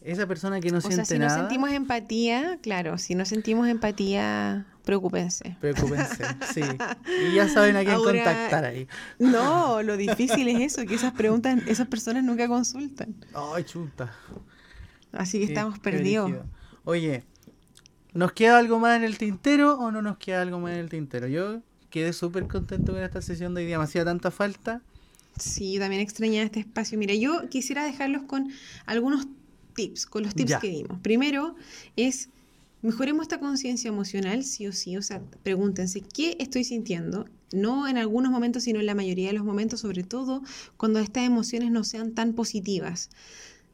Esa 0.00 0.26
persona 0.26 0.58
que 0.58 0.70
no 0.70 0.80
siente 0.80 1.04
sea, 1.04 1.16
si 1.16 1.18
no 1.18 1.28
sentimos 1.28 1.70
empatía, 1.70 2.58
claro, 2.62 2.96
si 2.96 3.14
no 3.14 3.26
sentimos 3.26 3.68
empatía, 3.68 4.64
preocúpense. 4.84 5.58
Preocúpense, 5.60 6.24
sí. 6.54 6.62
Y 7.28 7.34
ya 7.34 7.46
saben 7.50 7.76
a 7.76 7.84
quién 7.84 7.96
contactar 7.96 8.64
ahí. 8.64 8.88
No, 9.18 9.82
lo 9.82 9.98
difícil 9.98 10.48
es 10.48 10.72
eso, 10.72 10.86
que 10.86 10.94
esas 10.94 11.12
preguntas, 11.12 11.60
esas 11.66 11.88
personas 11.88 12.24
nunca 12.24 12.48
consultan. 12.48 13.14
Ay, 13.34 13.64
chuta. 13.64 14.14
Así 15.12 15.40
que 15.40 15.44
estamos 15.44 15.78
perdidos. 15.78 16.32
Oye, 16.84 17.22
¿nos 18.18 18.32
queda 18.32 18.58
algo 18.58 18.80
más 18.80 18.96
en 18.96 19.04
el 19.04 19.16
tintero 19.16 19.78
o 19.78 19.92
no 19.92 20.02
nos 20.02 20.18
queda 20.18 20.42
algo 20.42 20.58
más 20.58 20.72
en 20.72 20.80
el 20.80 20.88
tintero? 20.88 21.28
Yo 21.28 21.60
quedé 21.88 22.12
súper 22.12 22.48
contento 22.48 22.92
con 22.92 23.00
esta 23.00 23.22
sesión 23.22 23.54
de 23.54 23.60
hoy 23.60 23.68
día, 23.68 23.78
me 23.78 23.84
hacía 23.84 24.04
tanta 24.04 24.32
falta. 24.32 24.82
Sí, 25.38 25.78
también 25.78 26.02
extrañaba 26.02 26.44
este 26.44 26.58
espacio. 26.58 26.98
Mira, 26.98 27.14
yo 27.14 27.48
quisiera 27.48 27.84
dejarlos 27.84 28.22
con 28.22 28.50
algunos 28.86 29.28
tips, 29.76 30.06
con 30.06 30.24
los 30.24 30.34
tips 30.34 30.56
que 30.56 30.68
dimos. 30.68 30.98
Primero 31.00 31.54
es, 31.94 32.28
mejoremos 32.82 33.22
esta 33.22 33.38
conciencia 33.38 33.86
emocional, 33.86 34.42
sí 34.42 34.66
o 34.66 34.72
sí, 34.72 34.96
o 34.96 35.02
sea, 35.02 35.22
pregúntense, 35.44 36.00
¿qué 36.00 36.36
estoy 36.40 36.64
sintiendo? 36.64 37.24
No 37.52 37.86
en 37.86 37.98
algunos 37.98 38.32
momentos, 38.32 38.64
sino 38.64 38.80
en 38.80 38.86
la 38.86 38.96
mayoría 38.96 39.28
de 39.28 39.34
los 39.34 39.44
momentos, 39.44 39.78
sobre 39.78 40.02
todo 40.02 40.42
cuando 40.76 40.98
estas 40.98 41.22
emociones 41.22 41.70
no 41.70 41.84
sean 41.84 42.14
tan 42.14 42.32
positivas. 42.32 43.10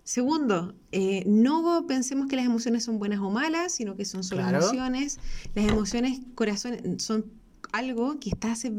Segundo, 0.04 0.74
eh, 0.92 1.24
no 1.26 1.86
pensemos 1.86 2.28
que 2.28 2.36
las 2.36 2.44
emociones 2.44 2.84
son 2.84 2.98
buenas 2.98 3.20
o 3.20 3.30
malas, 3.30 3.72
sino 3.72 3.96
que 3.96 4.04
son 4.04 4.22
solo 4.22 4.46
emociones. 4.46 5.18
Las 5.54 5.66
emociones, 5.66 6.20
corazones, 6.34 7.02
son 7.02 7.24
algo 7.74 8.20
que 8.20 8.30
está 8.30 8.52
hace 8.52 8.72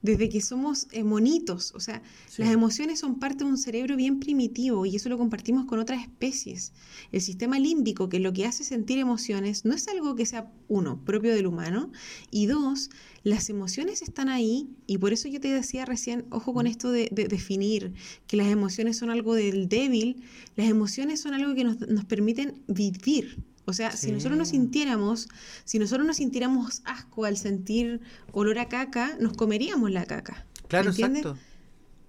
desde 0.00 0.28
que 0.28 0.40
somos 0.40 0.88
eh, 0.90 1.04
monitos. 1.04 1.72
O 1.74 1.80
sea, 1.80 2.02
las 2.38 2.50
emociones 2.50 2.98
son 2.98 3.20
parte 3.20 3.44
de 3.44 3.50
un 3.50 3.58
cerebro 3.58 3.94
bien 3.96 4.20
primitivo 4.20 4.84
y 4.86 4.96
eso 4.96 5.08
lo 5.08 5.18
compartimos 5.18 5.66
con 5.66 5.78
otras 5.78 6.02
especies. 6.02 6.72
El 7.12 7.20
sistema 7.20 7.58
límbico, 7.58 8.08
que 8.08 8.18
lo 8.18 8.32
que 8.32 8.46
hace 8.46 8.64
sentir 8.64 8.98
emociones, 8.98 9.64
no 9.64 9.74
es 9.74 9.86
algo 9.88 10.16
que 10.16 10.26
sea, 10.26 10.50
uno, 10.68 11.04
propio 11.04 11.34
del 11.34 11.46
humano, 11.46 11.92
y 12.30 12.46
dos, 12.46 12.90
las 13.22 13.50
emociones 13.50 14.00
están 14.00 14.28
ahí 14.28 14.70
y 14.86 14.98
por 14.98 15.12
eso 15.12 15.28
yo 15.28 15.38
te 15.38 15.48
decía 15.48 15.84
recién, 15.84 16.24
ojo 16.30 16.54
con 16.54 16.66
esto 16.66 16.90
de, 16.90 17.10
definir 17.12 17.92
que 18.26 18.38
las 18.38 18.48
emociones 18.48 18.96
son 18.96 19.10
algo 19.10 19.34
del 19.34 19.68
débil, 19.68 20.22
las 20.56 20.68
emociones 20.68 21.20
son 21.20 21.34
algo 21.34 21.54
que 21.54 21.64
nos, 21.64 21.78
nos 21.80 22.04
permiten 22.06 22.62
vivir, 22.66 23.38
o 23.64 23.72
sea, 23.72 23.92
si 23.92 24.10
nosotros 24.10 24.36
nos 24.38 24.48
sintiéramos, 24.48 25.28
si 25.64 25.78
nosotros 25.78 26.06
nos 26.06 26.16
sintiéramos 26.16 26.82
asco 26.84 27.24
al 27.24 27.36
sentir 27.36 28.00
olor 28.32 28.58
a 28.58 28.68
caca, 28.68 29.16
nos 29.20 29.34
comeríamos 29.34 29.90
la 29.90 30.04
caca. 30.04 30.46
Claro, 30.68 30.90
exacto. 30.90 31.36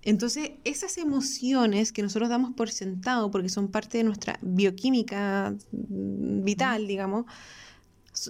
Entonces, 0.02 0.52
esas 0.66 0.98
emociones 0.98 1.94
que 1.94 2.02
nosotros 2.02 2.28
damos 2.28 2.54
por 2.54 2.70
sentado, 2.70 3.32
porque 3.32 3.50
son 3.50 3.70
parte 3.70 4.00
de 4.00 4.04
nuestra 4.04 4.38
bioquímica 4.42 5.56
vital, 5.72 6.88
digamos, 6.88 7.26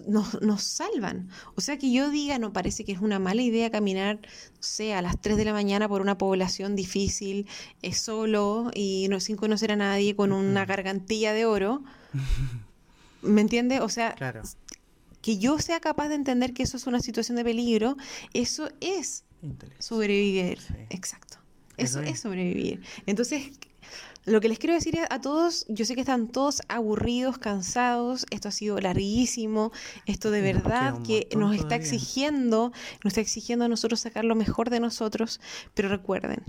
nos, 0.07 0.39
nos, 0.41 0.63
salvan. 0.63 1.29
O 1.55 1.62
sea, 1.62 1.77
que 1.77 1.91
yo 1.91 2.12
diga, 2.12 2.38
no 2.38 2.53
parece 2.53 2.86
que 2.86 2.91
es 2.91 2.99
una 2.99 3.19
mala 3.19 3.41
idea 3.41 3.71
caminar, 3.71 4.19
no 4.21 4.62
sé, 4.62 4.93
a 4.93 5.01
las 5.01 5.19
3 5.19 5.36
de 5.36 5.45
la 5.45 5.53
mañana 5.53 5.89
por 5.89 6.01
una 6.01 6.17
población 6.17 6.75
difícil, 6.75 7.47
es 7.81 7.97
solo 7.97 8.69
y 8.75 9.07
no, 9.09 9.19
sin 9.19 9.36
conocer 9.36 9.71
a 9.71 9.75
nadie, 9.75 10.15
con 10.15 10.31
una 10.31 10.65
gargantilla 10.65 11.33
de 11.33 11.45
oro. 11.45 11.83
¿Me 13.23 13.41
entiende? 13.41 13.79
O 13.79 13.89
sea, 13.89 14.15
que 15.21 15.38
yo 15.38 15.57
sea 15.59 15.79
capaz 15.79 16.09
de 16.09 16.15
entender 16.15 16.53
que 16.53 16.63
eso 16.63 16.77
es 16.77 16.86
una 16.86 17.00
situación 17.00 17.37
de 17.37 17.43
peligro, 17.43 17.98
eso 18.33 18.69
es 18.81 19.23
sobrevivir. 19.79 20.60
Exacto. 20.89 21.37
Eso, 21.77 22.02
es. 22.02 22.19
sobrevivir. 22.19 22.81
Entonces, 23.08 23.52
lo 24.25 24.39
que 24.39 24.48
les 24.48 24.60
quiero 24.60 24.73
decir 24.73 25.00
a 25.10 25.21
todos, 25.21 25.65
yo 25.67 25.85
sé 25.85 25.95
que 25.95 26.02
están 26.02 26.27
todos 26.27 26.62
aburridos, 26.67 27.37
cansados, 27.37 28.25
esto 28.29 28.50
ha 28.50 28.52
sido 28.52 28.77
larguísimo, 28.79 29.71
esto 30.06 30.31
de 30.31 30.41
verdad 30.41 31.02
que 31.04 31.27
nos 31.35 31.56
está 31.56 31.75
exigiendo, 31.75 32.71
nos 33.04 33.12
está 33.12 33.21
exigiendo 33.21 33.65
a 33.65 33.67
nosotros 33.67 34.00
sacar 34.00 34.23
lo 34.23 34.35
mejor 34.35 34.69
de 34.69 34.79
nosotros, 34.79 35.41
pero 35.73 35.89
recuerden, 35.89 36.43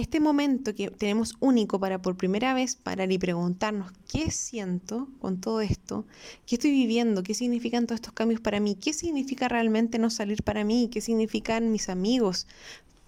este 0.00 0.20
momento 0.20 0.74
que 0.74 0.90
tenemos 0.90 1.36
único 1.40 1.78
para 1.78 2.02
por 2.02 2.16
primera 2.16 2.54
vez 2.54 2.76
parar 2.76 3.12
y 3.12 3.18
preguntarnos 3.18 3.92
qué 4.10 4.30
siento 4.30 5.08
con 5.20 5.40
todo 5.40 5.60
esto, 5.60 6.06
qué 6.46 6.56
estoy 6.56 6.70
viviendo, 6.70 7.22
qué 7.22 7.34
significan 7.34 7.86
todos 7.86 7.98
estos 7.98 8.14
cambios 8.14 8.40
para 8.40 8.60
mí, 8.60 8.74
qué 8.74 8.92
significa 8.92 9.48
realmente 9.48 9.98
no 9.98 10.10
salir 10.10 10.42
para 10.42 10.64
mí, 10.64 10.88
qué 10.92 11.00
significan 11.00 11.70
mis 11.70 11.88
amigos, 11.88 12.46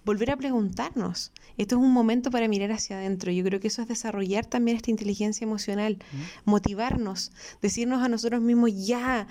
volver 0.05 0.31
a 0.31 0.37
preguntarnos. 0.37 1.31
Esto 1.57 1.75
es 1.75 1.81
un 1.81 1.91
momento 1.91 2.31
para 2.31 2.47
mirar 2.47 2.71
hacia 2.71 2.97
adentro. 2.97 3.31
Yo 3.31 3.43
creo 3.43 3.59
que 3.59 3.67
eso 3.67 3.81
es 3.81 3.87
desarrollar 3.87 4.45
también 4.45 4.77
esta 4.77 4.91
inteligencia 4.91 5.45
emocional, 5.45 5.97
motivarnos, 6.45 7.31
decirnos 7.61 8.01
a 8.03 8.09
nosotros 8.09 8.41
mismos, 8.41 8.71
ya, 8.85 9.27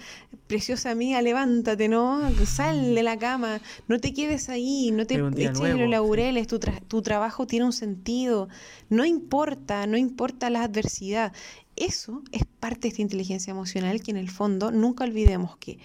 preciosa 0.47 0.91
amiga, 0.91 1.21
levántate, 1.21 1.89
¿no? 1.89 2.21
Sal 2.47 2.95
de 2.95 3.03
la 3.03 3.19
cama, 3.19 3.61
no 3.89 3.99
te 3.99 4.13
quedes 4.13 4.49
ahí, 4.49 4.91
no 4.93 5.07
te 5.07 5.15
eches 5.15 5.77
los 5.77 5.89
laureles, 5.89 6.47
tu, 6.47 6.61
tu 6.89 7.03
trabajo 7.03 7.47
tiene 7.47 7.67
un 7.67 7.73
sentido, 7.73 8.49
no 8.89 9.05
importa, 9.05 9.87
no 9.87 9.97
importa 9.97 10.49
la 10.51 10.63
adversidad. 10.63 11.33
Eso 11.77 12.23
es 12.33 12.45
parte 12.61 12.83
de 12.83 12.89
esta 12.89 13.03
inteligencia 13.03 13.51
emocional 13.51 14.03
que 14.03 14.11
en 14.11 14.17
el 14.19 14.31
fondo 14.31 14.71
nunca 14.71 15.05
olvidemos 15.05 15.57
que 15.57 15.79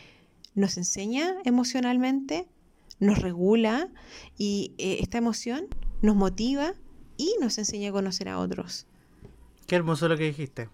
nos 0.54 0.78
enseña 0.78 1.36
emocionalmente, 1.46 2.48
nos 3.00 3.20
regula 3.20 3.90
y 4.38 4.74
eh, 4.78 4.98
esta 5.02 5.18
emoción 5.18 5.68
nos 6.02 6.16
motiva 6.16 6.74
y 7.18 7.36
nos 7.42 7.58
enseña 7.58 7.90
a 7.90 7.92
conocer 7.94 8.30
a 8.30 8.40
otros. 8.40 8.86
Qué 9.66 9.76
hermoso 9.76 10.08
lo 10.08 10.18
que 10.18 10.26
dijiste. 10.26 10.70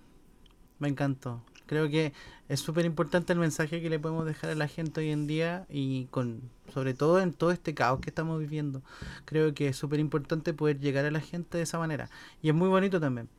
Me 0.80 0.88
encantó. 0.88 1.42
Creo 1.66 1.90
que 1.90 2.14
es 2.50 2.60
súper 2.60 2.86
importante 2.86 3.34
el 3.34 3.40
mensaje 3.40 3.82
que 3.82 3.90
le 3.90 3.98
podemos 3.98 4.26
dejar 4.26 4.50
a 4.50 4.56
la 4.56 4.68
gente 4.68 5.02
hoy 5.02 5.12
en 5.12 5.28
día 5.28 5.66
y 5.70 6.06
con 6.06 6.42
sobre 6.74 6.94
todo 6.94 7.22
en 7.22 7.34
todo 7.34 7.52
este 7.52 7.74
caos 7.74 8.00
que 8.02 8.10
estamos 8.10 8.40
viviendo. 8.40 8.82
Creo 9.26 9.54
que 9.54 9.70
es 9.70 9.78
súper 9.78 10.00
importante 10.00 10.54
poder 10.54 10.80
llegar 10.80 11.06
a 11.06 11.12
la 11.12 11.22
gente 11.22 11.58
de 11.58 11.64
esa 11.64 11.80
manera. 11.80 12.10
Y 12.42 12.50
es 12.50 12.56
muy 12.56 12.68
bonito 12.68 13.00
también. 13.00 13.30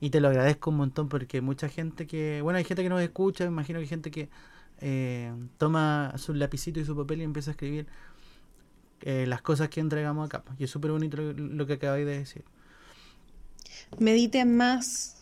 Y 0.00 0.10
te 0.10 0.20
lo 0.20 0.28
agradezco 0.28 0.70
un 0.70 0.76
montón 0.76 1.08
porque 1.08 1.40
mucha 1.40 1.68
gente 1.68 2.06
que, 2.06 2.40
bueno, 2.42 2.58
hay 2.58 2.64
gente 2.64 2.82
que 2.82 2.88
nos 2.88 3.02
escucha, 3.02 3.44
me 3.44 3.50
imagino 3.50 3.78
que 3.78 3.82
hay 3.82 3.88
gente 3.88 4.10
que 4.10 4.28
eh, 4.80 5.32
toma 5.58 6.14
su 6.16 6.32
lapicito 6.32 6.80
y 6.80 6.84
su 6.84 6.96
papel 6.96 7.20
y 7.20 7.24
empieza 7.24 7.50
a 7.50 7.52
escribir 7.52 7.86
eh, 9.02 9.24
las 9.26 9.42
cosas 9.42 9.68
que 9.68 9.80
entregamos 9.80 10.26
acá. 10.26 10.42
Y 10.58 10.64
es 10.64 10.70
súper 10.70 10.90
bonito 10.90 11.16
lo, 11.16 11.66
que 11.66 11.74
acabáis 11.74 12.06
de 12.06 12.18
decir. 12.18 12.44
Mediten 13.98 14.56
más. 14.56 15.16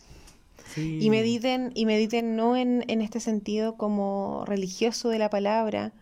Y 0.76 1.08
mediten, 1.08 1.72
y 1.74 1.86
mediten 1.86 2.36
no 2.36 2.54
en, 2.54 2.84
en 2.88 3.00
este 3.00 3.20
sentido 3.20 3.76
como 3.76 4.44
religioso 4.46 5.08
de 5.08 5.18
la 5.18 5.30
palabra, 5.30 5.92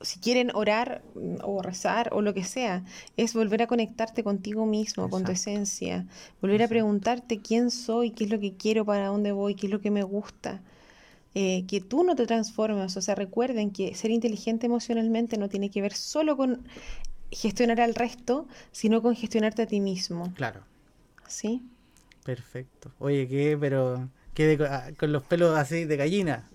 si 0.00 0.20
quieren 0.20 0.50
orar 0.54 1.02
mm, 1.14 1.36
o 1.42 1.62
rezar 1.62 2.10
o 2.12 2.20
lo 2.22 2.34
que 2.34 2.44
sea, 2.44 2.84
es 3.16 3.34
volver 3.34 3.62
a 3.62 3.66
conectarte 3.66 4.22
contigo 4.22 4.66
mismo, 4.66 5.08
con 5.08 5.24
tu 5.24 5.32
esencia, 5.32 6.06
volver 6.40 6.62
a 6.62 6.68
preguntarte 6.68 7.40
quién 7.40 7.70
soy, 7.70 8.10
qué 8.10 8.24
es 8.24 8.30
lo 8.30 8.38
que 8.38 8.54
quiero, 8.54 8.84
para 8.84 9.06
dónde 9.06 9.32
voy, 9.32 9.54
qué 9.54 9.66
es 9.66 9.72
lo 9.72 9.80
que 9.80 9.90
me 9.90 10.02
gusta. 10.02 10.60
Eh, 11.38 11.66
que 11.68 11.82
tú 11.82 12.02
no 12.02 12.16
te 12.16 12.24
transformes, 12.24 12.96
o 12.96 13.02
sea, 13.02 13.14
recuerden 13.14 13.70
que 13.70 13.94
ser 13.94 14.10
inteligente 14.10 14.64
emocionalmente 14.64 15.36
no 15.36 15.50
tiene 15.50 15.70
que 15.70 15.82
ver 15.82 15.92
solo 15.92 16.34
con 16.34 16.66
gestionar 17.30 17.78
al 17.82 17.94
resto, 17.94 18.48
sino 18.72 19.02
con 19.02 19.14
gestionarte 19.14 19.60
a 19.60 19.66
ti 19.66 19.80
mismo. 19.80 20.32
Claro. 20.34 20.62
¿Sí? 21.28 21.60
Perfecto. 22.24 22.90
Oye, 22.98 23.28
¿qué? 23.28 23.54
Pero, 23.60 24.08
¿qué 24.32 24.58
ah, 24.66 24.88
con 24.98 25.12
los 25.12 25.24
pelos 25.24 25.58
así 25.58 25.84
de 25.84 25.98
gallina? 25.98 26.48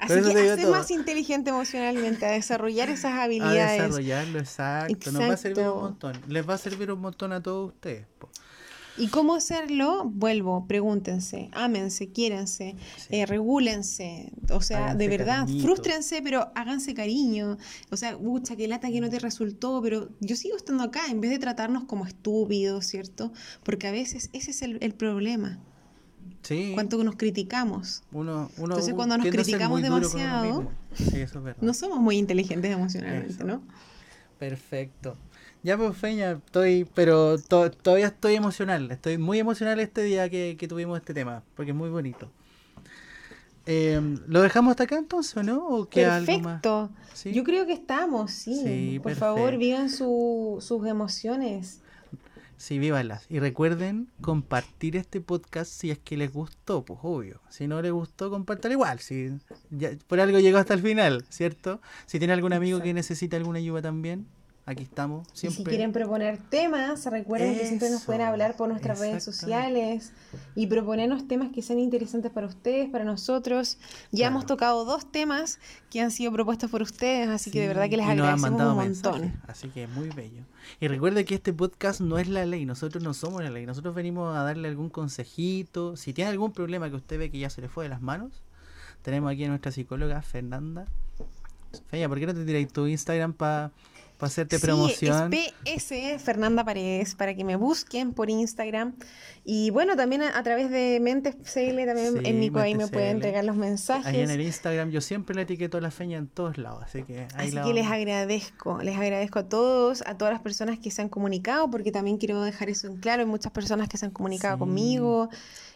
Así 0.00 0.20
que 0.20 0.50
a 0.50 0.66
más 0.66 0.90
inteligente 0.90 1.50
emocionalmente, 1.50 2.26
a 2.26 2.32
desarrollar 2.32 2.88
esas 2.88 3.12
habilidades. 3.12 3.80
A 3.80 3.84
desarrollarlo, 3.84 4.40
exacto. 4.40 5.12
Nos 5.12 5.22
va 5.22 5.34
a 5.34 5.36
servir 5.36 5.68
un 5.68 5.82
montón. 5.82 6.20
Les 6.26 6.48
va 6.48 6.54
a 6.54 6.58
servir 6.58 6.90
un 6.90 7.00
montón 7.00 7.32
a 7.32 7.40
todos 7.40 7.68
ustedes. 7.68 8.06
¿Y 8.96 9.08
cómo 9.08 9.34
hacerlo? 9.34 10.04
Vuelvo, 10.04 10.66
pregúntense, 10.66 11.48
ámense, 11.52 12.10
quiéranse, 12.10 12.76
eh, 13.08 13.26
regúlense, 13.26 14.32
o 14.50 14.60
sea, 14.60 14.94
de 14.94 15.08
verdad, 15.08 15.48
frústrense, 15.62 16.22
pero 16.22 16.50
háganse 16.54 16.94
cariño. 16.94 17.58
O 17.90 17.96
sea, 17.96 18.16
mucha 18.18 18.56
que 18.56 18.68
lata 18.68 18.90
que 18.90 19.00
no 19.00 19.08
te 19.08 19.18
resultó, 19.18 19.80
pero 19.82 20.08
yo 20.20 20.36
sigo 20.36 20.56
estando 20.56 20.84
acá 20.84 21.06
en 21.08 21.20
vez 21.20 21.30
de 21.30 21.38
tratarnos 21.38 21.84
como 21.84 22.06
estúpidos, 22.06 22.86
¿cierto? 22.86 23.32
Porque 23.62 23.86
a 23.86 23.92
veces 23.92 24.30
ese 24.32 24.50
es 24.50 24.62
el 24.62 24.94
problema. 24.94 25.60
Sí. 26.42 26.72
Cuánto 26.74 27.02
nos 27.04 27.16
criticamos. 27.16 28.02
Entonces, 28.12 28.94
cuando 28.94 29.18
nos 29.18 29.26
criticamos 29.26 29.82
demasiado, 29.82 30.70
no 31.60 31.74
somos 31.74 32.00
muy 32.00 32.16
inteligentes 32.16 32.70
emocionalmente, 32.72 33.44
¿no? 33.44 33.62
Perfecto. 34.38 35.16
Ya 35.62 35.76
pues 35.76 35.96
Feña, 35.96 36.32
estoy, 36.32 36.86
pero 36.94 37.38
todavía 37.38 38.06
estoy 38.06 38.34
emocional, 38.34 38.90
estoy 38.90 39.18
muy 39.18 39.38
emocional 39.38 39.78
este 39.78 40.02
día 40.02 40.28
que, 40.30 40.56
tuvimos 40.68 40.98
este 40.98 41.12
tema, 41.12 41.42
porque 41.54 41.72
es 41.72 41.76
muy 41.76 41.90
bonito. 41.90 42.30
Em, 43.66 44.18
¿Lo 44.26 44.40
dejamos 44.40 44.70
hasta 44.70 44.84
acá 44.84 44.96
entonces, 44.96 45.44
no? 45.44 45.66
¿O 45.68 45.86
perfecto. 45.86 46.90
Yo 47.26 47.44
creo 47.44 47.66
que 47.66 47.74
estamos, 47.74 48.30
sí. 48.30 48.98
Por 49.02 49.14
favor, 49.14 49.58
vivan 49.58 49.90
sus 49.90 50.86
emociones. 50.86 51.82
Sí, 52.56 52.78
vívalas. 52.78 53.24
Y 53.30 53.38
recuerden 53.38 54.08
compartir 54.20 54.96
este 54.96 55.22
podcast 55.22 55.70
si 55.70 55.90
es 55.90 55.98
que 55.98 56.18
les 56.18 56.30
gustó, 56.30 56.84
pues 56.84 56.98
obvio. 57.02 57.40
Si 57.48 57.66
no 57.66 57.80
les 57.80 57.90
gustó, 57.90 58.28
compartan 58.28 58.72
igual. 58.72 58.98
Si 58.98 59.30
por 60.06 60.20
algo 60.20 60.38
llegó 60.40 60.58
hasta 60.58 60.74
el 60.74 60.82
final, 60.82 61.24
¿cierto? 61.30 61.80
Si 62.04 62.18
tiene 62.18 62.34
algún 62.34 62.52
amigo 62.52 62.82
que 62.82 62.92
necesita 62.92 63.38
alguna 63.38 63.60
ayuda 63.60 63.80
también, 63.80 64.26
aquí 64.66 64.82
estamos. 64.82 65.26
Siempre. 65.32 65.64
si 65.64 65.68
quieren 65.68 65.92
proponer 65.92 66.38
temas, 66.38 67.04
recuerden 67.06 67.58
que 67.58 67.66
siempre 67.66 67.90
nos 67.90 68.04
pueden 68.04 68.22
hablar 68.22 68.56
por 68.56 68.68
nuestras 68.68 68.98
redes 69.00 69.24
sociales 69.24 70.12
y 70.54 70.66
proponernos 70.66 71.26
temas 71.26 71.50
que 71.52 71.62
sean 71.62 71.78
interesantes 71.78 72.30
para 72.30 72.46
ustedes, 72.46 72.88
para 72.88 73.04
nosotros. 73.04 73.78
Ya 74.12 74.28
hemos 74.28 74.46
tocado 74.46 74.84
dos 74.84 75.10
temas 75.10 75.58
que 75.90 76.00
han 76.00 76.10
sido 76.10 76.32
propuestos 76.32 76.70
por 76.70 76.82
ustedes, 76.82 77.28
así 77.28 77.50
que 77.50 77.60
de 77.60 77.68
verdad 77.68 77.88
que 77.88 77.96
les 77.96 78.06
agradecemos 78.06 78.60
un 78.60 78.76
montón. 78.76 79.40
así 79.46 79.68
que 79.68 79.86
muy 79.86 80.08
bello. 80.10 80.44
Y 80.78 80.88
recuerde 80.88 81.24
que 81.24 81.34
este 81.34 81.52
podcast 81.52 82.00
no 82.00 82.18
es 82.18 82.28
la 82.28 82.46
ley, 82.46 82.64
nosotros 82.64 83.02
no 83.02 83.14
somos 83.14 83.42
la 83.42 83.50
ley, 83.50 83.66
nosotros 83.66 83.94
venimos 83.94 84.36
a 84.36 84.42
darle 84.42 84.68
algún 84.68 84.88
consejito. 84.88 85.96
Si 85.96 86.12
tiene 86.12 86.30
algún 86.30 86.52
problema 86.52 86.88
que 86.90 86.96
usted 86.96 87.18
ve 87.18 87.30
que 87.30 87.38
ya 87.38 87.50
se 87.50 87.60
le 87.60 87.68
fue 87.68 87.84
de 87.84 87.90
las 87.90 88.02
manos, 88.02 88.42
tenemos 89.02 89.32
aquí 89.32 89.44
a 89.44 89.48
nuestra 89.48 89.72
psicóloga 89.72 90.22
Fernanda. 90.22 90.86
Feña, 91.88 92.08
¿por 92.08 92.18
qué 92.18 92.26
no 92.26 92.34
te 92.34 92.44
tiráis 92.44 92.72
tu 92.72 92.86
Instagram 92.86 93.32
para 93.32 93.70
para 94.20 94.28
hacerte 94.28 94.58
promoción. 94.58 95.32
Es 95.64 95.84
PS 95.84 96.22
Fernanda 96.22 96.64
Paredes, 96.64 97.14
para 97.14 97.34
que 97.34 97.42
me 97.42 97.56
busquen 97.56 98.12
por 98.12 98.28
Instagram. 98.28 98.94
Y 99.44 99.70
bueno, 99.70 99.96
también 99.96 100.22
a, 100.22 100.42
través 100.42 100.70
de 100.70 101.00
Mentes 101.00 101.34
CL, 101.36 101.86
también 101.86 102.26
en 102.26 102.38
mi 102.38 102.50
ahí 102.60 102.74
me 102.74 102.86
pueden 102.86 103.16
entregar 103.16 103.44
los 103.44 103.56
mensajes. 103.56 104.06
Ahí 104.06 104.20
en 104.20 104.30
el 104.30 104.42
Instagram 104.42 104.90
yo 104.90 105.00
siempre 105.00 105.34
le 105.34 105.42
etiqueto 105.42 105.78
a 105.78 105.80
la 105.80 105.90
feña 105.90 106.18
en 106.18 106.28
todos 106.28 106.58
lados, 106.58 106.82
así 106.84 107.02
que 107.02 107.26
Así 107.34 107.56
que 107.56 107.72
les 107.72 107.86
agradezco, 107.86 108.82
les 108.82 108.96
agradezco 108.96 109.38
a 109.38 109.48
todos, 109.48 110.02
a 110.06 110.18
todas 110.18 110.34
las 110.34 110.42
personas 110.42 110.78
que 110.78 110.90
se 110.90 111.00
han 111.00 111.08
comunicado, 111.08 111.70
porque 111.70 111.90
también 111.90 112.18
quiero 112.18 112.42
dejar 112.42 112.68
eso 112.68 112.86
en 112.86 112.98
claro, 112.98 113.22
hay 113.22 113.28
muchas 113.28 113.52
personas 113.52 113.88
que 113.88 113.96
se 113.96 114.04
han 114.04 114.12
comunicado 114.12 114.58
conmigo. 114.58 115.30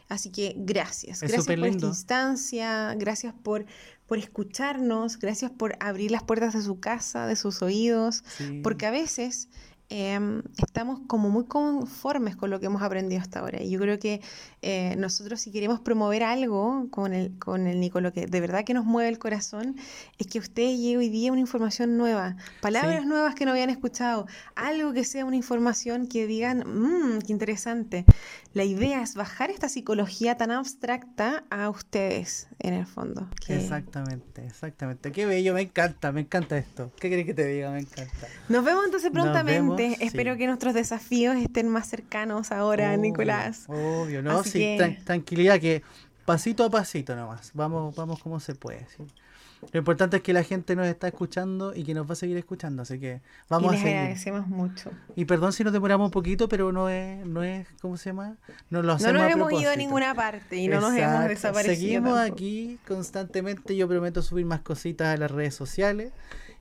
Así 0.09 0.31
que 0.31 0.55
gracias, 0.59 1.21
gracias 1.21 1.47
por 1.47 1.67
esta 1.67 1.87
instancia, 1.87 2.95
gracias 2.95 3.33
por 3.43 3.65
por 4.07 4.19
escucharnos, 4.19 5.19
gracias 5.19 5.51
por 5.51 5.77
abrir 5.81 6.11
las 6.11 6.23
puertas 6.23 6.55
de 6.55 6.63
su 6.63 6.79
casa, 6.81 7.27
de 7.27 7.37
sus 7.37 7.63
oídos, 7.63 8.23
porque 8.63 8.87
a 8.87 8.91
veces 8.91 9.49
Em, 9.91 10.43
estamos 10.57 11.01
como 11.07 11.29
muy 11.29 11.45
conformes 11.45 12.37
con 12.37 12.49
lo 12.49 12.59
que 12.59 12.67
hemos 12.67 12.83
aprendido 12.83 13.21
hasta 13.21 13.41
ahora. 13.41 13.63
Y 13.63 13.71
yo 13.71 13.79
creo 13.79 13.99
que 13.99 14.23
eh, 14.63 14.95
nosotros 14.97 15.41
si 15.43 15.53
queremos 15.53 15.81
promover 15.81 16.23
algo 16.23 16.89
con 16.91 17.13
el, 17.13 17.39
con 17.39 17.67
el 17.67 17.81
Nico, 17.81 18.01
lo 18.01 18.13
que 18.13 18.27
de 18.27 18.41
verdad 18.41 18.65
que 18.65 18.73
nos 18.73 18.87
mueve 18.87 19.11
el 19.11 19.19
corazón, 19.19 19.77
es 20.19 20.27
que 20.27 20.39
usted 20.39 20.63
llegue 20.63 20.97
hoy 20.97 21.11
día 21.11 21.33
una 21.33 21.43
información 21.43 21.99
nueva, 21.99 22.37
palabras 22.63 23.05
nuevas 23.05 23.35
que 23.35 23.45
no 23.45 23.51
habían 23.51 23.69
escuchado, 23.69 24.27
algo 24.57 24.95
que 24.95 25.05
sea 25.05 25.27
una 25.27 25.37
información 25.37 26.07
que 26.07 26.27
digan, 26.27 26.65
mmm, 26.67 27.19
qué 27.21 27.33
interesante. 27.33 28.07
La 28.55 28.65
idea 28.65 29.03
es 29.03 29.15
bajar 29.15 29.51
esta 29.51 29.69
psicología 29.69 30.37
tan 30.37 30.51
abstracta 30.51 31.45
a 31.51 31.69
ustedes, 31.69 32.49
en 32.61 32.73
el 32.75 32.87
fondo. 32.87 33.29
Exactamente, 33.49 34.47
exactamente. 34.47 35.13
Qué 35.13 35.27
bello, 35.27 35.53
me 35.55 35.63
encanta, 35.63 36.11
me 36.13 36.23
encanta 36.23 36.57
esto. 36.57 36.91
¿Qué 36.99 37.11
querés 37.11 37.27
que 37.27 37.35
te 37.35 37.47
diga? 37.47 37.71
Me 37.71 37.81
encanta. 37.81 38.29
Nos 38.49 38.65
vemos 38.65 38.85
entonces 38.85 39.11
prontamente. 39.11 39.74
Espero 39.79 40.37
que 40.37 40.47
nuestros 40.47 40.75
desafíos 40.75 41.37
estén 41.37 41.69
más 41.69 41.89
cercanos 41.89 42.53
ahora, 42.53 42.97
Nicolás. 42.97 43.65
Obvio, 43.69 44.23
¿no? 44.23 44.43
sí, 44.45 44.77
tranquilidad, 45.05 45.61
que 45.61 45.83
pasito 46.25 46.65
a 46.65 46.71
pasito 46.71 47.15
nomás. 47.17 47.51
Vamos, 47.55 47.95
vamos 47.95 48.21
como 48.23 48.41
se 48.41 48.55
puede. 48.55 48.87
Lo 49.73 49.79
importante 49.79 50.19
es 50.19 50.23
que 50.23 50.33
la 50.33 50.43
gente 50.43 50.77
nos 50.77 50.87
está 50.87 51.09
escuchando 51.09 51.75
y 51.75 51.85
que 51.85 51.95
nos 51.95 52.09
va 52.09 52.13
a 52.13 52.17
seguir 52.17 52.37
escuchando, 52.37 52.83
así 52.83 52.99
que 52.99 53.23
vamos 53.49 53.73
y 53.73 53.77
les 53.77 53.81
a 53.81 53.83
seguir. 53.85 53.99
agradecemos 53.99 54.47
mucho. 54.47 54.91
Y 55.17 55.25
perdón 55.25 55.53
si 55.53 55.65
nos 55.65 55.73
demoramos 55.73 56.07
un 56.07 56.11
poquito, 56.11 56.49
pero 56.49 56.71
no 56.73 56.89
es, 56.89 57.25
no 57.25 57.43
es, 57.43 57.67
¿cómo 57.81 57.97
se 57.97 58.11
llama? 58.11 58.37
No 58.71 58.83
lo 58.83 58.93
hacemos 58.93 59.15
No 59.15 59.23
nos 59.23 59.31
hemos 59.31 59.53
ido 59.53 59.71
a 59.71 59.77
ninguna 59.77 60.15
parte 60.15 60.57
y 60.57 60.69
no 60.69 60.81
nos 60.81 60.95
hemos 60.95 61.29
desaparecido. 61.29 61.75
Seguimos 61.77 62.19
aquí 62.19 62.79
constantemente. 62.87 63.75
Yo 63.75 63.89
prometo 63.89 64.23
subir 64.23 64.45
más 64.45 64.61
cositas 64.61 65.15
a 65.15 65.17
las 65.17 65.31
redes 65.31 65.55
sociales 65.55 66.13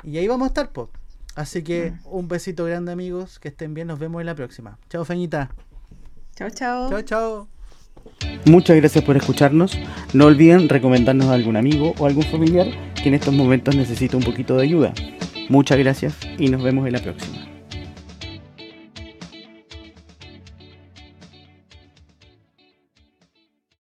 y 0.03 0.18
ahí 0.18 0.28
vamos 0.28 0.45
a 0.45 0.47
estar, 0.47 0.72
pop. 0.72 0.89
Así 1.36 1.64
que 1.64 1.92
mm. 1.92 2.00
un 2.06 2.28
besito 2.28 2.66
grande 2.66 2.92
amigos, 2.92 3.40
que 3.40 3.50
estén 3.50 3.74
bien, 3.74 3.88
nos 3.88 4.00
vemos 4.00 4.22
en 4.22 4.28
la 4.28 4.36
próxima. 4.36 4.78
Chao 4.90 5.06
Feñita. 5.06 5.50
Chao, 6.36 6.50
chao. 6.50 6.90
Chao, 6.90 7.02
chao. 7.02 7.48
Muchas 8.46 8.76
gracias 8.76 9.04
por 9.04 9.16
escucharnos. 9.16 9.78
No 10.14 10.26
olviden 10.26 10.70
recomendarnos 10.70 11.28
a 11.28 11.34
algún 11.34 11.56
amigo 11.56 11.94
o 11.98 12.06
algún 12.06 12.24
familiar 12.24 12.68
que 12.96 13.10
en 13.10 13.16
estos 13.16 13.34
momentos 13.34 13.76
necesita 13.76 14.18
un 14.18 14.24
poquito 14.24 14.58
de 14.58 14.64
ayuda. 14.64 14.94
Muchas 15.50 15.78
gracias 15.78 16.16
y 16.38 16.50
nos 16.50 16.64
vemos 16.64 16.86
en 16.88 16.94
la 16.94 17.02
próxima. 17.02 17.53